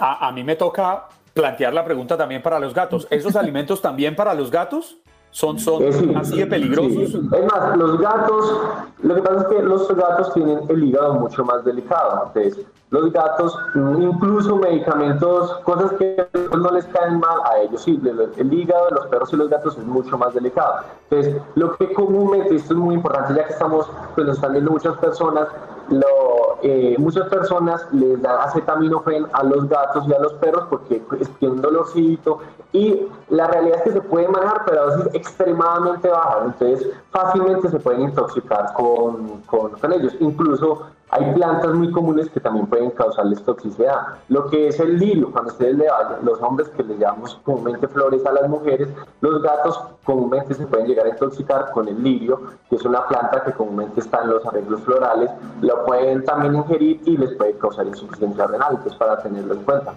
A, 0.00 0.26
a 0.26 0.32
mí 0.32 0.42
me 0.42 0.56
toca 0.56 1.04
plantear 1.32 1.72
la 1.72 1.84
pregunta 1.84 2.16
también 2.16 2.42
para 2.42 2.58
los 2.58 2.74
gatos. 2.74 3.06
¿Esos 3.10 3.36
alimentos 3.36 3.80
también 3.80 4.16
para 4.16 4.34
los 4.34 4.50
gatos? 4.50 4.96
Son, 5.34 5.58
son 5.58 5.82
así 6.16 6.38
de 6.38 6.46
peligrosos. 6.46 7.12
Es 7.12 7.44
más, 7.52 7.76
los 7.76 7.98
gatos, 7.98 8.56
lo 9.02 9.16
que 9.16 9.22
pasa 9.22 9.40
es 9.40 9.46
que 9.48 9.62
los 9.64 9.88
gatos 9.96 10.32
tienen 10.32 10.60
el 10.68 10.84
hígado 10.84 11.14
mucho 11.14 11.44
más 11.44 11.64
delicado. 11.64 12.30
Entonces, 12.32 12.64
los 12.90 13.12
gatos, 13.12 13.58
incluso 13.74 14.54
medicamentos, 14.54 15.54
cosas 15.64 15.90
que 15.94 16.24
no 16.56 16.70
les 16.70 16.84
caen 16.84 17.18
mal 17.18 17.38
a 17.50 17.58
ellos, 17.58 17.82
sí, 17.82 18.00
el 18.36 18.52
hígado 18.54 18.86
de 18.86 18.90
los 18.92 19.06
perros 19.08 19.32
y 19.32 19.36
los 19.36 19.48
gatos 19.48 19.76
es 19.76 19.84
mucho 19.84 20.16
más 20.16 20.34
delicado. 20.34 20.84
Entonces, 21.10 21.42
lo 21.56 21.74
que 21.78 21.92
comúnmente, 21.92 22.54
esto 22.54 22.74
es 22.74 22.78
muy 22.78 22.94
importante, 22.94 23.34
ya 23.34 23.44
que 23.44 23.54
estamos, 23.54 23.90
pues 24.14 24.28
nos 24.28 24.36
están 24.36 24.52
viendo 24.52 24.70
muchas 24.70 24.96
personas, 24.98 25.48
lo, 25.88 26.58
eh, 26.62 26.96
muchas 26.98 27.28
personas 27.28 27.86
les 27.92 28.20
dan 28.22 28.38
acetaminofén 28.40 29.26
a 29.32 29.42
los 29.44 29.68
gatos 29.68 30.06
y 30.08 30.14
a 30.14 30.18
los 30.18 30.34
perros 30.34 30.64
porque 30.70 31.02
es 31.20 31.30
un 31.40 31.60
dolorcito 31.60 32.38
y 32.72 33.06
la 33.28 33.46
realidad 33.46 33.78
es 33.78 33.82
que 33.82 33.92
se 33.92 34.00
puede 34.00 34.28
manejar 34.28 34.62
pero 34.66 34.82
a 34.82 34.84
dosis 34.86 35.14
extremadamente 35.14 36.08
bajas, 36.08 36.46
entonces 36.46 36.90
fácilmente 37.10 37.68
se 37.68 37.78
pueden 37.78 38.02
intoxicar 38.02 38.72
con, 38.74 39.40
con, 39.42 39.70
con 39.72 39.92
ellos. 39.92 40.14
Incluso 40.20 40.86
hay 41.14 41.32
plantas 41.32 41.72
muy 41.74 41.92
comunes 41.92 42.28
que 42.28 42.40
también 42.40 42.66
pueden 42.66 42.90
causarles 42.90 43.40
toxicidad. 43.44 44.00
Lo 44.28 44.50
que 44.50 44.66
es 44.66 44.80
el 44.80 44.98
lirio, 44.98 45.30
cuando 45.30 45.52
ustedes 45.52 45.76
le 45.76 45.88
vayan, 45.88 46.24
los 46.24 46.42
hombres 46.42 46.68
que 46.70 46.82
le 46.82 46.98
llamamos 46.98 47.40
comúnmente 47.44 47.86
flores 47.86 48.26
a 48.26 48.32
las 48.32 48.48
mujeres, 48.48 48.88
los 49.20 49.40
gatos 49.40 49.80
comúnmente 50.02 50.54
se 50.54 50.66
pueden 50.66 50.88
llegar 50.88 51.06
a 51.06 51.10
intoxicar 51.10 51.70
con 51.70 51.86
el 51.86 52.02
lirio, 52.02 52.40
que 52.68 52.74
es 52.74 52.84
una 52.84 53.06
planta 53.06 53.44
que 53.44 53.52
comúnmente 53.52 54.00
está 54.00 54.22
en 54.22 54.30
los 54.30 54.44
arreglos 54.44 54.80
florales, 54.80 55.30
lo 55.60 55.84
pueden 55.84 56.24
también 56.24 56.56
ingerir 56.56 57.00
y 57.04 57.16
les 57.16 57.32
puede 57.34 57.56
causar 57.58 57.86
insuficiencia 57.86 58.48
renal, 58.48 58.70
entonces 58.72 58.96
para 58.96 59.16
tenerlo 59.18 59.54
en 59.54 59.62
cuenta. 59.62 59.94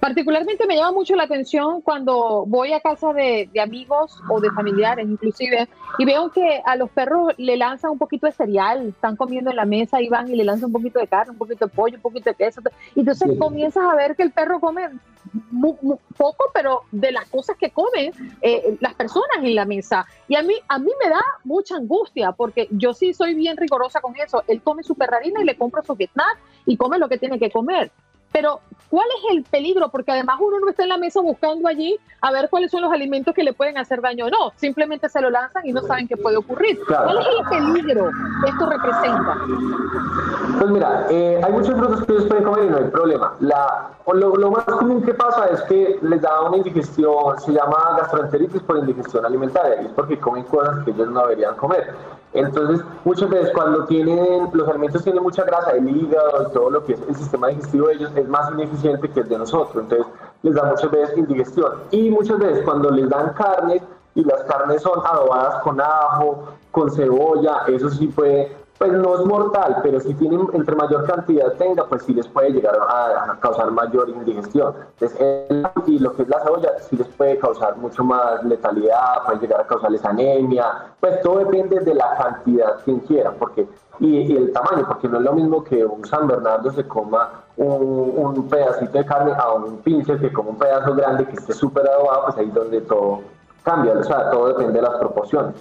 Particularmente 0.00 0.66
me 0.66 0.76
llama 0.76 0.92
mucho 0.92 1.14
la 1.14 1.24
atención 1.24 1.82
cuando 1.82 2.44
voy 2.46 2.72
a 2.72 2.80
casa 2.80 3.12
de, 3.12 3.50
amigos 3.62 4.18
o 4.30 4.40
de 4.40 4.50
familiares 4.50 5.06
inclusive 5.06 5.68
y 5.98 6.04
veo 6.06 6.30
que 6.30 6.62
a 6.64 6.74
los 6.76 6.88
perros 6.90 7.34
le 7.36 7.56
lanzan 7.58 7.90
un 7.90 7.98
poquito 7.98 8.26
de 8.26 8.32
cereal, 8.32 8.88
están 8.88 9.16
comiendo 9.16 9.50
en 9.50 9.56
la 9.56 9.66
mesa 9.66 10.00
y 10.00 10.08
van 10.08 10.28
y 10.30 10.36
le 10.36 10.44
lanzan 10.44 10.66
un 10.66 10.72
poquito 10.72 10.98
de 10.98 11.06
carne, 11.06 11.32
un 11.32 11.38
poquito 11.38 11.66
de 11.66 11.72
pollo, 11.72 11.96
un 11.96 12.02
poquito 12.02 12.30
de 12.30 12.34
queso. 12.34 12.62
Y 12.94 13.00
entonces 13.00 13.28
comienzas 13.38 13.84
a 13.84 13.94
ver 13.94 14.16
que 14.16 14.22
el 14.22 14.32
perro 14.32 14.58
come 14.58 14.88
poco, 16.16 16.44
pero 16.54 16.82
de 16.90 17.12
las 17.12 17.28
cosas 17.28 17.56
que 17.58 17.70
comen 17.70 18.12
eh, 18.40 18.78
las 18.80 18.94
personas 18.94 19.38
en 19.42 19.54
la 19.54 19.66
mesa. 19.66 20.06
Y 20.28 20.34
a 20.34 20.42
mí, 20.42 20.54
a 20.68 20.78
mí 20.78 20.90
me 21.02 21.10
da 21.10 21.22
mucha 21.44 21.76
angustia 21.76 22.32
porque 22.32 22.68
yo 22.70 22.94
sí 22.94 23.12
soy 23.12 23.34
bien 23.34 23.58
rigorosa 23.58 24.00
con 24.00 24.16
eso. 24.16 24.42
Él 24.48 24.62
come 24.62 24.82
su 24.82 24.94
perrarina 24.94 25.42
y 25.42 25.44
le 25.44 25.56
compro 25.56 25.82
su 25.82 25.94
Vietnam 25.94 26.36
y 26.64 26.78
come 26.78 26.98
lo 26.98 27.08
que 27.08 27.18
tiene 27.18 27.38
que 27.38 27.50
comer. 27.50 27.92
Pero, 28.32 28.60
¿cuál 28.88 29.06
es 29.18 29.36
el 29.36 29.42
peligro? 29.44 29.88
Porque 29.90 30.12
además 30.12 30.38
uno 30.40 30.60
no 30.60 30.68
está 30.68 30.84
en 30.84 30.90
la 30.90 30.98
mesa 30.98 31.20
buscando 31.20 31.68
allí 31.68 31.98
a 32.20 32.30
ver 32.30 32.48
cuáles 32.50 32.70
son 32.70 32.82
los 32.82 32.92
alimentos 32.92 33.34
que 33.34 33.42
le 33.42 33.52
pueden 33.52 33.78
hacer 33.78 34.00
daño 34.00 34.26
o 34.26 34.30
no. 34.30 34.52
Simplemente 34.56 35.08
se 35.08 35.20
lo 35.20 35.30
lanzan 35.30 35.66
y 35.66 35.72
no 35.72 35.82
saben 35.82 36.06
qué 36.06 36.16
puede 36.16 36.36
ocurrir. 36.36 36.78
¿Cuál 36.86 37.18
es 37.18 37.26
el 37.26 37.48
peligro 37.48 38.10
que 38.44 38.50
esto 38.50 38.66
representa? 38.66 39.36
Pues 40.58 40.70
mira, 40.70 41.06
eh, 41.10 41.40
hay 41.42 41.52
muchos 41.52 41.74
frutos 41.76 42.04
que 42.04 42.12
ellos 42.12 42.26
pueden 42.26 42.44
comer 42.44 42.64
y 42.64 42.68
no 42.68 42.76
hay 42.76 42.84
problema. 42.84 43.34
La, 43.40 43.90
lo, 44.12 44.36
lo, 44.36 44.50
más 44.50 44.64
común 44.64 45.02
que 45.02 45.14
pasa 45.14 45.46
es 45.46 45.62
que 45.62 45.98
les 46.02 46.20
da 46.20 46.42
una 46.42 46.58
indigestión, 46.58 47.40
se 47.40 47.52
llama 47.52 47.96
gastroenteritis 47.98 48.62
por 48.62 48.78
indigestión 48.78 49.24
alimentaria, 49.24 49.82
y 49.82 49.86
es 49.86 49.92
porque 49.92 50.18
comen 50.18 50.44
cosas 50.44 50.84
que 50.84 50.90
ellos 50.90 51.08
no 51.08 51.22
deberían 51.22 51.56
comer. 51.56 51.94
Entonces, 52.32 52.84
muchas 53.04 53.28
veces 53.28 53.50
cuando 53.54 53.86
tienen, 53.86 54.48
los 54.52 54.68
alimentos 54.68 55.02
tienen 55.02 55.22
mucha 55.22 55.42
grasa, 55.42 55.72
el 55.72 55.88
hígado 55.88 56.46
todo 56.52 56.70
lo 56.70 56.84
que 56.84 56.92
es 56.92 57.00
el 57.08 57.16
sistema 57.16 57.48
digestivo 57.48 57.88
de 57.88 57.94
ellos 57.94 58.12
es 58.20 58.28
más 58.28 58.50
ineficiente 58.52 59.08
que 59.10 59.20
el 59.20 59.28
de 59.28 59.38
nosotros. 59.38 59.82
Entonces, 59.82 60.06
les 60.42 60.54
da 60.54 60.64
muchas 60.64 60.90
veces 60.90 61.18
indigestión. 61.18 61.72
Y 61.90 62.10
muchas 62.10 62.38
veces 62.38 62.64
cuando 62.64 62.90
les 62.90 63.08
dan 63.08 63.32
carne 63.34 63.82
y 64.14 64.24
las 64.24 64.42
carnes 64.44 64.82
son 64.82 65.00
adobadas 65.04 65.62
con 65.62 65.80
ajo, 65.80 66.44
con 66.70 66.90
cebolla, 66.90 67.62
eso 67.68 67.90
sí 67.90 68.06
puede 68.08 68.60
pues 68.80 68.92
no 68.92 69.14
es 69.14 69.26
mortal, 69.26 69.76
pero 69.82 70.00
si 70.00 70.14
tienen 70.14 70.40
entre 70.54 70.74
mayor 70.74 71.04
cantidad 71.04 71.52
tenga, 71.58 71.84
pues 71.84 72.02
sí 72.02 72.14
les 72.14 72.26
puede 72.26 72.48
llegar 72.48 72.74
a, 72.76 73.38
causar 73.38 73.70
mayor 73.72 74.08
indigestión. 74.08 74.74
Entonces, 74.98 75.50
y 75.86 75.98
lo 75.98 76.14
que 76.14 76.22
es 76.22 76.28
la 76.30 76.42
cebolla 76.42 76.70
sí 76.88 76.96
les 76.96 77.06
puede 77.08 77.36
causar 77.36 77.76
mucho 77.76 78.02
más 78.02 78.42
letalidad, 78.42 79.22
puede 79.26 79.40
llegar 79.40 79.60
a 79.60 79.66
causarles 79.66 80.02
anemia, 80.02 80.94
pues 80.98 81.20
todo 81.20 81.40
depende 81.40 81.80
de 81.80 81.94
la 81.94 82.16
cantidad 82.16 82.82
quien 82.82 83.00
quiera, 83.00 83.32
porque 83.32 83.68
y, 84.00 84.34
el 84.34 84.52
tamaño, 84.52 84.86
porque 84.88 85.08
no 85.08 85.18
es 85.18 85.24
lo 85.24 85.32
mismo 85.34 85.62
que 85.62 85.84
un 85.84 86.04
San 86.04 86.26
Bernardo 86.26 86.72
se 86.72 86.86
coma 86.88 87.42
un, 87.56 88.12
un 88.16 88.48
pedacito 88.48 88.96
de 88.98 89.04
carne 89.04 89.32
a 89.36 89.52
un 89.52 89.78
pinche 89.78 90.18
que 90.18 90.32
como 90.32 90.50
un 90.50 90.58
pedazo 90.58 90.94
grande 90.94 91.26
que 91.26 91.34
esté 91.34 91.52
súper 91.52 91.86
adobado, 91.86 92.24
pues 92.26 92.38
ahí 92.38 92.48
es 92.48 92.54
donde 92.54 92.80
todo 92.80 93.20
cambia, 93.62 93.92
o 93.92 94.02
sea, 94.02 94.30
todo 94.30 94.48
depende 94.48 94.72
de 94.72 94.82
las 94.82 94.96
proporciones. 94.96 95.54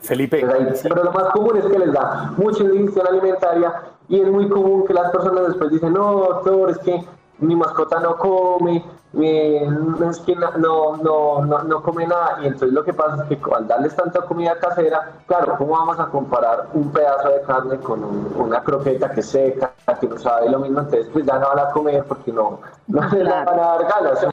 Felipe. 0.00 0.46
pero 0.82 1.04
lo 1.04 1.12
más 1.12 1.24
común 1.30 1.56
es 1.56 1.64
que 1.64 1.78
les 1.78 1.92
da 1.92 2.32
mucha 2.36 2.62
indigestión 2.62 3.06
alimentaria 3.08 3.72
y 4.08 4.20
es 4.20 4.28
muy 4.28 4.48
común 4.48 4.86
que 4.86 4.94
las 4.94 5.10
personas 5.10 5.48
después 5.48 5.70
dicen, 5.70 5.92
no, 5.94 6.12
doctor, 6.12 6.70
es 6.70 6.78
que 6.78 7.04
mi 7.38 7.54
mascota 7.54 8.00
no 8.00 8.16
come, 8.16 8.84
es 9.22 10.18
que 10.20 10.34
no, 10.34 10.96
no, 10.96 11.44
no, 11.44 11.62
no, 11.62 11.82
come 11.82 12.06
nada. 12.06 12.38
Y 12.42 12.46
entonces 12.46 12.72
lo 12.72 12.84
que 12.84 12.92
pasa 12.92 13.22
es 13.28 13.38
que 13.38 13.54
al 13.54 13.66
darles 13.66 13.94
tanta 13.94 14.20
comida 14.22 14.58
casera, 14.58 15.12
claro, 15.26 15.56
¿cómo 15.56 15.72
vamos 15.72 15.98
a 15.98 16.06
comparar 16.06 16.68
un 16.74 16.90
pedazo 16.92 17.28
de 17.28 17.42
carne 17.42 17.78
con 17.78 18.04
una 18.36 18.62
croqueta 18.62 19.10
que 19.10 19.22
seca, 19.22 19.72
que 20.00 20.06
no 20.06 20.18
sabe 20.18 20.50
lo 20.50 20.58
mismo? 20.58 20.80
Entonces 20.80 21.08
pues 21.12 21.24
ya 21.24 21.38
no 21.38 21.48
van 21.48 21.58
a 21.58 21.70
comer 21.70 22.04
porque 22.04 22.32
no, 22.32 22.60
no 22.88 23.08
les 23.08 23.28
van 23.28 23.48
a 23.48 23.52
dar 23.52 23.86
ganas. 23.86 24.26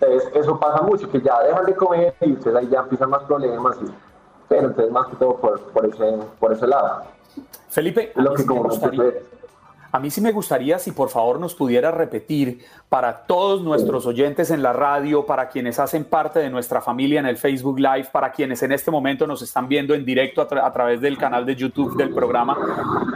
Entonces 0.00 0.30
eso 0.34 0.58
pasa 0.58 0.82
mucho, 0.82 1.10
que 1.10 1.20
ya 1.20 1.42
dejan 1.42 1.64
de 1.64 1.74
comer 1.74 2.14
y 2.20 2.30
entonces 2.30 2.54
ahí 2.54 2.68
ya 2.68 2.80
empiezan 2.80 3.10
más 3.10 3.22
problemas. 3.24 3.76
Y, 3.82 3.86
pero 4.48 4.68
entonces 4.68 4.92
más 4.92 5.06
que 5.08 5.16
todo 5.16 5.36
por, 5.36 5.60
por, 5.60 5.86
ese, 5.86 6.18
por 6.40 6.52
ese 6.52 6.66
lado. 6.66 7.02
Felipe, 7.68 8.12
lo 8.16 8.32
que 8.34 8.46
como 8.46 8.68
a 9.90 9.98
mí 9.98 10.10
sí 10.10 10.20
me 10.20 10.32
gustaría 10.32 10.78
si 10.78 10.92
por 10.92 11.08
favor 11.08 11.40
nos 11.40 11.54
pudiera 11.54 11.90
repetir 11.90 12.64
para 12.88 13.26
todos 13.26 13.62
nuestros 13.62 14.06
oyentes 14.06 14.50
en 14.50 14.62
la 14.62 14.72
radio, 14.72 15.24
para 15.24 15.48
quienes 15.48 15.78
hacen 15.78 16.04
parte 16.04 16.40
de 16.40 16.50
nuestra 16.50 16.80
familia 16.80 17.20
en 17.20 17.26
el 17.26 17.36
Facebook 17.36 17.78
Live, 17.78 18.08
para 18.12 18.32
quienes 18.32 18.62
en 18.62 18.72
este 18.72 18.90
momento 18.90 19.26
nos 19.26 19.42
están 19.42 19.68
viendo 19.68 19.94
en 19.94 20.04
directo 20.04 20.42
a, 20.42 20.66
a 20.66 20.72
través 20.72 21.00
del 21.00 21.16
canal 21.16 21.46
de 21.46 21.56
YouTube 21.56 21.96
del 21.96 22.10
programa, 22.10 22.56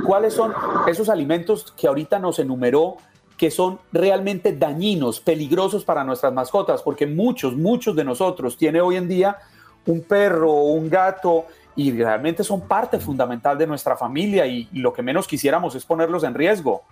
cuáles 0.07 0.35
son 0.35 0.53
esos 0.87 1.09
alimentos 1.09 1.73
que 1.77 1.89
ahorita 1.89 2.19
nos 2.19 2.39
enumeró 2.39 2.97
que 3.37 3.51
son 3.51 3.81
realmente 3.93 4.53
dañinos, 4.53 5.19
peligrosos 5.19 5.85
para 5.85 6.05
nuestras 6.05 6.33
mascotas, 6.33 6.81
porque 6.81 7.07
muchos, 7.07 7.57
muchos 7.57 7.97
de 7.97 8.05
nosotros 8.05 8.57
tiene 8.57 8.81
hoy 8.81 8.97
en 8.97 9.09
día 9.09 9.37
un 9.87 10.03
perro 10.03 10.53
o 10.53 10.73
un 10.73 10.89
gato 10.89 11.47
y 11.75 11.97
realmente 11.97 12.45
son 12.45 12.63
parte 12.63 12.99
fundamental 12.99 13.57
de 13.57 13.67
nuestra 13.67 13.97
familia 13.97 14.47
y, 14.47 14.69
lo 14.73 14.93
que 14.93 15.03
menos 15.03 15.27
quisiéramos 15.27 15.75
es 15.75 15.85
ponerlos 15.85 16.25
en 16.25 16.35
riesgo. 16.35 16.83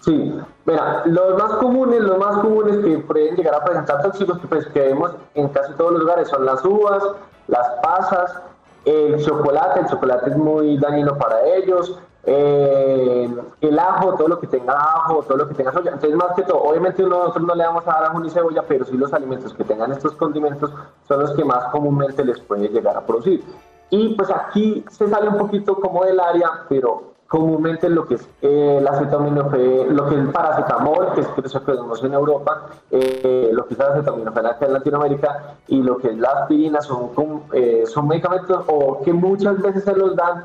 Sí, 0.00 0.34
mira, 0.64 1.02
los 1.06 1.36
más 1.36 1.52
comunes, 1.54 2.00
los 2.00 2.18
más 2.18 2.36
comunes 2.38 2.76
que 2.78 2.98
pueden 2.98 3.34
llegar 3.34 3.54
a 3.54 3.64
presentar 3.64 4.02
tóxicos 4.02 4.38
que, 4.38 4.46
pues, 4.46 4.66
que 4.66 4.80
vemos 4.80 5.12
en 5.34 5.48
casi 5.48 5.72
todos 5.74 5.92
los 5.92 6.02
lugares 6.02 6.28
son 6.28 6.44
las 6.44 6.64
uvas, 6.64 7.02
las 7.48 7.68
pasas, 7.82 8.40
el 8.84 9.24
chocolate, 9.24 9.80
el 9.80 9.86
chocolate 9.86 10.30
es 10.30 10.36
muy 10.36 10.78
dañino 10.78 11.18
para 11.18 11.44
ellos, 11.56 11.98
eh, 12.28 13.28
el 13.60 13.78
ajo, 13.78 14.14
todo 14.14 14.28
lo 14.28 14.40
que 14.40 14.48
tenga 14.48 14.74
ajo, 14.74 15.22
todo 15.22 15.38
lo 15.38 15.48
que 15.48 15.54
tenga 15.54 15.72
soya. 15.72 15.92
Entonces, 15.92 16.16
más 16.16 16.34
que 16.34 16.42
todo, 16.42 16.60
obviamente 16.62 17.02
nosotros 17.02 17.44
no 17.44 17.54
le 17.54 17.64
vamos 17.64 17.86
a 17.86 17.92
dar 17.92 18.04
ajo 18.04 18.20
ni 18.20 18.30
cebolla, 18.30 18.62
pero 18.62 18.84
sí 18.84 18.96
los 18.96 19.12
alimentos 19.12 19.54
que 19.54 19.64
tengan 19.64 19.92
estos 19.92 20.12
condimentos 20.12 20.72
son 21.06 21.20
los 21.20 21.32
que 21.32 21.44
más 21.44 21.64
comúnmente 21.70 22.24
les 22.24 22.40
puede 22.40 22.68
llegar 22.68 22.96
a 22.96 23.06
producir. 23.06 23.44
Y 23.90 24.14
pues 24.14 24.30
aquí 24.30 24.84
se 24.90 25.08
sale 25.08 25.28
un 25.28 25.38
poquito 25.38 25.76
como 25.76 26.04
del 26.04 26.18
área, 26.18 26.64
pero 26.68 27.16
comúnmente 27.28 27.88
lo 27.88 28.06
que 28.06 28.14
es 28.14 28.28
eh, 28.42 28.78
el 28.78 28.86
acetaminofén, 28.86 29.96
lo 29.96 30.06
que 30.08 30.14
es 30.14 30.20
el 30.20 30.30
paracetamol, 30.30 31.12
que 31.14 31.22
es 31.22 31.28
que 31.28 31.40
eso 31.44 31.60
vemos 31.66 32.02
en 32.04 32.14
Europa, 32.14 32.66
eh, 32.90 33.50
lo 33.52 33.66
que 33.66 33.74
es 33.74 33.80
el 33.80 33.86
acetaminofén 33.86 34.46
en 34.60 34.72
Latinoamérica 34.72 35.56
y 35.68 35.82
lo 35.82 35.98
que 35.98 36.08
es 36.08 36.18
la 36.18 36.28
aspirina 36.28 36.80
son, 36.80 37.10
eh, 37.52 37.84
son 37.86 38.08
medicamentos 38.08 38.64
o 38.68 39.02
que 39.02 39.12
muchas 39.12 39.60
veces 39.60 39.84
se 39.84 39.94
los 39.94 40.14
dan 40.14 40.44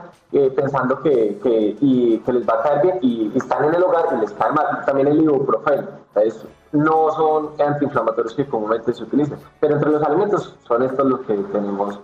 pensando 0.55 1.01
que, 1.01 1.37
que, 1.43 1.75
y, 1.81 2.17
que 2.19 2.33
les 2.33 2.47
va 2.47 2.53
a 2.53 2.63
caer 2.63 2.81
bien 2.81 2.99
y, 3.01 3.31
están 3.35 3.65
en 3.65 3.75
el 3.75 3.83
hogar 3.83 4.05
y 4.15 4.21
les 4.21 4.31
cae 4.31 4.51
mal. 4.53 4.83
También 4.85 5.09
el 5.09 5.21
ibuprofeno, 5.21 5.87
entonces 6.15 6.45
no 6.71 7.11
son 7.11 7.49
antiinflamatorios 7.59 8.33
que 8.33 8.47
comúnmente 8.47 8.93
se 8.93 9.03
utilizan, 9.03 9.37
pero 9.59 9.75
entre 9.75 9.91
los 9.91 10.01
alimentos 10.03 10.55
son 10.65 10.83
estos 10.83 11.05
los 11.05 11.19
que 11.21 11.35
tenemos 11.35 11.99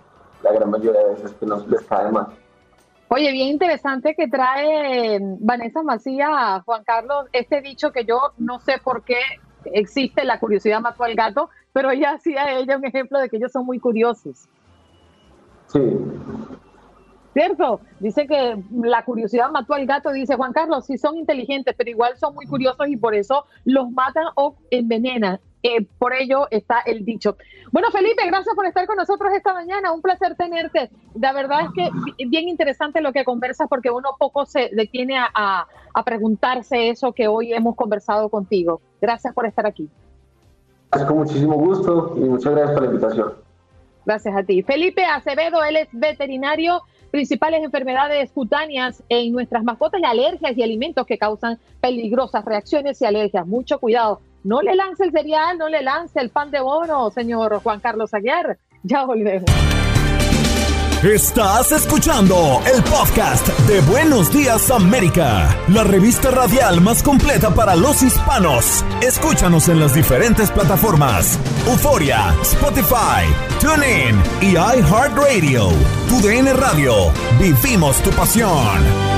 la 0.48 0.58
gran 0.58 0.70
mayoría 0.70 1.00
de 1.00 1.14
veces 1.14 1.32
que 1.32 1.46
nos 1.46 1.66
les 1.68 1.82
cae 1.82 2.10
mal. 2.10 2.26
Oye, 3.08 3.32
bien 3.32 3.48
interesante 3.48 4.14
que 4.14 4.28
trae 4.28 5.18
Vanessa 5.40 5.82
Macía, 5.82 6.62
Juan 6.64 6.84
Carlos, 6.84 7.26
este 7.32 7.62
dicho 7.62 7.90
que 7.90 8.04
yo 8.04 8.32
no 8.36 8.60
sé 8.60 8.78
por 8.82 9.02
qué 9.02 9.18
existe, 9.64 10.24
la 10.24 10.38
curiosidad 10.38 10.80
mató 10.80 11.04
al 11.04 11.14
gato, 11.14 11.48
pero 11.72 11.90
ella 11.90 12.12
hacía 12.12 12.58
ella 12.58 12.76
un 12.76 12.84
ejemplo 12.84 13.18
de 13.18 13.28
que 13.28 13.38
ellos 13.38 13.52
son 13.52 13.64
muy 13.64 13.78
curiosos. 13.78 14.48
Sí. 15.68 15.80
¿Cierto? 17.32 17.80
Dice 18.00 18.26
que 18.26 18.62
la 18.82 19.04
curiosidad 19.04 19.50
mató 19.50 19.74
al 19.74 19.86
gato, 19.86 20.10
dice 20.12 20.36
Juan 20.36 20.52
Carlos, 20.52 20.86
sí 20.86 20.98
son 20.98 21.16
inteligentes, 21.16 21.74
pero 21.78 21.88
igual 21.88 22.16
son 22.18 22.34
muy 22.34 22.46
curiosos 22.46 22.88
y 22.88 22.96
por 22.96 23.14
eso 23.14 23.44
los 23.64 23.90
matan 23.90 24.24
o 24.34 24.56
envenenan. 24.70 25.38
Eh, 25.62 25.86
por 25.98 26.14
ello 26.14 26.46
está 26.50 26.80
el 26.80 27.04
dicho. 27.04 27.36
Bueno, 27.72 27.90
Felipe, 27.90 28.24
gracias 28.26 28.54
por 28.54 28.66
estar 28.66 28.86
con 28.86 28.96
nosotros 28.96 29.32
esta 29.34 29.52
mañana. 29.52 29.92
Un 29.92 30.02
placer 30.02 30.36
tenerte. 30.36 30.90
La 31.14 31.32
verdad 31.32 31.62
es 31.62 31.70
que 31.74 32.26
bien 32.26 32.48
interesante 32.48 33.00
lo 33.00 33.12
que 33.12 33.24
conversas 33.24 33.68
porque 33.68 33.90
uno 33.90 34.10
poco 34.18 34.46
se 34.46 34.70
detiene 34.72 35.18
a, 35.18 35.66
a 35.94 36.04
preguntarse 36.04 36.90
eso 36.90 37.12
que 37.12 37.28
hoy 37.28 37.52
hemos 37.52 37.74
conversado 37.74 38.28
contigo. 38.28 38.80
Gracias 39.00 39.34
por 39.34 39.46
estar 39.46 39.66
aquí. 39.66 39.88
Con 40.90 41.18
muchísimo 41.18 41.54
gusto 41.54 42.14
y 42.16 42.20
muchas 42.20 42.52
gracias 42.52 42.72
por 42.72 42.82
la 42.82 42.88
invitación. 42.88 43.32
Gracias 44.06 44.36
a 44.36 44.42
ti. 44.42 44.62
Felipe 44.62 45.04
Acevedo, 45.04 45.62
él 45.64 45.76
es 45.76 45.88
veterinario, 45.92 46.80
principales 47.10 47.62
enfermedades 47.62 48.30
cutáneas 48.30 49.02
en 49.10 49.32
nuestras 49.32 49.64
mascotas 49.64 50.00
y 50.00 50.06
alergias 50.06 50.56
y 50.56 50.62
alimentos 50.62 51.04
que 51.04 51.18
causan 51.18 51.58
peligrosas 51.80 52.44
reacciones 52.44 53.02
y 53.02 53.04
alergias. 53.04 53.46
Mucho 53.46 53.78
cuidado. 53.78 54.20
No 54.44 54.62
le 54.62 54.74
lance 54.74 55.04
el 55.04 55.12
cereal, 55.12 55.58
no 55.58 55.68
le 55.68 55.82
lance 55.82 56.20
el 56.20 56.30
pan 56.30 56.50
de 56.50 56.60
bono, 56.60 57.10
señor 57.10 57.60
Juan 57.62 57.80
Carlos 57.80 58.14
Aguiar. 58.14 58.58
Ya 58.82 59.04
volvemos. 59.04 59.50
Estás 61.02 61.70
escuchando 61.70 62.60
el 62.74 62.82
podcast 62.82 63.46
de 63.68 63.80
Buenos 63.82 64.32
Días 64.32 64.68
América, 64.68 65.48
la 65.68 65.84
revista 65.84 66.32
radial 66.32 66.80
más 66.80 67.04
completa 67.04 67.50
para 67.50 67.76
los 67.76 68.02
hispanos. 68.02 68.84
Escúchanos 69.00 69.68
en 69.68 69.78
las 69.78 69.94
diferentes 69.94 70.50
plataformas: 70.50 71.38
Euforia, 71.68 72.34
Spotify, 72.42 73.24
TuneIn 73.60 74.20
y 74.40 74.56
iHeartRadio. 74.56 75.68
Tu 76.08 76.20
DN 76.20 76.52
Radio. 76.54 77.12
Vivimos 77.38 78.02
tu 78.02 78.10
pasión. 78.10 79.17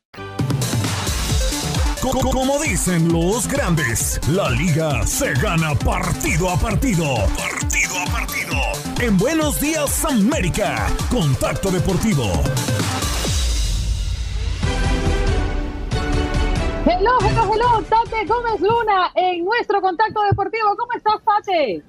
Como 2.11 2.59
dicen 2.59 3.07
los 3.11 3.47
grandes, 3.47 4.19
la 4.27 4.49
liga 4.49 5.07
se 5.07 5.33
gana 5.35 5.73
partido 5.73 6.49
a 6.49 6.57
partido. 6.57 7.05
Partido 7.37 7.99
a 7.99 8.05
partido. 8.11 8.53
En 8.99 9.17
Buenos 9.17 9.61
Días 9.61 10.03
América, 10.03 10.87
Contacto 11.09 11.71
Deportivo. 11.71 12.25
Hello, 16.85 17.17
hello, 17.21 17.53
hello, 17.53 17.83
Tate 17.83 18.25
Gómez 18.25 18.59
Luna 18.59 19.11
en 19.15 19.45
nuestro 19.45 19.81
Contacto 19.81 20.21
Deportivo. 20.23 20.75
¿Cómo 20.77 20.91
estás, 20.91 21.15
Tate? 21.23 21.81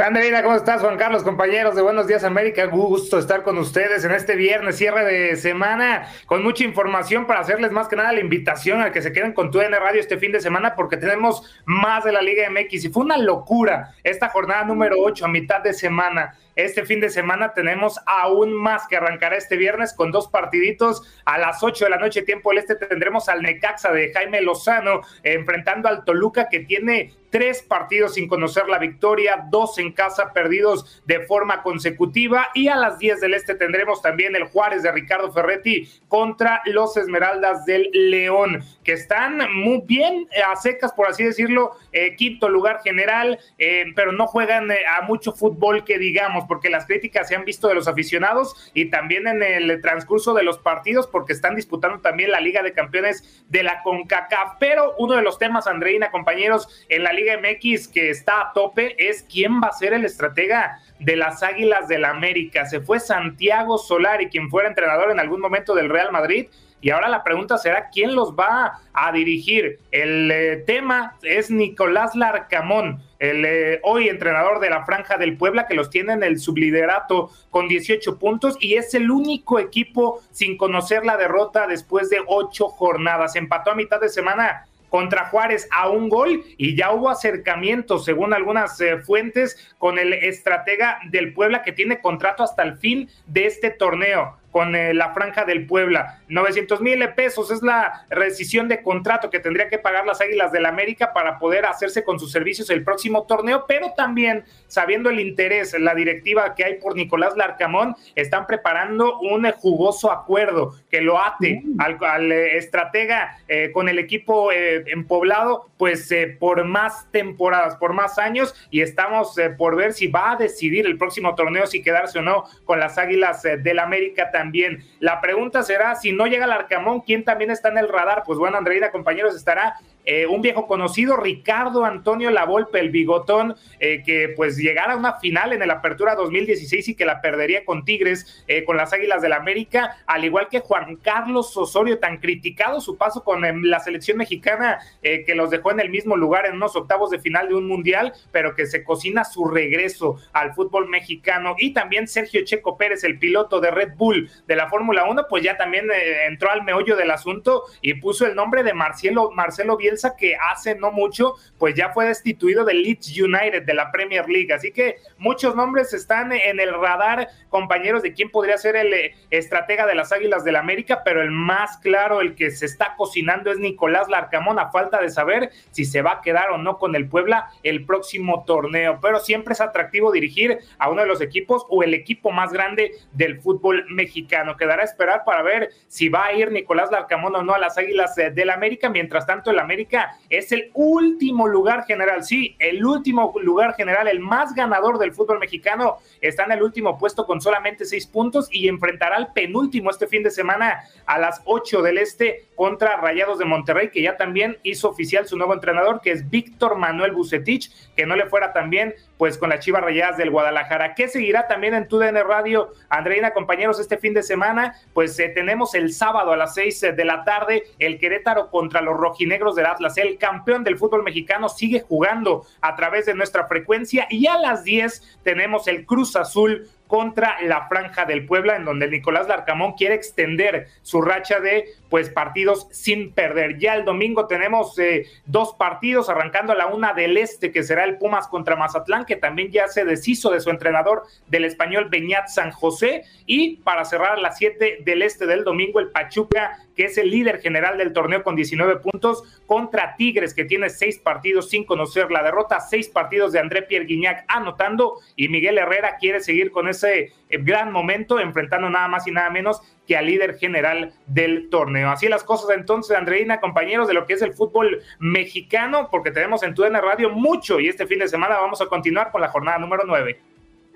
Andreina, 0.00 0.44
¿cómo 0.44 0.54
estás? 0.54 0.80
Juan 0.80 0.96
Carlos, 0.96 1.24
compañeros 1.24 1.74
de 1.74 1.82
Buenos 1.82 2.06
Días 2.06 2.22
América, 2.22 2.66
gusto 2.66 3.18
estar 3.18 3.42
con 3.42 3.58
ustedes 3.58 4.04
en 4.04 4.12
este 4.12 4.36
viernes, 4.36 4.76
cierre 4.76 5.04
de 5.04 5.34
semana, 5.34 6.06
con 6.26 6.44
mucha 6.44 6.62
información 6.62 7.26
para 7.26 7.40
hacerles 7.40 7.72
más 7.72 7.88
que 7.88 7.96
nada 7.96 8.12
la 8.12 8.20
invitación 8.20 8.80
a 8.80 8.92
que 8.92 9.02
se 9.02 9.12
queden 9.12 9.32
con 9.32 9.50
tu 9.50 9.60
N 9.60 9.76
Radio 9.76 9.98
este 9.98 10.16
fin 10.16 10.30
de 10.30 10.40
semana 10.40 10.76
porque 10.76 10.98
tenemos 10.98 11.42
más 11.64 12.04
de 12.04 12.12
la 12.12 12.22
Liga 12.22 12.48
MX 12.48 12.84
y 12.84 12.88
fue 12.90 13.02
una 13.02 13.18
locura 13.18 13.92
esta 14.04 14.28
jornada 14.28 14.62
número 14.62 14.98
8 15.00 15.24
a 15.24 15.28
mitad 15.28 15.62
de 15.62 15.74
semana. 15.74 16.32
Este 16.58 16.84
fin 16.84 16.98
de 16.98 17.08
semana 17.08 17.54
tenemos 17.54 18.00
aún 18.04 18.52
más 18.52 18.88
que 18.88 18.96
arrancará 18.96 19.36
este 19.36 19.56
viernes 19.56 19.92
con 19.92 20.10
dos 20.10 20.26
partiditos. 20.26 21.04
A 21.24 21.38
las 21.38 21.62
8 21.62 21.84
de 21.84 21.90
la 21.90 21.98
noche, 21.98 22.22
tiempo 22.22 22.50
del 22.50 22.58
este, 22.58 22.74
tendremos 22.74 23.28
al 23.28 23.42
Necaxa 23.42 23.92
de 23.92 24.12
Jaime 24.12 24.42
Lozano 24.42 25.02
enfrentando 25.22 25.88
al 25.88 26.04
Toluca 26.04 26.48
que 26.48 26.58
tiene 26.58 27.12
tres 27.30 27.62
partidos 27.62 28.14
sin 28.14 28.28
conocer 28.28 28.68
la 28.68 28.78
victoria, 28.78 29.44
dos 29.50 29.78
en 29.78 29.92
casa 29.92 30.32
perdidos 30.32 31.02
de 31.06 31.20
forma 31.20 31.62
consecutiva 31.62 32.48
y 32.54 32.68
a 32.68 32.76
las 32.76 32.98
10 32.98 33.20
del 33.20 33.34
este 33.34 33.54
tendremos 33.54 34.02
también 34.02 34.34
el 34.36 34.44
Juárez 34.44 34.82
de 34.82 34.92
Ricardo 34.92 35.32
Ferretti 35.32 35.88
contra 36.08 36.62
los 36.66 36.96
Esmeraldas 36.96 37.64
del 37.64 37.90
León, 37.92 38.62
que 38.82 38.92
están 38.92 39.52
muy 39.54 39.82
bien 39.84 40.26
a 40.46 40.56
secas, 40.56 40.92
por 40.92 41.08
así 41.08 41.24
decirlo, 41.24 41.72
eh, 41.92 42.16
quinto 42.16 42.48
lugar 42.48 42.80
general, 42.82 43.38
eh, 43.58 43.84
pero 43.94 44.12
no 44.12 44.26
juegan 44.26 44.70
eh, 44.70 44.78
a 44.86 45.02
mucho 45.02 45.32
fútbol 45.32 45.84
que 45.84 45.98
digamos, 45.98 46.44
porque 46.48 46.70
las 46.70 46.86
críticas 46.86 47.28
se 47.28 47.36
han 47.36 47.44
visto 47.44 47.68
de 47.68 47.74
los 47.74 47.86
aficionados 47.86 48.70
y 48.74 48.86
también 48.86 49.26
en 49.28 49.42
el 49.42 49.80
transcurso 49.82 50.34
de 50.34 50.42
los 50.42 50.58
partidos, 50.58 51.06
porque 51.06 51.34
están 51.34 51.54
disputando 51.54 52.00
también 52.00 52.30
la 52.30 52.40
Liga 52.40 52.62
de 52.62 52.72
Campeones 52.72 53.44
de 53.48 53.62
la 53.62 53.82
CONCACAF. 53.82 54.56
Pero 54.58 54.94
uno 54.98 55.14
de 55.14 55.22
los 55.22 55.38
temas, 55.38 55.66
Andreina, 55.66 56.10
compañeros, 56.10 56.86
en 56.88 57.02
la 57.02 57.12
Liga 57.12 57.38
MX 57.38 57.88
que 57.88 58.10
está 58.10 58.40
a 58.40 58.52
tope 58.52 58.96
es 58.98 59.26
quién 59.30 59.60
va 59.60 59.68
a 59.68 59.72
ser 59.72 59.92
el 59.92 60.04
estratega 60.04 60.80
de 60.98 61.16
las 61.16 61.42
Águilas 61.42 61.86
del 61.86 61.98
la 61.98 62.10
América. 62.10 62.66
Se 62.66 62.80
fue 62.80 63.00
Santiago 63.00 63.76
Solari, 63.76 64.28
quien 64.28 64.48
fuera 64.50 64.68
entrenador 64.68 65.10
en 65.10 65.20
algún 65.20 65.40
momento 65.40 65.74
del 65.74 65.90
Real 65.90 66.12
Madrid 66.12 66.48
y 66.80 66.90
ahora 66.90 67.08
la 67.08 67.24
pregunta 67.24 67.58
será 67.58 67.88
quién 67.90 68.14
los 68.14 68.34
va 68.34 68.80
a 68.92 69.12
dirigir. 69.12 69.78
El 69.90 70.30
eh, 70.30 70.56
tema 70.66 71.16
es 71.22 71.50
Nicolás 71.50 72.14
Larcamón, 72.14 73.02
el 73.18 73.44
eh, 73.44 73.80
hoy 73.82 74.08
entrenador 74.08 74.60
de 74.60 74.70
la 74.70 74.84
Franja 74.84 75.16
del 75.16 75.36
Puebla, 75.36 75.66
que 75.66 75.74
los 75.74 75.90
tiene 75.90 76.12
en 76.12 76.22
el 76.22 76.38
subliderato 76.38 77.30
con 77.50 77.68
18 77.68 78.18
puntos 78.18 78.56
y 78.60 78.74
es 78.74 78.94
el 78.94 79.10
único 79.10 79.58
equipo 79.58 80.22
sin 80.30 80.56
conocer 80.56 81.04
la 81.04 81.16
derrota 81.16 81.66
después 81.66 82.10
de 82.10 82.20
ocho 82.26 82.68
jornadas. 82.68 83.36
Empató 83.36 83.72
a 83.72 83.74
mitad 83.74 84.00
de 84.00 84.08
semana 84.08 84.66
contra 84.88 85.26
Juárez 85.26 85.68
a 85.70 85.88
un 85.88 86.08
gol 86.08 86.44
y 86.56 86.76
ya 86.76 86.92
hubo 86.92 87.10
acercamientos, 87.10 88.04
según 88.04 88.32
algunas 88.34 88.80
eh, 88.80 88.98
fuentes, 88.98 89.74
con 89.78 89.98
el 89.98 90.12
estratega 90.12 91.00
del 91.10 91.32
Puebla 91.32 91.62
que 91.62 91.72
tiene 91.72 92.00
contrato 92.00 92.42
hasta 92.42 92.62
el 92.62 92.76
fin 92.78 93.08
de 93.26 93.46
este 93.46 93.70
torneo 93.70 94.36
con 94.50 94.74
eh, 94.74 94.94
la 94.94 95.12
franja 95.12 95.44
del 95.44 95.66
Puebla. 95.66 96.17
900 96.28 96.80
mil 96.80 97.08
pesos 97.14 97.50
es 97.50 97.62
la 97.62 98.06
rescisión 98.10 98.68
de 98.68 98.82
contrato 98.82 99.30
que 99.30 99.40
tendría 99.40 99.68
que 99.68 99.78
pagar 99.78 100.06
las 100.06 100.20
Águilas 100.20 100.52
del 100.52 100.66
América 100.66 101.12
para 101.12 101.38
poder 101.38 101.64
hacerse 101.64 102.04
con 102.04 102.18
sus 102.18 102.32
servicios 102.32 102.70
el 102.70 102.84
próximo 102.84 103.24
torneo, 103.24 103.64
pero 103.66 103.92
también 103.96 104.44
sabiendo 104.66 105.10
el 105.10 105.20
interés, 105.20 105.78
la 105.78 105.94
directiva 105.94 106.54
que 106.54 106.64
hay 106.64 106.74
por 106.74 106.96
Nicolás 106.96 107.36
Larcamón, 107.36 107.94
están 108.14 108.46
preparando 108.46 109.18
un 109.20 109.50
jugoso 109.52 110.10
acuerdo 110.10 110.74
que 110.90 111.00
lo 111.00 111.20
ate 111.20 111.62
mm. 111.64 111.80
al, 111.80 112.32
eh, 112.32 112.56
estratega 112.56 113.38
eh, 113.48 113.70
con 113.72 113.88
el 113.88 113.98
equipo 113.98 114.50
en 114.52 115.06
poblado, 115.06 115.68
pues 115.78 116.12
por 116.38 116.64
más 116.64 117.10
temporadas, 117.10 117.76
por 117.76 117.92
más 117.92 118.18
años, 118.18 118.54
y 118.70 118.80
estamos 118.80 119.36
por 119.56 119.76
ver 119.76 119.92
si 119.92 120.08
va 120.08 120.32
a 120.32 120.36
decidir 120.36 120.86
el 120.86 120.98
próximo 120.98 121.34
torneo 121.34 121.66
si 121.66 121.82
quedarse 121.82 122.18
o 122.18 122.22
no 122.22 122.44
con 122.64 122.80
las 122.80 122.98
Águilas 122.98 123.42
del 123.42 123.78
América 123.78 124.30
también. 124.30 124.84
La 125.00 125.20
pregunta 125.20 125.62
será, 125.62 125.94
si 125.94 126.12
no 126.18 126.26
llega 126.26 126.46
el 126.46 126.52
Arcamón, 126.52 127.00
¿quién 127.02 127.24
también 127.24 127.52
está 127.52 127.68
en 127.68 127.78
el 127.78 127.88
radar? 127.88 128.24
Pues 128.26 128.40
bueno, 128.40 128.58
Andreina, 128.58 128.90
compañeros, 128.90 129.36
estará 129.36 129.78
eh, 130.10 130.26
un 130.26 130.40
viejo 130.40 130.66
conocido, 130.66 131.18
Ricardo 131.18 131.84
Antonio 131.84 132.30
Lavolpe, 132.30 132.80
el 132.80 132.88
bigotón, 132.88 133.56
eh, 133.78 134.02
que 134.02 134.30
pues 134.30 134.56
llegara 134.56 134.94
a 134.94 134.96
una 134.96 135.18
final 135.18 135.52
en 135.52 135.60
el 135.60 135.70
Apertura 135.70 136.14
2016 136.14 136.88
y 136.88 136.94
que 136.94 137.04
la 137.04 137.20
perdería 137.20 137.66
con 137.66 137.84
Tigres, 137.84 138.42
eh, 138.48 138.64
con 138.64 138.78
las 138.78 138.94
Águilas 138.94 139.20
del 139.20 139.34
América, 139.34 139.98
al 140.06 140.24
igual 140.24 140.48
que 140.48 140.60
Juan 140.60 140.96
Carlos 140.96 141.54
Osorio, 141.54 141.98
tan 141.98 142.16
criticado 142.16 142.80
su 142.80 142.96
paso 142.96 143.22
con 143.22 143.44
em, 143.44 143.64
la 143.64 143.80
selección 143.80 144.16
mexicana, 144.16 144.78
que 145.02 145.34
los 145.34 145.50
dejó 145.50 145.72
en 145.72 145.80
el 145.80 145.90
mismo 145.90 146.16
lugar 146.16 146.46
en 146.46 146.54
unos 146.54 146.74
octavos 146.74 147.10
de 147.10 147.18
final 147.18 147.48
de 147.48 147.54
un 147.54 147.68
mundial, 147.68 148.14
pero 148.32 148.54
que 148.54 148.64
se 148.64 148.84
cocina 148.84 149.24
su 149.24 149.44
regreso 149.44 150.16
al 150.32 150.54
fútbol 150.54 150.88
mexicano. 150.88 151.54
Y 151.58 151.74
también 151.74 152.08
Sergio 152.08 152.44
Checo 152.44 152.78
Pérez, 152.78 153.04
el 153.04 153.18
piloto 153.18 153.60
de 153.60 153.70
Red 153.70 153.96
Bull 153.96 154.30
de 154.46 154.56
la 154.56 154.68
Fórmula 154.68 155.04
1, 155.04 155.26
pues 155.28 155.42
ya 155.42 155.58
también 155.58 155.86
entró 156.26 156.50
al 156.50 156.64
meollo 156.64 156.96
del 156.96 157.10
asunto 157.10 157.64
y 157.82 157.94
puso 157.94 158.26
el 158.26 158.34
nombre 158.34 158.62
de 158.62 158.72
Marcelo, 158.72 159.30
Marcelo 159.32 159.76
Bielsa 159.76 159.97
Que 160.18 160.36
hace 160.36 160.74
no 160.74 160.90
mucho 160.92 161.34
pues 161.58 161.74
ya 161.74 161.90
fue 161.90 162.06
destituido 162.06 162.64
del 162.64 162.82
Leeds 162.82 163.18
United 163.20 163.64
de 163.64 163.74
la 163.74 163.90
Premier 163.90 164.28
League. 164.28 164.52
Así 164.52 164.72
que 164.72 164.96
muchos 165.18 165.54
nombres 165.54 165.92
están 165.92 166.32
en 166.32 166.60
el 166.60 166.72
radar, 166.72 167.28
compañeros, 167.48 168.02
de 168.02 168.12
quién 168.12 168.30
podría 168.30 168.58
ser 168.58 168.76
el 168.76 168.92
eh, 168.92 169.14
estratega 169.30 169.86
de 169.86 169.94
las 169.94 170.12
Águilas 170.12 170.44
del 170.44 170.52
la 170.52 170.60
América, 170.60 171.02
pero 171.04 171.22
el 171.22 171.30
más 171.30 171.78
claro, 171.78 172.20
el 172.20 172.34
que 172.34 172.50
se 172.50 172.66
está 172.66 172.94
cocinando 172.96 173.50
es 173.50 173.58
Nicolás 173.58 174.08
Larcamón, 174.08 174.58
a 174.58 174.70
falta 174.70 175.00
de 175.00 175.10
saber 175.10 175.50
si 175.70 175.84
se 175.84 176.02
va 176.02 176.12
a 176.12 176.20
quedar 176.20 176.50
o 176.50 176.58
no 176.58 176.78
con 176.78 176.94
el 176.94 177.08
Puebla 177.08 177.50
el 177.62 177.84
próximo 177.84 178.44
torneo. 178.44 178.98
Pero 179.00 179.20
siempre 179.20 179.54
es 179.54 179.60
atractivo 179.60 180.12
dirigir 180.12 180.58
a 180.78 180.90
uno 180.90 181.02
de 181.02 181.08
los 181.08 181.20
equipos 181.20 181.64
o 181.68 181.82
el 181.82 181.94
equipo 181.94 182.30
más 182.30 182.52
grande 182.52 182.92
del 183.12 183.40
fútbol 183.40 183.86
mexicano. 183.90 184.56
Quedará 184.56 184.82
a 184.82 184.84
esperar 184.84 185.24
para 185.24 185.42
ver 185.42 185.70
si 185.86 186.08
va 186.08 186.26
a 186.26 186.32
ir 186.32 186.50
Nicolás 186.50 186.90
Larcamón 186.90 187.34
o 187.36 187.42
no 187.42 187.54
a 187.54 187.58
las 187.58 187.78
Águilas 187.78 188.16
eh, 188.18 188.30
del 188.30 188.50
América. 188.50 188.88
Mientras 188.88 189.26
tanto, 189.26 189.50
el 189.50 189.58
América 189.58 189.87
es 190.28 190.52
el 190.52 190.70
último 190.74 191.46
lugar 191.46 191.84
general, 191.84 192.24
sí, 192.24 192.56
el 192.58 192.84
último 192.84 193.34
lugar 193.42 193.74
general, 193.74 194.08
el 194.08 194.20
más 194.20 194.54
ganador 194.54 194.98
del 194.98 195.12
fútbol 195.12 195.38
mexicano, 195.38 195.96
está 196.20 196.44
en 196.44 196.52
el 196.52 196.62
último 196.62 196.98
puesto 196.98 197.26
con 197.26 197.40
solamente 197.40 197.84
seis 197.84 198.06
puntos 198.06 198.48
y 198.50 198.68
enfrentará 198.68 199.16
al 199.16 199.32
penúltimo 199.32 199.90
este 199.90 200.06
fin 200.06 200.22
de 200.22 200.30
semana 200.30 200.84
a 201.06 201.18
las 201.18 201.42
ocho 201.44 201.82
del 201.82 201.98
Este 201.98 202.46
contra 202.54 202.96
Rayados 202.96 203.38
de 203.38 203.44
Monterrey, 203.44 203.90
que 203.90 204.02
ya 204.02 204.16
también 204.16 204.58
hizo 204.62 204.88
oficial 204.88 205.26
su 205.26 205.36
nuevo 205.36 205.54
entrenador, 205.54 206.00
que 206.00 206.10
es 206.10 206.28
Víctor 206.28 206.76
Manuel 206.76 207.12
Bucetich, 207.12 207.70
que 207.98 208.06
no 208.06 208.14
le 208.14 208.26
fuera 208.26 208.52
también 208.52 208.94
pues 209.16 209.36
con 209.36 209.50
las 209.50 209.58
Chivas 209.58 209.82
Rayadas 209.82 210.16
del 210.16 210.30
Guadalajara. 210.30 210.94
¿Qué 210.94 211.08
seguirá 211.08 211.48
también 211.48 211.74
en 211.74 211.88
TUDN 211.88 212.14
Radio, 212.24 212.72
Andreina, 212.88 213.32
compañeros, 213.32 213.80
este 213.80 213.98
fin 213.98 214.14
de 214.14 214.22
semana? 214.22 214.76
Pues 214.94 215.18
eh, 215.18 215.30
tenemos 215.30 215.74
el 215.74 215.92
sábado 215.92 216.30
a 216.30 216.36
las 216.36 216.54
seis 216.54 216.80
de 216.80 217.04
la 217.04 217.24
tarde 217.24 217.64
el 217.80 217.98
Querétaro 217.98 218.50
contra 218.50 218.82
los 218.82 218.96
rojinegros 218.96 219.56
del 219.56 219.66
Atlas. 219.66 219.98
El 219.98 220.16
campeón 220.16 220.62
del 220.62 220.78
fútbol 220.78 221.02
mexicano 221.02 221.48
sigue 221.48 221.80
jugando 221.80 222.46
a 222.60 222.76
través 222.76 223.04
de 223.06 223.14
nuestra 223.14 223.48
frecuencia 223.48 224.06
y 224.10 224.28
a 224.28 224.38
las 224.38 224.62
diez 224.62 225.18
tenemos 225.24 225.66
el 225.66 225.84
Cruz 225.84 226.14
Azul 226.14 226.68
contra 226.88 227.40
la 227.42 227.68
Franja 227.68 228.04
del 228.04 228.26
Puebla, 228.26 228.56
en 228.56 228.64
donde 228.64 228.88
Nicolás 228.88 229.28
Larcamón 229.28 229.74
quiere 229.74 229.94
extender 229.94 230.66
su 230.82 231.00
racha 231.00 231.38
de 231.38 231.66
pues 231.88 232.10
partidos 232.10 232.66
sin 232.72 233.12
perder. 233.12 233.58
Ya 233.58 233.74
el 233.74 233.84
domingo 233.84 234.26
tenemos 234.26 234.76
eh, 234.78 235.06
dos 235.26 235.54
partidos, 235.54 236.08
arrancando 236.08 236.52
a 236.52 236.56
la 236.56 236.66
una 236.66 236.94
del 236.94 237.16
este, 237.16 237.52
que 237.52 237.62
será 237.62 237.84
el 237.84 237.98
Pumas 237.98 238.26
contra 238.26 238.56
Mazatlán, 238.56 239.04
que 239.04 239.16
también 239.16 239.52
ya 239.52 239.68
se 239.68 239.84
deshizo 239.84 240.30
de 240.30 240.40
su 240.40 240.50
entrenador 240.50 241.04
del 241.28 241.44
español 241.44 241.88
Beñat 241.90 242.28
San 242.28 242.50
José, 242.50 243.04
y 243.26 243.56
para 243.58 243.84
cerrar 243.84 244.12
a 244.12 244.20
las 244.20 244.38
siete 244.38 244.78
del 244.80 245.02
este 245.02 245.26
del 245.26 245.44
domingo, 245.44 245.80
el 245.80 245.90
Pachuca, 245.90 246.58
que 246.78 246.84
es 246.84 246.96
el 246.96 247.10
líder 247.10 247.40
general 247.40 247.76
del 247.76 247.92
torneo 247.92 248.22
con 248.22 248.36
19 248.36 248.76
puntos, 248.76 249.24
contra 249.46 249.96
Tigres, 249.96 250.32
que 250.32 250.44
tiene 250.44 250.70
seis 250.70 250.96
partidos 250.96 251.50
sin 251.50 251.64
conocer 251.64 252.12
la 252.12 252.22
derrota, 252.22 252.60
seis 252.60 252.88
partidos 252.88 253.32
de 253.32 253.40
André 253.40 253.62
Pierre 253.62 253.84
Guignac 253.84 254.24
anotando, 254.28 254.94
y 255.16 255.28
Miguel 255.28 255.58
Herrera 255.58 255.96
quiere 255.98 256.20
seguir 256.20 256.52
con 256.52 256.68
ese 256.68 257.12
eh, 257.30 257.38
gran 257.40 257.72
momento, 257.72 258.20
enfrentando 258.20 258.70
nada 258.70 258.86
más 258.86 259.08
y 259.08 259.10
nada 259.10 259.28
menos 259.28 259.60
que 259.88 259.96
al 259.96 260.06
líder 260.06 260.38
general 260.38 260.92
del 261.08 261.50
torneo. 261.50 261.90
Así 261.90 262.06
las 262.06 262.22
cosas 262.22 262.56
entonces, 262.56 262.96
Andreina, 262.96 263.40
compañeros 263.40 263.88
de 263.88 263.94
lo 263.94 264.06
que 264.06 264.12
es 264.12 264.22
el 264.22 264.34
fútbol 264.34 264.80
mexicano, 265.00 265.88
porque 265.90 266.12
tenemos 266.12 266.44
en 266.44 266.54
TUDN 266.54 266.74
Radio 266.74 267.10
mucho 267.10 267.58
y 267.58 267.66
este 267.66 267.88
fin 267.88 267.98
de 267.98 268.06
semana 268.06 268.36
vamos 268.36 268.60
a 268.60 268.66
continuar 268.66 269.10
con 269.10 269.20
la 269.20 269.28
jornada 269.30 269.58
número 269.58 269.82
9. 269.84 270.20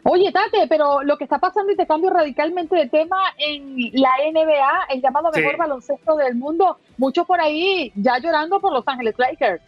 Oye, 0.05 0.33
Tate, 0.33 0.67
pero 0.69 1.03
lo 1.05 1.17
que 1.17 1.25
está 1.25 1.39
pasando 1.39 1.73
y 1.73 1.77
te 1.77 1.87
cambio 1.87 2.11
radicalmente 2.11 2.75
de 2.75 2.89
tema 2.89 3.19
en 3.39 3.91
la 3.93 4.11
NBA, 4.33 4.87
el 4.91 5.01
llamado 5.01 5.31
mejor 5.31 5.57
baloncesto 5.57 6.17
del 6.17 6.35
mundo, 6.35 6.79
muchos 6.99 7.25
por 7.25 7.41
ahí 7.41 7.93
ya 7.95 8.19
llorando 8.19 8.61
por 8.61 8.73
Los 8.73 8.87
Ángeles 8.89 9.15
Lakers. 9.17 9.63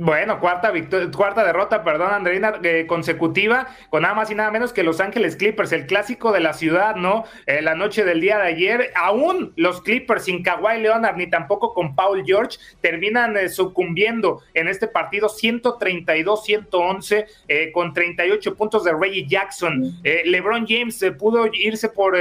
Bueno, 0.00 0.38
cuarta 0.38 0.72
cuarta 1.12 1.44
derrota, 1.44 1.82
perdón, 1.82 2.12
Andreina, 2.12 2.60
eh, 2.62 2.86
consecutiva, 2.86 3.66
con 3.90 4.02
nada 4.02 4.14
más 4.14 4.30
y 4.30 4.36
nada 4.36 4.52
menos 4.52 4.72
que 4.72 4.84
Los 4.84 5.00
Ángeles 5.00 5.34
Clippers, 5.34 5.72
el 5.72 5.86
clásico 5.86 6.30
de 6.30 6.38
la 6.38 6.52
ciudad, 6.52 6.94
¿no? 6.94 7.24
Eh, 7.46 7.62
la 7.62 7.74
noche 7.74 8.04
del 8.04 8.20
día 8.20 8.38
de 8.38 8.46
ayer, 8.46 8.92
aún 8.94 9.52
los 9.56 9.82
Clippers 9.82 10.26
sin 10.26 10.44
Kawhi 10.44 10.82
Leonard 10.82 11.16
ni 11.16 11.28
tampoco 11.28 11.74
con 11.74 11.96
Paul 11.96 12.22
George 12.24 12.58
terminan 12.80 13.36
eh, 13.36 13.48
sucumbiendo 13.48 14.40
en 14.54 14.68
este 14.68 14.86
partido 14.86 15.28
132-111 15.28 17.72
con 17.72 17.92
38 17.92 18.54
puntos 18.54 18.84
de 18.84 18.92
Reggie 18.92 19.26
Jackson. 19.26 19.98
LeBron 20.04 20.64
James 20.68 21.04
pudo 21.18 21.48
irse 21.52 21.88
por 21.88 22.16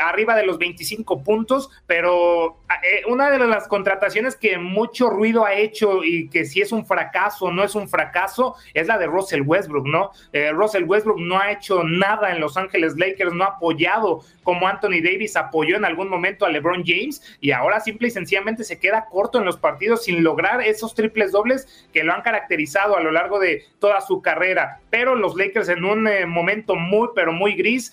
arriba 0.00 0.36
de 0.36 0.46
los 0.46 0.58
25 0.58 1.24
puntos, 1.24 1.70
pero 1.88 2.58
una 3.08 3.30
de 3.30 3.38
las 3.38 3.66
contrataciones 3.66 4.36
que 4.36 4.58
mucho 4.58 5.10
ruido 5.10 5.44
ha 5.44 5.54
hecho 5.54 6.04
y 6.04 6.28
que 6.28 6.44
sí 6.44 6.60
es 6.60 6.70
un 6.70 6.86
fracaso 6.86 7.15
fracaso, 7.16 7.50
no 7.50 7.64
es 7.64 7.74
un 7.74 7.88
fracaso, 7.88 8.56
es 8.74 8.86
la 8.86 8.98
de 8.98 9.06
Russell 9.06 9.42
Westbrook, 9.42 9.86
¿no? 9.86 10.10
Eh, 10.32 10.50
Russell 10.52 10.84
Westbrook 10.84 11.18
no 11.18 11.38
ha 11.38 11.50
hecho 11.50 11.82
nada 11.82 12.30
en 12.30 12.40
Los 12.40 12.56
Ángeles 12.56 12.96
Lakers, 12.96 13.32
no 13.32 13.44
ha 13.44 13.48
apoyado 13.48 14.22
como 14.42 14.68
Anthony 14.68 15.02
Davis 15.02 15.36
apoyó 15.36 15.76
en 15.76 15.84
algún 15.84 16.08
momento 16.08 16.46
a 16.46 16.50
LeBron 16.50 16.84
James 16.86 17.20
y 17.40 17.50
ahora 17.50 17.80
simple 17.80 18.06
y 18.06 18.10
sencillamente 18.12 18.62
se 18.62 18.78
queda 18.78 19.06
corto 19.10 19.38
en 19.38 19.44
los 19.44 19.56
partidos 19.56 20.04
sin 20.04 20.22
lograr 20.22 20.60
esos 20.60 20.94
triples 20.94 21.32
dobles 21.32 21.88
que 21.92 22.04
lo 22.04 22.12
han 22.12 22.22
caracterizado 22.22 22.96
a 22.96 23.00
lo 23.00 23.10
largo 23.10 23.40
de 23.40 23.64
toda 23.80 24.00
su 24.00 24.22
carrera. 24.22 24.80
Pero 24.98 25.14
los 25.14 25.36
Lakers 25.36 25.68
en 25.68 25.84
un 25.84 26.08
eh, 26.08 26.24
momento 26.24 26.74
muy, 26.74 27.08
pero 27.14 27.30
muy 27.30 27.54
gris, 27.54 27.92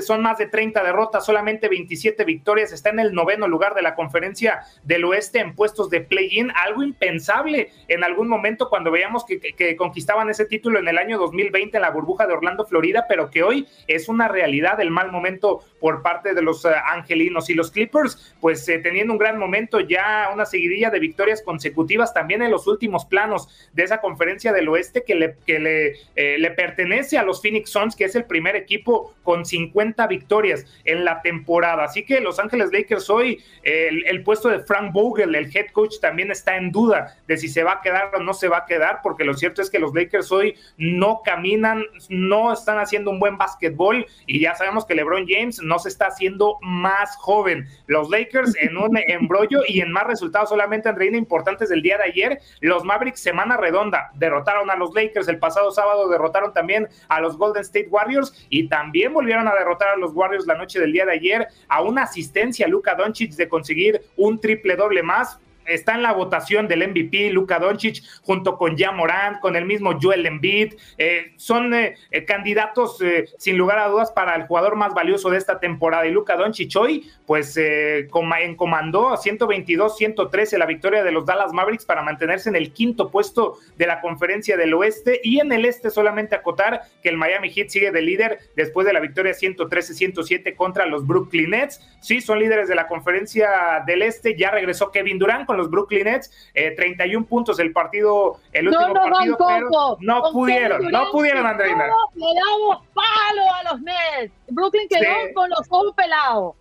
son 0.00 0.22
más 0.22 0.38
de 0.38 0.46
30 0.46 0.82
derrotas, 0.82 1.26
solamente 1.26 1.68
27 1.68 2.24
victorias, 2.24 2.72
está 2.72 2.88
en 2.88 3.00
el 3.00 3.12
noveno 3.12 3.46
lugar 3.46 3.74
de 3.74 3.82
la 3.82 3.94
conferencia 3.94 4.60
del 4.82 5.04
oeste 5.04 5.40
en 5.40 5.54
puestos 5.54 5.90
de 5.90 6.00
play-in, 6.00 6.52
algo 6.54 6.82
impensable 6.82 7.70
en 7.88 8.02
algún 8.02 8.28
momento 8.28 8.70
cuando 8.70 8.90
veíamos 8.90 9.26
que, 9.26 9.76
conquistaban 9.76 10.30
ese 10.30 10.46
título 10.46 10.78
en 10.78 10.88
el 10.88 10.96
año 10.96 11.18
2020 11.18 11.76
en 11.76 11.82
la 11.82 11.90
burbuja 11.90 12.26
de 12.26 12.32
Orlando, 12.32 12.64
Florida, 12.64 13.04
pero 13.06 13.30
que 13.30 13.42
hoy 13.42 13.66
es 13.86 14.08
una 14.08 14.26
realidad 14.26 14.80
el 14.80 14.90
mal 14.90 15.12
momento 15.12 15.62
por 15.80 16.00
parte 16.00 16.32
de 16.32 16.40
los 16.40 16.64
eh, 16.64 16.70
angelinos. 16.86 17.50
Y 17.50 17.54
los 17.54 17.70
Clippers, 17.70 18.34
pues 18.40 18.66
eh, 18.68 18.78
teniendo 18.78 19.12
un 19.12 19.18
gran 19.18 19.38
momento, 19.38 19.80
ya 19.80 20.30
una 20.32 20.46
seguidilla 20.46 20.88
de 20.88 20.98
victorias 20.98 21.42
consecutivas 21.42 22.14
también 22.14 22.42
en 22.42 22.50
los 22.50 22.66
últimos 22.66 23.04
planos 23.04 23.48
de 23.74 23.82
esa 23.82 24.00
conferencia 24.00 24.52
del 24.52 24.68
oeste 24.68 25.04
que 25.04 25.14
le, 25.14 25.89
eh, 26.16 26.36
le 26.38 26.50
pertenece 26.50 27.18
a 27.18 27.22
los 27.22 27.40
Phoenix 27.42 27.70
Suns, 27.70 27.96
que 27.96 28.04
es 28.04 28.14
el 28.14 28.24
primer 28.24 28.56
equipo 28.56 29.14
con 29.22 29.44
50 29.44 30.06
victorias 30.06 30.66
en 30.84 31.04
la 31.04 31.22
temporada. 31.22 31.84
Así 31.84 32.04
que 32.04 32.20
Los 32.20 32.38
Ángeles 32.38 32.70
Lakers 32.72 33.08
hoy, 33.10 33.42
el, 33.62 34.04
el 34.06 34.22
puesto 34.22 34.48
de 34.48 34.60
Frank 34.60 34.92
Vogel, 34.92 35.34
el 35.34 35.54
head 35.56 35.70
coach, 35.72 36.00
también 36.00 36.30
está 36.30 36.56
en 36.56 36.70
duda 36.70 37.16
de 37.26 37.36
si 37.36 37.48
se 37.48 37.62
va 37.62 37.74
a 37.74 37.80
quedar 37.80 38.14
o 38.14 38.20
no 38.20 38.34
se 38.34 38.48
va 38.48 38.58
a 38.58 38.66
quedar, 38.66 39.00
porque 39.02 39.24
lo 39.24 39.34
cierto 39.34 39.62
es 39.62 39.70
que 39.70 39.78
los 39.78 39.94
Lakers 39.94 40.30
hoy 40.32 40.56
no 40.76 41.22
caminan, 41.24 41.84
no 42.08 42.52
están 42.52 42.78
haciendo 42.78 43.10
un 43.10 43.20
buen 43.20 43.36
básquetbol 43.38 44.06
y 44.26 44.40
ya 44.40 44.54
sabemos 44.54 44.84
que 44.84 44.94
LeBron 44.94 45.26
James 45.28 45.60
no 45.62 45.78
se 45.78 45.88
está 45.88 46.06
haciendo 46.06 46.58
más 46.60 47.16
joven. 47.16 47.68
Los 47.86 48.10
Lakers 48.10 48.54
en 48.60 48.76
un 48.76 48.96
embrollo 49.08 49.60
y 49.66 49.80
en 49.80 49.92
más 49.92 50.06
resultados 50.06 50.48
solamente, 50.48 50.88
Andreina, 50.88 51.16
importantes 51.16 51.68
del 51.68 51.82
día 51.82 51.98
de 51.98 52.04
ayer, 52.04 52.40
los 52.60 52.84
Mavericks 52.84 53.20
semana 53.20 53.56
redonda 53.56 54.10
derrotaron 54.14 54.70
a 54.70 54.76
los 54.76 54.94
Lakers 54.94 55.28
el 55.28 55.38
pasado 55.38 55.70
sábado, 55.70 55.79
derrotaron 56.10 56.52
también 56.52 56.88
a 57.08 57.20
los 57.20 57.36
Golden 57.36 57.62
State 57.62 57.88
Warriors 57.90 58.46
y 58.48 58.68
también 58.68 59.12
volvieron 59.12 59.48
a 59.48 59.54
derrotar 59.54 59.88
a 59.90 59.96
los 59.96 60.12
Warriors 60.14 60.46
la 60.46 60.54
noche 60.54 60.80
del 60.80 60.92
día 60.92 61.06
de 61.06 61.12
ayer 61.12 61.46
a 61.68 61.82
una 61.82 62.02
asistencia 62.02 62.66
Luka 62.68 62.94
Doncic 62.94 63.32
de 63.32 63.48
conseguir 63.48 64.02
un 64.16 64.40
triple 64.40 64.76
doble 64.76 65.02
más 65.02 65.38
está 65.74 65.94
en 65.94 66.02
la 66.02 66.12
votación 66.12 66.68
del 66.68 66.88
MVP, 66.88 67.30
Luka 67.30 67.58
Doncic, 67.58 68.02
junto 68.22 68.56
con 68.56 68.76
Ja 68.76 68.92
Morant, 68.92 69.40
con 69.40 69.56
el 69.56 69.64
mismo 69.64 69.98
Joel 70.00 70.26
Embiid. 70.26 70.74
Eh, 70.98 71.32
son 71.36 71.72
eh, 71.74 71.94
eh, 72.10 72.24
candidatos, 72.24 72.98
sin 73.38 73.56
lugar 73.56 73.78
a 73.78 73.88
dudas, 73.88 74.10
para 74.10 74.34
el 74.36 74.46
jugador 74.46 74.76
más 74.76 74.94
valioso 74.94 75.30
de 75.30 75.38
esta 75.38 75.60
temporada. 75.60 76.06
Y 76.06 76.10
Luka 76.10 76.36
Doncic 76.36 76.74
hoy, 76.76 77.10
pues, 77.26 77.56
encomandó 77.56 79.10
a 79.10 79.18
122-113 79.18 80.58
la 80.58 80.66
victoria 80.66 81.04
de 81.04 81.12
los 81.12 81.26
Dallas 81.26 81.52
Mavericks 81.52 81.84
para 81.84 82.02
mantenerse 82.02 82.48
en 82.48 82.56
el 82.56 82.72
quinto 82.72 83.10
puesto 83.10 83.58
de 83.76 83.86
la 83.86 84.00
conferencia 84.00 84.56
del 84.56 84.74
oeste. 84.74 85.20
Y 85.22 85.40
en 85.40 85.52
el 85.52 85.64
este 85.64 85.90
solamente 85.90 86.34
acotar 86.34 86.82
que 87.02 87.08
el 87.08 87.16
Miami 87.16 87.50
Heat 87.50 87.68
sigue 87.68 87.90
de 87.90 88.02
líder 88.02 88.38
después 88.56 88.86
de 88.86 88.92
la 88.92 89.00
victoria 89.00 89.32
113-107 89.32 90.54
contra 90.56 90.86
los 90.86 91.06
Brooklyn 91.06 91.50
Nets. 91.50 91.80
Sí, 92.00 92.20
son 92.20 92.38
líderes 92.38 92.68
de 92.68 92.74
la 92.74 92.86
conferencia 92.86 93.82
del 93.86 94.02
este. 94.02 94.36
Ya 94.36 94.50
regresó 94.50 94.90
Kevin 94.90 95.18
Durant 95.18 95.46
con 95.46 95.56
los 95.60 95.70
Brooklyn 95.70 96.04
Nets, 96.04 96.30
31 96.54 97.24
eh, 97.24 97.28
puntos 97.28 97.58
el 97.58 97.72
partido, 97.72 98.38
el 98.52 98.68
último 98.68 98.94
partido, 98.94 99.36
pero 99.46 99.96
no 100.00 100.22
pudieron, 100.32 100.90
no 100.90 101.10
pudieron, 101.10 101.46
Andreina. 101.46 101.86
Le 102.14 102.26
damos 102.26 102.86
palo 102.94 103.42
a 103.54 103.72
los 103.72 103.80
Nets. 103.82 104.32
Brooklyn 104.48 104.88
quedó 104.88 105.34
con 105.34 105.50
los 105.50 105.66
ojos 105.70 105.94
pelados. 105.94 106.54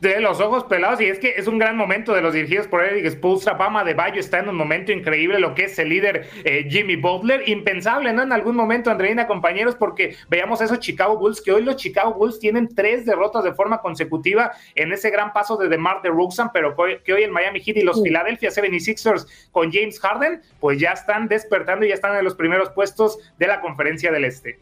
De 0.00 0.20
los 0.20 0.40
ojos 0.40 0.64
pelados 0.64 1.00
y 1.00 1.06
es 1.06 1.18
que 1.18 1.34
es 1.36 1.46
un 1.48 1.58
gran 1.58 1.76
momento 1.76 2.14
de 2.14 2.22
los 2.22 2.32
dirigidos 2.32 2.68
por 2.68 2.84
Eric 2.84 3.10
Spolstra. 3.10 3.58
Pama 3.58 3.82
de 3.82 3.94
Bayo 3.94 4.20
está 4.20 4.38
en 4.38 4.48
un 4.48 4.56
momento 4.56 4.92
increíble, 4.92 5.40
lo 5.40 5.54
que 5.54 5.64
es 5.64 5.78
el 5.78 5.88
líder 5.88 6.28
eh, 6.44 6.66
Jimmy 6.70 6.96
Butler. 6.96 7.48
Impensable, 7.48 8.12
¿no? 8.12 8.22
En 8.22 8.32
algún 8.32 8.54
momento, 8.54 8.90
Andreina, 8.90 9.26
compañeros, 9.26 9.74
porque 9.74 10.16
veamos 10.28 10.60
esos 10.60 10.78
Chicago 10.78 11.18
Bulls, 11.18 11.40
que 11.40 11.52
hoy 11.52 11.62
los 11.62 11.76
Chicago 11.76 12.14
Bulls 12.14 12.38
tienen 12.38 12.68
tres 12.74 13.06
derrotas 13.06 13.42
de 13.42 13.52
forma 13.52 13.80
consecutiva 13.80 14.52
en 14.74 14.92
ese 14.92 15.10
gran 15.10 15.32
paso 15.32 15.56
de 15.56 15.68
DeMar 15.68 16.02
DeRozan, 16.02 16.50
pero 16.52 16.76
que 17.04 17.12
hoy 17.12 17.22
el 17.22 17.32
Miami 17.32 17.60
Heat 17.60 17.78
y 17.78 17.82
los 17.82 18.02
Philadelphia 18.02 18.50
76ers 18.50 19.26
con 19.50 19.72
James 19.72 19.98
Harden, 19.98 20.42
pues 20.60 20.78
ya 20.78 20.92
están 20.92 21.26
despertando 21.26 21.84
y 21.84 21.88
ya 21.88 21.94
están 21.94 22.16
en 22.16 22.24
los 22.24 22.34
primeros 22.34 22.70
puestos 22.70 23.18
de 23.38 23.48
la 23.48 23.60
conferencia 23.60 24.12
del 24.12 24.24
Este. 24.24 24.58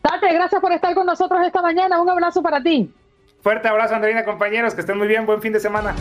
Tate, 0.00 0.32
gracias 0.32 0.60
por 0.60 0.72
estar 0.72 0.94
con 0.94 1.06
nosotros 1.06 1.40
esta 1.44 1.60
mañana. 1.60 2.00
Un 2.00 2.08
abrazo 2.08 2.42
para 2.42 2.62
ti. 2.62 2.90
Fuerte 3.42 3.66
abrazo, 3.66 3.96
Andreina, 3.96 4.24
compañeros, 4.24 4.72
que 4.72 4.82
estén 4.82 4.96
muy 4.96 5.08
bien. 5.08 5.26
Buen 5.26 5.42
fin 5.42 5.52
de 5.52 5.58
semana. 5.58 5.96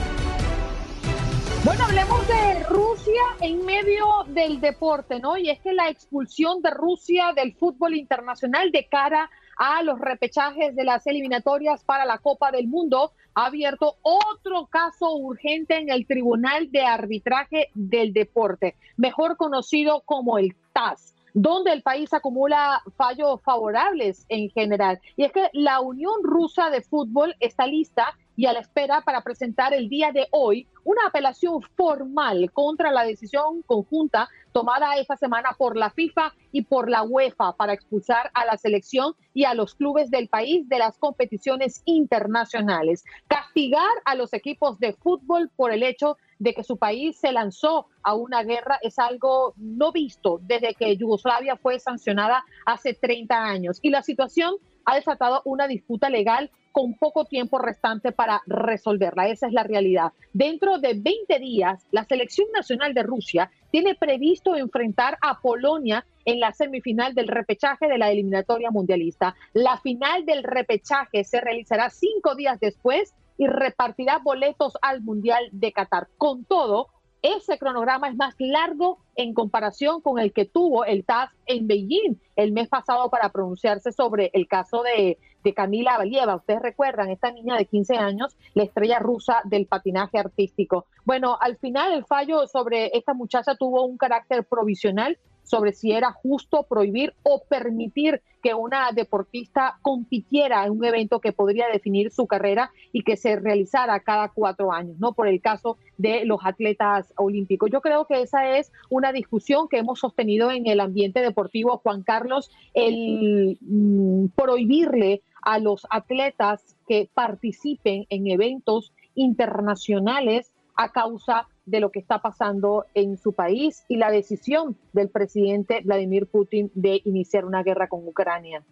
Bueno, 1.65 1.85
hablemos 1.85 2.27
de 2.27 2.63
Rusia 2.69 3.21
en 3.39 3.65
medio 3.65 4.05
del 4.27 4.61
deporte, 4.61 5.19
¿no? 5.19 5.37
Y 5.37 5.49
es 5.49 5.59
que 5.59 5.73
la 5.73 5.89
expulsión 5.89 6.61
de 6.61 6.69
Rusia 6.69 7.33
del 7.35 7.55
fútbol 7.55 7.95
internacional 7.95 8.71
de 8.71 8.85
cara 8.85 9.27
a 9.57 9.81
los 9.81 9.99
repechajes 9.99 10.75
de 10.75 10.83
las 10.83 11.07
eliminatorias 11.07 11.83
para 11.83 12.05
la 12.05 12.19
Copa 12.19 12.51
del 12.51 12.67
Mundo 12.67 13.11
ha 13.33 13.47
abierto 13.47 13.95
otro 14.03 14.67
caso 14.67 15.15
urgente 15.15 15.77
en 15.77 15.89
el 15.89 16.05
Tribunal 16.05 16.71
de 16.71 16.81
Arbitraje 16.81 17.69
del 17.73 18.13
Deporte, 18.13 18.75
mejor 18.97 19.35
conocido 19.35 20.01
como 20.05 20.37
el 20.37 20.55
TAS 20.73 21.10
donde 21.33 21.71
el 21.71 21.81
país 21.81 22.13
acumula 22.13 22.81
fallos 22.97 23.41
favorables 23.43 24.25
en 24.29 24.49
general. 24.49 24.99
Y 25.15 25.23
es 25.23 25.31
que 25.31 25.49
la 25.53 25.79
Unión 25.81 26.15
Rusa 26.23 26.69
de 26.69 26.81
Fútbol 26.81 27.35
está 27.39 27.67
lista 27.67 28.15
y 28.35 28.45
a 28.45 28.53
la 28.53 28.59
espera 28.59 29.01
para 29.01 29.21
presentar 29.21 29.73
el 29.73 29.89
día 29.89 30.11
de 30.11 30.27
hoy 30.31 30.67
una 30.83 31.05
apelación 31.07 31.61
formal 31.75 32.51
contra 32.51 32.91
la 32.91 33.03
decisión 33.03 33.61
conjunta 33.63 34.29
tomada 34.51 34.95
esta 34.97 35.17
semana 35.17 35.55
por 35.57 35.77
la 35.77 35.89
FIFA 35.89 36.33
y 36.51 36.63
por 36.63 36.89
la 36.89 37.03
UEFA 37.03 37.53
para 37.53 37.73
expulsar 37.73 38.31
a 38.33 38.45
la 38.45 38.57
selección 38.57 39.13
y 39.33 39.45
a 39.45 39.53
los 39.53 39.75
clubes 39.75 40.11
del 40.11 40.27
país 40.27 40.67
de 40.67 40.79
las 40.79 40.97
competiciones 40.97 41.81
internacionales. 41.85 43.03
Castigar 43.27 43.89
a 44.05 44.15
los 44.15 44.33
equipos 44.33 44.79
de 44.79 44.93
fútbol 44.93 45.49
por 45.55 45.71
el 45.71 45.83
hecho 45.83 46.17
de 46.39 46.53
que 46.53 46.63
su 46.63 46.77
país 46.77 47.17
se 47.17 47.31
lanzó 47.31 47.87
a 48.03 48.15
una 48.15 48.43
guerra 48.43 48.79
es 48.81 48.97
algo 48.97 49.53
no 49.57 49.91
visto 49.91 50.39
desde 50.41 50.73
que 50.73 50.97
Yugoslavia 50.97 51.55
fue 51.55 51.79
sancionada 51.79 52.43
hace 52.65 52.93
30 52.93 53.43
años. 53.43 53.79
Y 53.81 53.91
la 53.91 54.01
situación 54.01 54.55
ha 54.85 54.95
desatado 54.95 55.41
una 55.45 55.67
disputa 55.67 56.09
legal 56.09 56.49
con 56.71 56.93
poco 56.93 57.25
tiempo 57.25 57.59
restante 57.59 58.11
para 58.11 58.41
resolverla. 58.45 59.27
Esa 59.27 59.47
es 59.47 59.53
la 59.53 59.63
realidad. 59.63 60.13
Dentro 60.33 60.77
de 60.79 60.93
20 60.93 61.39
días, 61.39 61.85
la 61.91 62.05
selección 62.05 62.47
nacional 62.53 62.93
de 62.93 63.03
Rusia 63.03 63.51
tiene 63.71 63.95
previsto 63.95 64.55
enfrentar 64.55 65.17
a 65.21 65.39
Polonia 65.39 66.05
en 66.25 66.39
la 66.39 66.51
semifinal 66.53 67.13
del 67.13 67.27
repechaje 67.27 67.87
de 67.87 67.97
la 67.97 68.11
eliminatoria 68.11 68.71
mundialista. 68.71 69.35
La 69.53 69.77
final 69.77 70.25
del 70.25 70.43
repechaje 70.43 71.23
se 71.23 71.41
realizará 71.41 71.89
cinco 71.89 72.35
días 72.35 72.59
después 72.59 73.13
y 73.37 73.47
repartirá 73.47 74.19
boletos 74.19 74.77
al 74.81 75.01
Mundial 75.01 75.49
de 75.51 75.71
Qatar. 75.71 76.07
Con 76.17 76.45
todo, 76.45 76.89
ese 77.21 77.57
cronograma 77.57 78.09
es 78.09 78.15
más 78.15 78.35
largo 78.39 78.99
en 79.15 79.33
comparación 79.33 80.01
con 80.01 80.19
el 80.19 80.33
que 80.33 80.45
tuvo 80.45 80.85
el 80.85 81.05
TAS 81.05 81.29
en 81.45 81.67
Beijing 81.67 82.19
el 82.35 82.51
mes 82.51 82.67
pasado 82.67 83.09
para 83.09 83.29
pronunciarse 83.29 83.91
sobre 83.91 84.31
el 84.33 84.47
caso 84.47 84.83
de, 84.83 85.17
de 85.43 85.53
Camila 85.53 85.97
Valieva. 85.97 86.35
Ustedes 86.35 86.61
recuerdan, 86.61 87.09
esta 87.09 87.31
niña 87.31 87.57
de 87.57 87.65
15 87.65 87.95
años, 87.97 88.35
la 88.53 88.63
estrella 88.63 88.99
rusa 88.99 89.41
del 89.45 89.65
patinaje 89.65 90.17
artístico. 90.17 90.85
Bueno, 91.05 91.37
al 91.39 91.57
final 91.57 91.93
el 91.93 92.05
fallo 92.05 92.47
sobre 92.47 92.97
esta 92.97 93.13
muchacha 93.13 93.55
tuvo 93.55 93.85
un 93.85 93.97
carácter 93.97 94.43
provisional 94.43 95.17
sobre 95.43 95.73
si 95.73 95.91
era 95.91 96.11
justo 96.11 96.63
prohibir 96.63 97.13
o 97.23 97.43
permitir 97.43 98.21
que 98.41 98.53
una 98.53 98.91
deportista 98.93 99.77
compitiera 99.81 100.65
en 100.65 100.71
un 100.71 100.85
evento 100.85 101.19
que 101.19 101.33
podría 101.33 101.67
definir 101.67 102.09
su 102.09 102.25
carrera 102.25 102.71
y 102.91 103.03
que 103.03 103.17
se 103.17 103.35
realizara 103.35 103.99
cada 103.99 104.29
cuatro 104.29 104.71
años, 104.71 104.97
¿no? 104.97 105.13
Por 105.13 105.27
el 105.27 105.41
caso 105.41 105.77
de 105.97 106.25
los 106.25 106.39
atletas 106.43 107.13
olímpicos. 107.17 107.69
Yo 107.69 107.81
creo 107.81 108.05
que 108.05 108.21
esa 108.21 108.57
es 108.57 108.71
una 108.89 109.11
discusión 109.11 109.67
que 109.67 109.77
hemos 109.77 109.99
sostenido 109.99 110.51
en 110.51 110.67
el 110.67 110.79
ambiente 110.79 111.19
deportivo, 111.21 111.77
Juan 111.77 112.01
Carlos, 112.01 112.49
el 112.73 113.57
mm, 113.61 114.27
prohibirle 114.35 115.21
a 115.41 115.59
los 115.59 115.87
atletas 115.89 116.75
que 116.87 117.09
participen 117.13 118.05
en 118.09 118.27
eventos 118.27 118.93
internacionales 119.15 120.53
a 120.75 120.91
causa 120.91 121.47
de 121.65 121.79
lo 121.79 121.91
que 121.91 121.99
está 121.99 122.19
pasando 122.19 122.85
en 122.93 123.17
su 123.17 123.33
país 123.33 123.83
y 123.87 123.97
la 123.97 124.11
decisión 124.11 124.77
del 124.93 125.09
presidente 125.09 125.81
Vladimir 125.83 126.27
Putin 126.27 126.71
de 126.73 127.01
iniciar 127.05 127.45
una 127.45 127.63
guerra 127.63 127.87
con 127.87 128.07
Ucrania. 128.07 128.63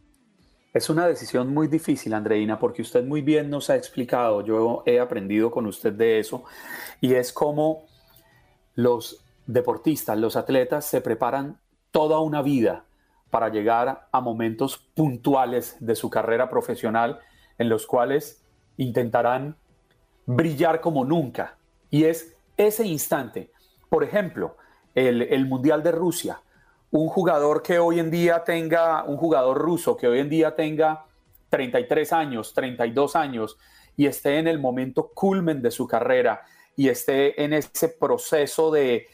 Es 0.73 0.89
una 0.89 1.07
decisión 1.07 1.51
muy 1.53 1.67
difícil, 1.67 2.13
Andreina, 2.13 2.59
porque 2.59 2.83
usted 2.83 3.03
muy 3.03 3.21
bien 3.21 3.49
nos 3.49 3.69
ha 3.69 3.75
explicado, 3.75 4.45
yo 4.45 4.83
he 4.85 4.99
aprendido 4.99 5.49
con 5.49 5.65
usted 5.65 5.93
de 5.93 6.19
eso, 6.19 6.43
y 7.01 7.13
es 7.15 7.33
como 7.33 7.85
los 8.75 9.25
deportistas, 9.47 10.17
los 10.17 10.35
atletas 10.35 10.85
se 10.85 11.01
preparan 11.01 11.59
toda 11.91 12.19
una 12.19 12.43
vida 12.43 12.85
para 13.29 13.49
llegar 13.49 14.07
a 14.11 14.21
momentos 14.21 14.77
puntuales 14.77 15.77
de 15.79 15.95
su 15.95 16.09
carrera 16.09 16.49
profesional 16.49 17.19
en 17.57 17.69
los 17.69 17.85
cuales 17.85 18.43
intentarán 18.77 19.55
brillar 20.25 20.81
como 20.81 21.05
nunca. 21.05 21.57
Y 21.89 22.05
es 22.05 22.35
ese 22.57 22.85
instante. 22.85 23.51
Por 23.89 24.03
ejemplo, 24.03 24.57
el, 24.95 25.45
Mundial 25.45 25.83
de 25.83 25.91
Rusia. 25.91 26.41
Un 26.91 27.07
jugador 27.07 27.61
que 27.61 27.79
hoy 27.79 27.99
en 27.99 28.09
día 28.09 28.43
tenga, 28.43 29.03
un 29.03 29.17
jugador 29.17 29.57
ruso 29.57 29.95
que 29.95 30.07
hoy 30.07 30.19
en 30.19 30.29
día 30.29 30.55
tenga 30.55 31.05
33 31.49 32.13
años, 32.13 32.53
32 32.53 33.15
años 33.15 33.57
y 33.95 34.07
esté 34.07 34.39
en 34.39 34.47
el 34.47 34.59
momento 34.59 35.11
culmen 35.13 35.61
de 35.61 35.71
su 35.71 35.87
carrera 35.87 36.41
y 36.75 36.89
esté 36.89 37.43
en 37.43 37.53
ese 37.53 37.89
proceso 37.89 38.71
de 38.71 39.07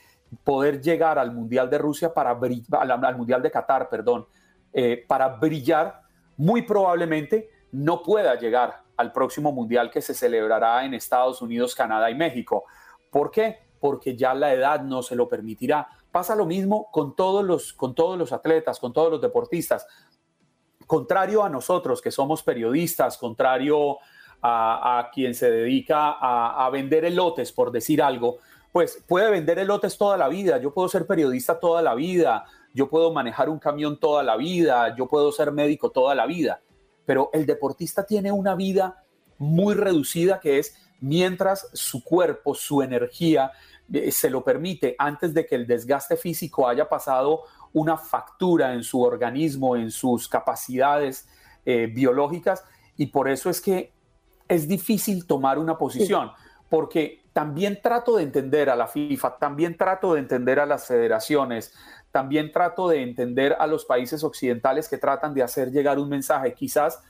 poder 0.43 0.81
llegar 0.81 1.19
al 1.19 1.31
Mundial 1.31 1.69
de 1.69 1.77
Rusia 1.77 2.13
para 2.13 2.31
al, 2.31 2.91
al 2.91 3.17
Mundial 3.17 3.41
de 3.41 3.51
Qatar, 3.51 3.89
perdón, 3.89 4.27
eh, 4.73 5.03
para 5.07 5.29
brillar, 5.29 6.01
muy 6.37 6.63
probablemente 6.63 7.49
no 7.71 8.03
pueda 8.03 8.35
llegar 8.35 8.83
al 8.97 9.11
próximo 9.11 9.51
Mundial 9.51 9.89
que 9.91 10.01
se 10.01 10.13
celebrará 10.13 10.85
en 10.85 10.93
Estados 10.93 11.41
Unidos, 11.41 11.75
Canadá 11.75 12.09
y 12.09 12.15
México. 12.15 12.65
¿Por 13.09 13.31
qué? 13.31 13.59
Porque 13.79 14.15
ya 14.15 14.33
la 14.33 14.53
edad 14.53 14.81
no 14.81 15.01
se 15.01 15.15
lo 15.15 15.27
permitirá. 15.27 15.87
Pasa 16.11 16.35
lo 16.35 16.45
mismo 16.45 16.89
con 16.91 17.15
todos 17.15 17.43
los, 17.43 17.73
con 17.73 17.93
todos 17.93 18.17
los 18.17 18.31
atletas, 18.31 18.79
con 18.79 18.93
todos 18.93 19.11
los 19.11 19.21
deportistas. 19.21 19.85
Contrario 20.87 21.43
a 21.43 21.49
nosotros 21.49 22.01
que 22.01 22.11
somos 22.11 22.43
periodistas, 22.43 23.17
contrario 23.17 23.97
a, 24.41 25.09
quien 25.11 25.33
se 25.33 25.49
dedica 25.49 26.11
a, 26.11 26.65
a 26.65 26.69
vender 26.69 27.03
elotes, 27.03 27.51
por 27.51 27.71
decir 27.71 28.01
algo, 28.01 28.37
pues 28.75 29.01
puede 29.07 29.31
vender 29.31 29.57
elotes 29.57 29.97
toda 29.97 30.17
la 30.17 30.27
vida. 30.27 30.57
Yo 30.57 30.73
puedo 30.73 30.89
ser 30.89 31.07
periodista 31.07 31.61
toda 31.61 31.81
la 31.81 31.95
vida, 31.95 32.43
yo 32.73 32.89
puedo 32.89 33.13
manejar 33.13 33.47
un 33.47 33.57
camión 33.57 33.97
toda 34.01 34.21
la 34.21 34.35
vida, 34.35 34.93
yo 34.97 35.07
puedo 35.07 35.31
ser 35.31 35.53
médico 35.53 35.91
toda 35.91 36.13
la 36.13 36.25
vida. 36.25 36.59
Pero 37.05 37.29
el 37.31 37.45
deportista 37.45 38.05
tiene 38.05 38.33
una 38.33 38.53
vida 38.53 39.01
muy 39.37 39.75
reducida 39.75 40.41
que 40.41 40.59
es 40.59 40.75
mientras 40.99 41.69
su 41.71 42.03
cuerpo, 42.03 42.53
su 42.53 42.81
energía 42.81 43.53
eh, 43.93 44.11
se 44.11 44.29
lo 44.29 44.43
permite 44.43 44.93
antes 44.99 45.33
de 45.33 45.45
que 45.45 45.55
el 45.55 45.67
desgaste 45.67 46.17
físico 46.17 46.67
haya 46.67 46.89
pasado 46.89 47.43
una 47.71 47.95
factura 47.95 48.73
en 48.73 48.83
su 48.83 49.01
organismo, 49.01 49.77
en 49.77 49.89
sus 49.89 50.27
capacidades 50.27 51.29
eh, 51.65 51.87
biológicas. 51.87 52.65
Y 52.97 53.05
por 53.05 53.29
eso 53.29 53.49
es 53.49 53.61
que 53.61 53.93
es 54.49 54.67
difícil 54.67 55.25
tomar 55.25 55.59
una 55.59 55.77
posición, 55.77 56.33
porque 56.69 57.24
también 57.35 57.81
trato 57.81 58.15
de 58.15 58.23
entender 58.23 58.69
a 58.69 58.77
la 58.77 58.87
FIFA, 58.87 59.35
también 59.35 59.75
trato 59.75 60.13
de 60.13 60.21
entender 60.21 60.57
a 60.57 60.65
las 60.65 60.87
federaciones, 60.87 61.73
también 62.09 62.49
trato 62.49 62.87
de 62.87 63.03
entender 63.03 63.57
a 63.59 63.67
los 63.67 63.83
países 63.83 64.23
occidentales 64.23 64.87
que 64.87 64.97
tratan 64.97 65.33
de 65.33 65.43
hacer 65.43 65.69
llegar 65.69 65.99
un 65.99 66.07
mensaje. 66.07 66.53
Quizás 66.53 67.03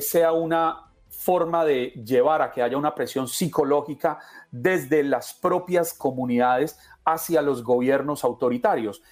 sea 0.00 0.30
una 0.34 0.84
forma 1.08 1.64
de 1.64 2.00
llevar 2.06 2.42
a 2.42 2.52
que 2.52 2.62
haya 2.62 2.76
una 2.76 2.94
presión 2.94 3.26
psicológica 3.26 4.20
desde 4.52 5.02
las 5.02 5.34
propias 5.34 5.94
comunidades 5.94 6.78
hacia 7.04 7.42
los 7.42 7.64
gobiernos 7.64 8.22
autoritarios. 8.22 9.02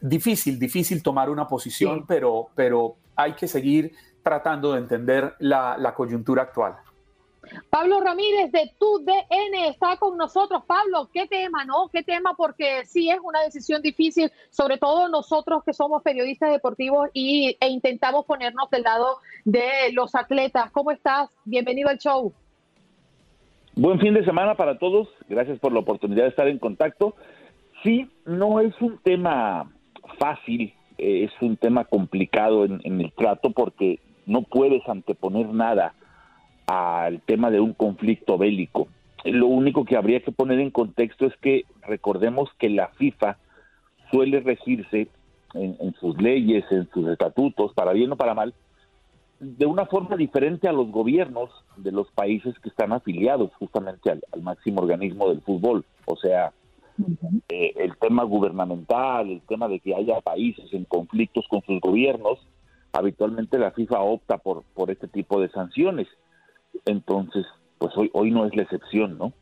Difícil, 0.00 0.58
difícil 0.58 1.00
tomar 1.00 1.30
una 1.30 1.46
posición, 1.46 2.06
pero, 2.08 2.48
pero 2.56 2.96
hay 3.14 3.34
que 3.34 3.46
seguir 3.46 3.92
tratando 4.24 4.72
de 4.72 4.80
entender 4.80 5.36
la, 5.38 5.76
la 5.78 5.94
coyuntura 5.94 6.42
actual. 6.42 6.74
Pablo 7.70 8.00
Ramírez 8.00 8.52
de 8.52 8.72
TUDN 8.78 9.54
está 9.68 9.96
con 9.96 10.16
nosotros. 10.16 10.64
Pablo, 10.66 11.08
¿qué 11.12 11.26
tema, 11.26 11.64
no? 11.64 11.88
¿Qué 11.92 12.02
tema? 12.02 12.34
Porque 12.36 12.84
sí 12.84 13.10
es 13.10 13.18
una 13.22 13.40
decisión 13.42 13.82
difícil, 13.82 14.30
sobre 14.50 14.78
todo 14.78 15.08
nosotros 15.08 15.62
que 15.64 15.72
somos 15.72 16.02
periodistas 16.02 16.50
deportivos 16.50 17.08
y, 17.12 17.56
e 17.60 17.68
intentamos 17.68 18.26
ponernos 18.26 18.70
del 18.70 18.82
lado 18.82 19.18
de 19.44 19.92
los 19.92 20.14
atletas. 20.14 20.70
¿Cómo 20.70 20.90
estás? 20.90 21.30
Bienvenido 21.44 21.88
al 21.88 21.98
show. 21.98 22.32
Buen 23.74 23.98
fin 24.00 24.14
de 24.14 24.24
semana 24.24 24.54
para 24.54 24.78
todos. 24.78 25.08
Gracias 25.28 25.58
por 25.58 25.72
la 25.72 25.80
oportunidad 25.80 26.24
de 26.24 26.28
estar 26.28 26.46
en 26.46 26.58
contacto. 26.58 27.16
Sí, 27.82 28.08
no 28.24 28.60
es 28.60 28.74
un 28.80 28.98
tema 28.98 29.72
fácil, 30.18 30.74
eh, 30.98 31.24
es 31.24 31.32
un 31.40 31.56
tema 31.56 31.84
complicado 31.84 32.64
en, 32.64 32.80
en, 32.84 33.00
el 33.00 33.12
trato 33.12 33.50
porque 33.50 33.98
no 34.26 34.42
puedes 34.42 34.86
anteponer 34.88 35.46
nada 35.48 35.94
al 36.66 37.20
tema 37.22 37.50
de 37.50 37.60
un 37.60 37.72
conflicto 37.72 38.38
bélico. 38.38 38.88
Lo 39.24 39.46
único 39.46 39.84
que 39.84 39.96
habría 39.96 40.20
que 40.20 40.32
poner 40.32 40.58
en 40.58 40.70
contexto 40.70 41.26
es 41.26 41.36
que 41.36 41.64
recordemos 41.82 42.50
que 42.58 42.68
la 42.68 42.88
FIFA 42.88 43.38
suele 44.10 44.40
regirse 44.40 45.08
en, 45.54 45.76
en 45.80 45.94
sus 45.94 46.20
leyes, 46.20 46.64
en 46.70 46.88
sus 46.90 47.06
estatutos, 47.08 47.72
para 47.74 47.92
bien 47.92 48.12
o 48.12 48.16
para 48.16 48.34
mal, 48.34 48.54
de 49.38 49.66
una 49.66 49.86
forma 49.86 50.16
diferente 50.16 50.68
a 50.68 50.72
los 50.72 50.90
gobiernos 50.90 51.50
de 51.76 51.90
los 51.92 52.10
países 52.12 52.56
que 52.60 52.68
están 52.68 52.92
afiliados 52.92 53.50
justamente 53.58 54.10
al, 54.10 54.22
al 54.32 54.42
máximo 54.42 54.82
organismo 54.82 55.28
del 55.28 55.40
fútbol. 55.40 55.84
O 56.06 56.16
sea, 56.16 56.52
eh, 57.48 57.72
el 57.76 57.96
tema 57.96 58.22
gubernamental, 58.22 59.30
el 59.30 59.40
tema 59.42 59.66
de 59.68 59.80
que 59.80 59.94
haya 59.94 60.20
países 60.20 60.72
en 60.72 60.84
conflictos 60.84 61.46
con 61.48 61.62
sus 61.62 61.80
gobiernos, 61.80 62.38
habitualmente 62.92 63.58
la 63.58 63.72
FIFA 63.72 64.00
opta 64.00 64.38
por, 64.38 64.62
por 64.74 64.90
este 64.90 65.08
tipo 65.08 65.40
de 65.40 65.48
sanciones. 65.48 66.06
Entonces, 66.84 67.46
pues 67.78 67.92
hoy, 67.96 68.10
hoy 68.12 68.30
no 68.30 68.46
es 68.46 68.54
la 68.56 68.62
excepción, 68.62 69.18
¿no? 69.18 69.32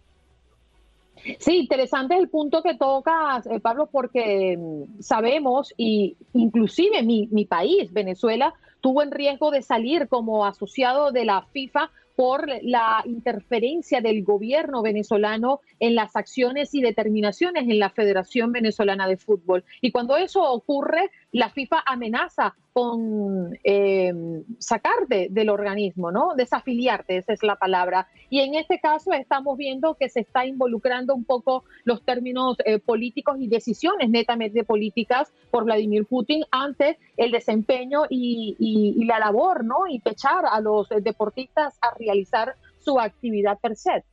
Sí, 1.38 1.58
interesante 1.58 2.16
el 2.16 2.28
punto 2.28 2.62
que 2.62 2.74
tocas, 2.74 3.46
eh, 3.46 3.60
Pablo, 3.60 3.88
porque 3.92 4.56
mm, 4.56 5.00
sabemos, 5.00 5.74
y 5.76 6.16
inclusive 6.32 7.02
mi, 7.02 7.28
mi 7.30 7.44
país, 7.44 7.92
Venezuela, 7.92 8.54
tuvo 8.80 9.02
en 9.02 9.10
riesgo 9.10 9.50
de 9.50 9.62
salir 9.62 10.08
como 10.08 10.46
asociado 10.46 11.12
de 11.12 11.26
la 11.26 11.42
FIFA 11.42 11.90
por 12.16 12.46
la 12.62 13.02
interferencia 13.06 14.02
del 14.02 14.22
gobierno 14.24 14.82
venezolano 14.82 15.60
en 15.78 15.94
las 15.94 16.16
acciones 16.16 16.74
y 16.74 16.82
determinaciones 16.82 17.62
en 17.62 17.78
la 17.78 17.88
Federación 17.88 18.52
Venezolana 18.52 19.08
de 19.08 19.16
Fútbol. 19.16 19.64
Y 19.80 19.90
cuando 19.90 20.18
eso 20.18 20.42
ocurre, 20.42 21.10
la 21.32 21.48
FIFA 21.50 21.82
amenaza 21.86 22.56
con 22.72 23.56
eh, 23.64 24.12
sacarte 24.58 25.28
del 25.30 25.50
organismo, 25.50 26.10
¿no? 26.10 26.34
Desafiliarte, 26.36 27.16
esa 27.16 27.32
es 27.32 27.42
la 27.42 27.56
palabra. 27.56 28.08
Y 28.30 28.40
en 28.40 28.54
este 28.54 28.80
caso 28.80 29.12
estamos 29.12 29.56
viendo 29.56 29.94
que 29.94 30.08
se 30.08 30.20
está 30.20 30.46
involucrando 30.46 31.14
un 31.14 31.24
poco 31.24 31.64
los 31.84 32.02
términos 32.04 32.56
eh, 32.64 32.78
políticos 32.78 33.36
y 33.40 33.48
decisiones 33.48 34.10
netamente 34.10 34.64
políticas 34.64 35.32
por 35.50 35.64
Vladimir 35.64 36.06
Putin 36.06 36.44
ante 36.50 36.98
el 37.16 37.30
desempeño 37.30 38.02
y, 38.08 38.56
y, 38.58 39.00
y 39.00 39.04
la 39.04 39.18
labor, 39.18 39.64
¿no? 39.64 39.86
Y 39.88 40.00
pechar 40.00 40.44
a 40.50 40.60
los 40.60 40.88
deportistas 40.88 41.78
a 41.80 41.94
realizar 41.98 42.54
su 42.78 42.98
actividad 42.98 43.58
per 43.60 43.76
se. 43.76 44.04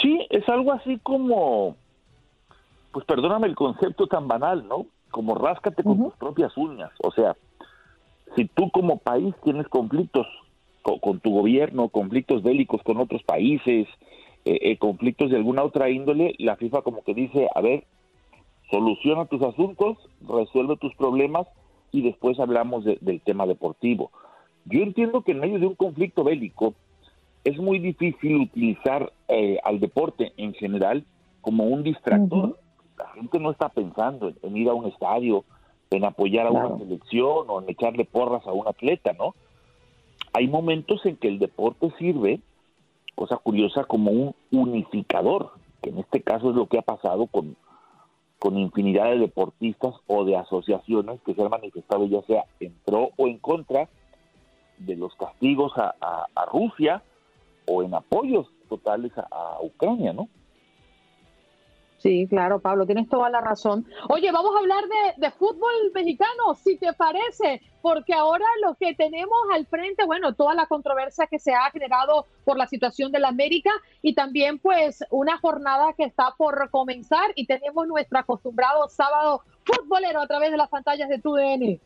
Sí, 0.00 0.26
es 0.30 0.48
algo 0.48 0.72
así 0.72 0.98
como, 1.02 1.76
pues 2.92 3.04
perdóname 3.06 3.46
el 3.46 3.54
concepto 3.54 4.06
tan 4.06 4.28
banal, 4.28 4.66
¿no? 4.68 4.86
Como 5.16 5.34
ráscate 5.34 5.82
con 5.82 5.92
uh 5.92 5.96
-huh. 5.96 6.04
tus 6.10 6.18
propias 6.18 6.54
uñas. 6.58 6.90
O 7.02 7.10
sea, 7.10 7.34
si 8.34 8.44
tú 8.44 8.70
como 8.70 8.98
país 8.98 9.34
tienes 9.42 9.66
conflictos 9.68 10.26
con, 10.82 10.98
con 10.98 11.20
tu 11.20 11.30
gobierno, 11.30 11.88
conflictos 11.88 12.42
bélicos 12.42 12.82
con 12.82 12.98
otros 12.98 13.22
países, 13.22 13.88
eh, 14.44 14.58
eh, 14.60 14.76
conflictos 14.76 15.30
de 15.30 15.36
alguna 15.38 15.62
otra 15.62 15.88
índole, 15.88 16.34
la 16.38 16.56
FIFA 16.56 16.82
como 16.82 17.02
que 17.02 17.14
dice, 17.14 17.48
a 17.54 17.62
ver, 17.62 17.84
soluciona 18.70 19.24
tus 19.24 19.40
asuntos, 19.40 19.96
resuelve 20.20 20.76
tus 20.76 20.94
problemas 20.96 21.46
y 21.92 22.02
después 22.02 22.38
hablamos 22.38 22.84
de, 22.84 22.98
del 23.00 23.22
tema 23.22 23.46
deportivo. 23.46 24.10
Yo 24.66 24.82
entiendo 24.82 25.22
que 25.22 25.32
en 25.32 25.40
medio 25.40 25.58
de 25.58 25.66
un 25.66 25.76
conflicto 25.76 26.24
bélico 26.24 26.74
es 27.44 27.56
muy 27.56 27.78
difícil 27.78 28.36
utilizar 28.36 29.14
eh, 29.28 29.58
al 29.64 29.80
deporte 29.80 30.34
en 30.36 30.52
general 30.52 31.04
como 31.40 31.64
un 31.64 31.82
distractor. 31.82 32.44
Uh 32.44 32.52
-huh. 32.52 32.65
La 32.98 33.08
gente 33.10 33.38
no 33.38 33.50
está 33.50 33.68
pensando 33.68 34.28
en, 34.28 34.36
en, 34.42 34.56
ir 34.56 34.68
a 34.68 34.74
un 34.74 34.86
estadio, 34.86 35.44
en 35.90 36.04
apoyar 36.04 36.46
a 36.46 36.50
claro. 36.50 36.68
una 36.68 36.78
selección 36.78 37.44
o 37.48 37.60
en 37.60 37.70
echarle 37.70 38.04
porras 38.04 38.46
a 38.46 38.52
un 38.52 38.66
atleta, 38.66 39.12
¿no? 39.12 39.34
Hay 40.32 40.48
momentos 40.48 41.04
en 41.06 41.16
que 41.16 41.28
el 41.28 41.38
deporte 41.38 41.92
sirve, 41.98 42.40
cosa 43.14 43.36
curiosa, 43.36 43.84
como 43.84 44.10
un 44.10 44.34
unificador, 44.50 45.52
que 45.82 45.90
en 45.90 45.98
este 45.98 46.20
caso 46.22 46.50
es 46.50 46.56
lo 46.56 46.66
que 46.66 46.78
ha 46.78 46.82
pasado 46.82 47.26
con, 47.26 47.56
con 48.38 48.58
infinidad 48.58 49.10
de 49.10 49.18
deportistas 49.18 49.94
o 50.06 50.24
de 50.24 50.36
asociaciones 50.36 51.20
que 51.22 51.34
se 51.34 51.42
han 51.42 51.50
manifestado 51.50 52.06
ya 52.06 52.22
sea 52.22 52.44
en 52.60 52.74
pro 52.84 53.10
o 53.16 53.26
en 53.28 53.38
contra 53.38 53.88
de 54.78 54.96
los 54.96 55.14
castigos 55.14 55.72
a, 55.76 55.94
a, 56.00 56.26
a 56.34 56.44
Rusia 56.46 57.02
o 57.66 57.82
en 57.82 57.94
apoyos 57.94 58.46
totales 58.68 59.12
a, 59.16 59.22
a 59.30 59.62
Ucrania, 59.62 60.12
¿no? 60.12 60.28
Sí, 62.06 62.28
claro, 62.28 62.60
Pablo, 62.60 62.86
tienes 62.86 63.08
toda 63.08 63.28
la 63.30 63.40
razón. 63.40 63.84
Oye, 64.08 64.30
vamos 64.30 64.54
a 64.54 64.60
hablar 64.60 64.84
de, 65.16 65.28
fútbol 65.32 65.72
mexicano, 65.92 66.54
si 66.54 66.78
te 66.78 66.92
parece, 66.92 67.60
porque 67.82 68.14
ahora 68.14 68.44
lo 68.62 68.76
que 68.76 68.94
tenemos 68.94 69.36
al 69.52 69.66
frente, 69.66 70.06
bueno, 70.06 70.32
toda 70.32 70.54
la 70.54 70.66
controversia 70.66 71.26
que 71.26 71.40
se 71.40 71.52
ha 71.52 71.68
generado 71.72 72.26
por 72.44 72.58
la 72.58 72.68
situación 72.68 73.10
de 73.10 73.18
la 73.18 73.26
América 73.26 73.72
y 74.02 74.14
también 74.14 74.60
pues 74.60 75.04
una 75.10 75.36
jornada 75.38 75.94
que 75.94 76.04
está 76.04 76.32
por 76.38 76.70
comenzar 76.70 77.32
y 77.34 77.46
tenemos 77.46 77.88
nuestro 77.88 78.20
acostumbrado 78.20 78.88
sábado 78.88 79.40
futbolero 79.64 80.20
a 80.20 80.28
través 80.28 80.52
de 80.52 80.58
las 80.58 80.68
pantallas 80.68 81.08
de 81.08 81.18
TUDN. 81.18 81.80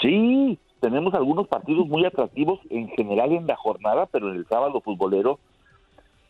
Sí, 0.00 0.58
tenemos 0.80 1.12
algunos 1.12 1.46
partidos 1.46 1.86
muy 1.88 2.06
atractivos 2.06 2.58
en 2.70 2.88
general 2.88 3.32
en 3.32 3.46
la 3.46 3.56
jornada, 3.56 4.06
pero 4.06 4.30
en 4.30 4.36
el 4.36 4.46
sábado 4.46 4.80
futbolero 4.80 5.40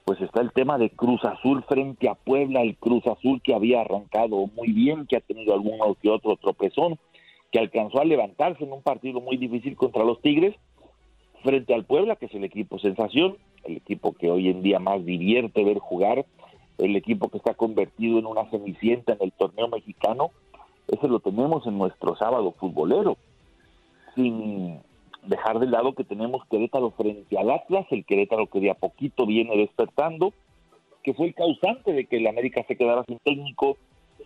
pues 0.08 0.22
está 0.22 0.40
el 0.40 0.52
tema 0.52 0.78
de 0.78 0.88
Cruz 0.88 1.22
Azul 1.22 1.62
frente 1.68 2.08
a 2.08 2.14
Puebla, 2.14 2.62
el 2.62 2.78
Cruz 2.78 3.06
Azul 3.06 3.42
que 3.42 3.54
había 3.54 3.82
arrancado 3.82 4.46
muy 4.56 4.72
bien, 4.72 5.06
que 5.06 5.18
ha 5.18 5.20
tenido 5.20 5.52
alguno 5.52 5.94
que 6.00 6.08
otro 6.08 6.34
tropezón, 6.36 6.98
que 7.52 7.58
alcanzó 7.58 8.00
a 8.00 8.06
levantarse 8.06 8.64
en 8.64 8.72
un 8.72 8.80
partido 8.80 9.20
muy 9.20 9.36
difícil 9.36 9.76
contra 9.76 10.04
los 10.04 10.22
Tigres, 10.22 10.56
frente 11.42 11.74
al 11.74 11.84
Puebla, 11.84 12.16
que 12.16 12.24
es 12.24 12.34
el 12.34 12.44
equipo 12.44 12.78
sensación, 12.78 13.36
el 13.64 13.76
equipo 13.76 14.14
que 14.14 14.30
hoy 14.30 14.48
en 14.48 14.62
día 14.62 14.78
más 14.78 15.04
divierte 15.04 15.62
ver 15.62 15.78
jugar, 15.78 16.24
el 16.78 16.96
equipo 16.96 17.28
que 17.28 17.36
está 17.36 17.52
convertido 17.52 18.18
en 18.18 18.24
una 18.24 18.48
cenicienta 18.48 19.12
en 19.12 19.18
el 19.20 19.32
torneo 19.32 19.68
mexicano, 19.68 20.30
ese 20.86 21.06
lo 21.06 21.20
tenemos 21.20 21.66
en 21.66 21.76
nuestro 21.76 22.16
sábado 22.16 22.52
futbolero, 22.52 23.18
sin 24.14 24.80
dejar 25.28 25.58
de 25.58 25.66
lado 25.66 25.94
que 25.94 26.04
tenemos 26.04 26.44
Querétaro 26.46 26.90
frente 26.92 27.38
al 27.38 27.50
Atlas, 27.50 27.86
el 27.90 28.04
Querétaro 28.04 28.46
que 28.46 28.60
de 28.60 28.70
a 28.70 28.74
poquito 28.74 29.26
viene 29.26 29.56
despertando, 29.56 30.32
que 31.02 31.14
fue 31.14 31.26
el 31.26 31.34
causante 31.34 31.92
de 31.92 32.06
que 32.06 32.16
el 32.16 32.26
América 32.26 32.64
se 32.66 32.76
quedara 32.76 33.04
sin 33.04 33.18
técnico, 33.18 33.76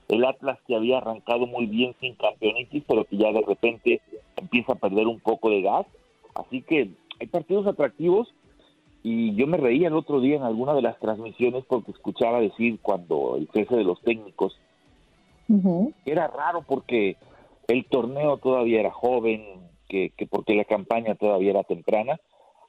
el 0.09 0.24
Atlas 0.24 0.59
que 0.66 0.76
había 0.76 0.98
arrancado 0.98 1.46
muy 1.46 1.66
bien 1.66 1.94
sin 2.00 2.14
campeonitis, 2.14 2.84
pero 2.86 3.05
que 3.05 3.16
ya 3.16 3.32
de 3.32 3.42
repente 3.42 4.00
empieza 4.36 4.72
a 4.72 4.76
perder 4.76 5.07
un 5.07 5.20
poco 5.20 5.50
de 5.50 5.62
gas, 5.62 5.86
así 6.34 6.62
que 6.62 6.90
hay 7.20 7.26
partidos 7.26 7.66
atractivos 7.66 8.32
y 9.03 9.34
yo 9.34 9.46
me 9.48 9.57
reía 9.57 9.88
el 9.88 9.94
otro 9.94 10.20
día 10.20 10.36
en 10.36 10.44
alguna 10.44 10.74
de 10.74 10.82
las 10.82 10.98
transmisiones 11.00 11.64
porque 11.66 11.90
escuchaba 11.90 12.40
decir 12.40 12.78
cuando 12.80 13.36
el 13.36 13.48
cese 13.53 13.74
de 13.74 13.84
los 13.84 14.00
técnicos, 14.03 14.57
uh 15.48 15.55
-huh. 15.55 15.94
era 16.07 16.28
raro 16.28 16.62
porque 16.62 17.16
el 17.66 17.84
torneo 17.86 18.36
todavía 18.38 18.80
era 18.80 18.92
joven, 18.92 19.42
que, 19.93 20.11
que, 20.16 20.26
porque 20.26 20.55
la 20.55 20.64
campaña 20.64 21.14
todavía 21.14 21.51
era 21.51 21.64
temprana. 21.64 22.18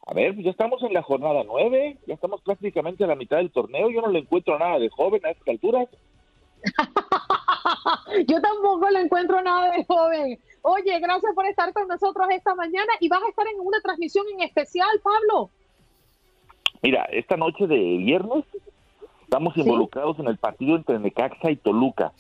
A 0.06 0.14
ver, 0.14 0.34
pues 0.34 0.44
ya 0.44 0.52
estamos 0.52 0.84
en 0.84 0.94
la 0.94 1.02
jornada 1.02 1.44
nueve, 1.46 1.98
ya 2.06 2.14
estamos 2.14 2.42
prácticamente 2.42 3.06
a 3.06 3.08
la 3.08 3.16
mitad 3.16 3.38
del 3.38 3.52
torneo, 3.52 3.90
yo 3.90 4.02
no 4.02 4.10
le 4.10 4.20
encuentro 4.20 4.60
nada 4.60 4.78
de 4.78 4.90
joven 4.90 5.26
a 5.26 5.30
estas 5.30 5.48
alturas. 5.48 5.88
yo 8.28 8.42
tampoco 8.42 8.90
le 8.90 9.00
encuentro 9.00 9.42
nada 9.42 9.72
de 9.72 9.86
joven. 9.86 10.38
Oye, 10.64 11.00
gracias 11.00 11.34
por 11.34 11.46
estar 11.46 11.72
con 11.72 11.88
nosotros 11.88 12.28
esta 12.32 12.54
mañana 12.56 12.92
y 13.00 13.08
vas 13.08 13.24
a 13.24 13.30
estar 13.30 13.48
en 13.48 13.62
una 13.62 13.80
transmisión 13.80 14.26
en 14.34 14.42
especial, 14.42 14.90
Pablo. 15.02 15.50
Mira, 16.82 17.06
esta 17.06 17.38
noche 17.38 17.66
de 17.66 17.78
viernes 17.78 18.44
estamos 19.22 19.56
involucrados 19.56 20.18
¿Sí? 20.18 20.22
en 20.22 20.28
el 20.28 20.38
partido 20.38 20.76
entre 20.76 21.00
Necaxa 21.00 21.50
y 21.50 21.56
Toluca. 21.56 22.12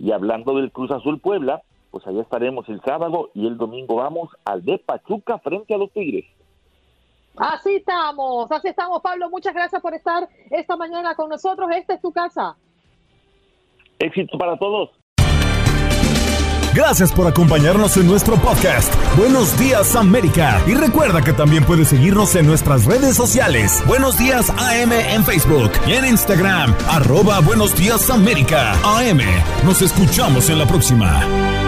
Y 0.00 0.10
hablando 0.10 0.56
del 0.56 0.72
Cruz 0.72 0.90
Azul 0.90 1.20
Puebla, 1.20 1.62
pues 1.90 2.06
allá 2.06 2.22
estaremos 2.22 2.68
el 2.68 2.80
sábado 2.82 3.30
y 3.34 3.46
el 3.46 3.56
domingo 3.56 3.96
vamos 3.96 4.30
al 4.44 4.64
de 4.64 4.78
Pachuca 4.78 5.38
frente 5.38 5.74
a 5.74 5.78
los 5.78 5.92
Tigres. 5.92 6.24
Así 7.36 7.76
estamos, 7.76 8.50
así 8.50 8.68
estamos, 8.68 9.00
Pablo. 9.00 9.30
Muchas 9.30 9.54
gracias 9.54 9.80
por 9.80 9.94
estar 9.94 10.28
esta 10.50 10.76
mañana 10.76 11.14
con 11.14 11.28
nosotros. 11.30 11.68
Esta 11.72 11.94
es 11.94 12.00
tu 12.00 12.12
casa. 12.12 12.56
Éxito 14.00 14.36
para 14.38 14.56
todos. 14.58 14.90
Gracias 16.74 17.12
por 17.12 17.26
acompañarnos 17.26 17.96
en 17.96 18.06
nuestro 18.06 18.36
podcast. 18.36 18.94
Buenos 19.16 19.58
días 19.58 19.96
América. 19.96 20.62
Y 20.66 20.74
recuerda 20.74 21.22
que 21.22 21.32
también 21.32 21.64
puedes 21.64 21.88
seguirnos 21.88 22.36
en 22.36 22.46
nuestras 22.46 22.84
redes 22.84 23.16
sociales. 23.16 23.82
Buenos 23.86 24.18
días 24.18 24.50
AM 24.50 24.92
en 24.92 25.24
Facebook 25.24 25.72
y 25.86 25.94
en 25.94 26.04
Instagram. 26.04 26.74
Arroba 26.88 27.40
Buenos 27.40 27.74
días 27.74 28.08
América. 28.10 28.74
AM. 28.84 29.20
Nos 29.64 29.82
escuchamos 29.82 30.50
en 30.50 30.58
la 30.58 30.66
próxima. 30.66 31.67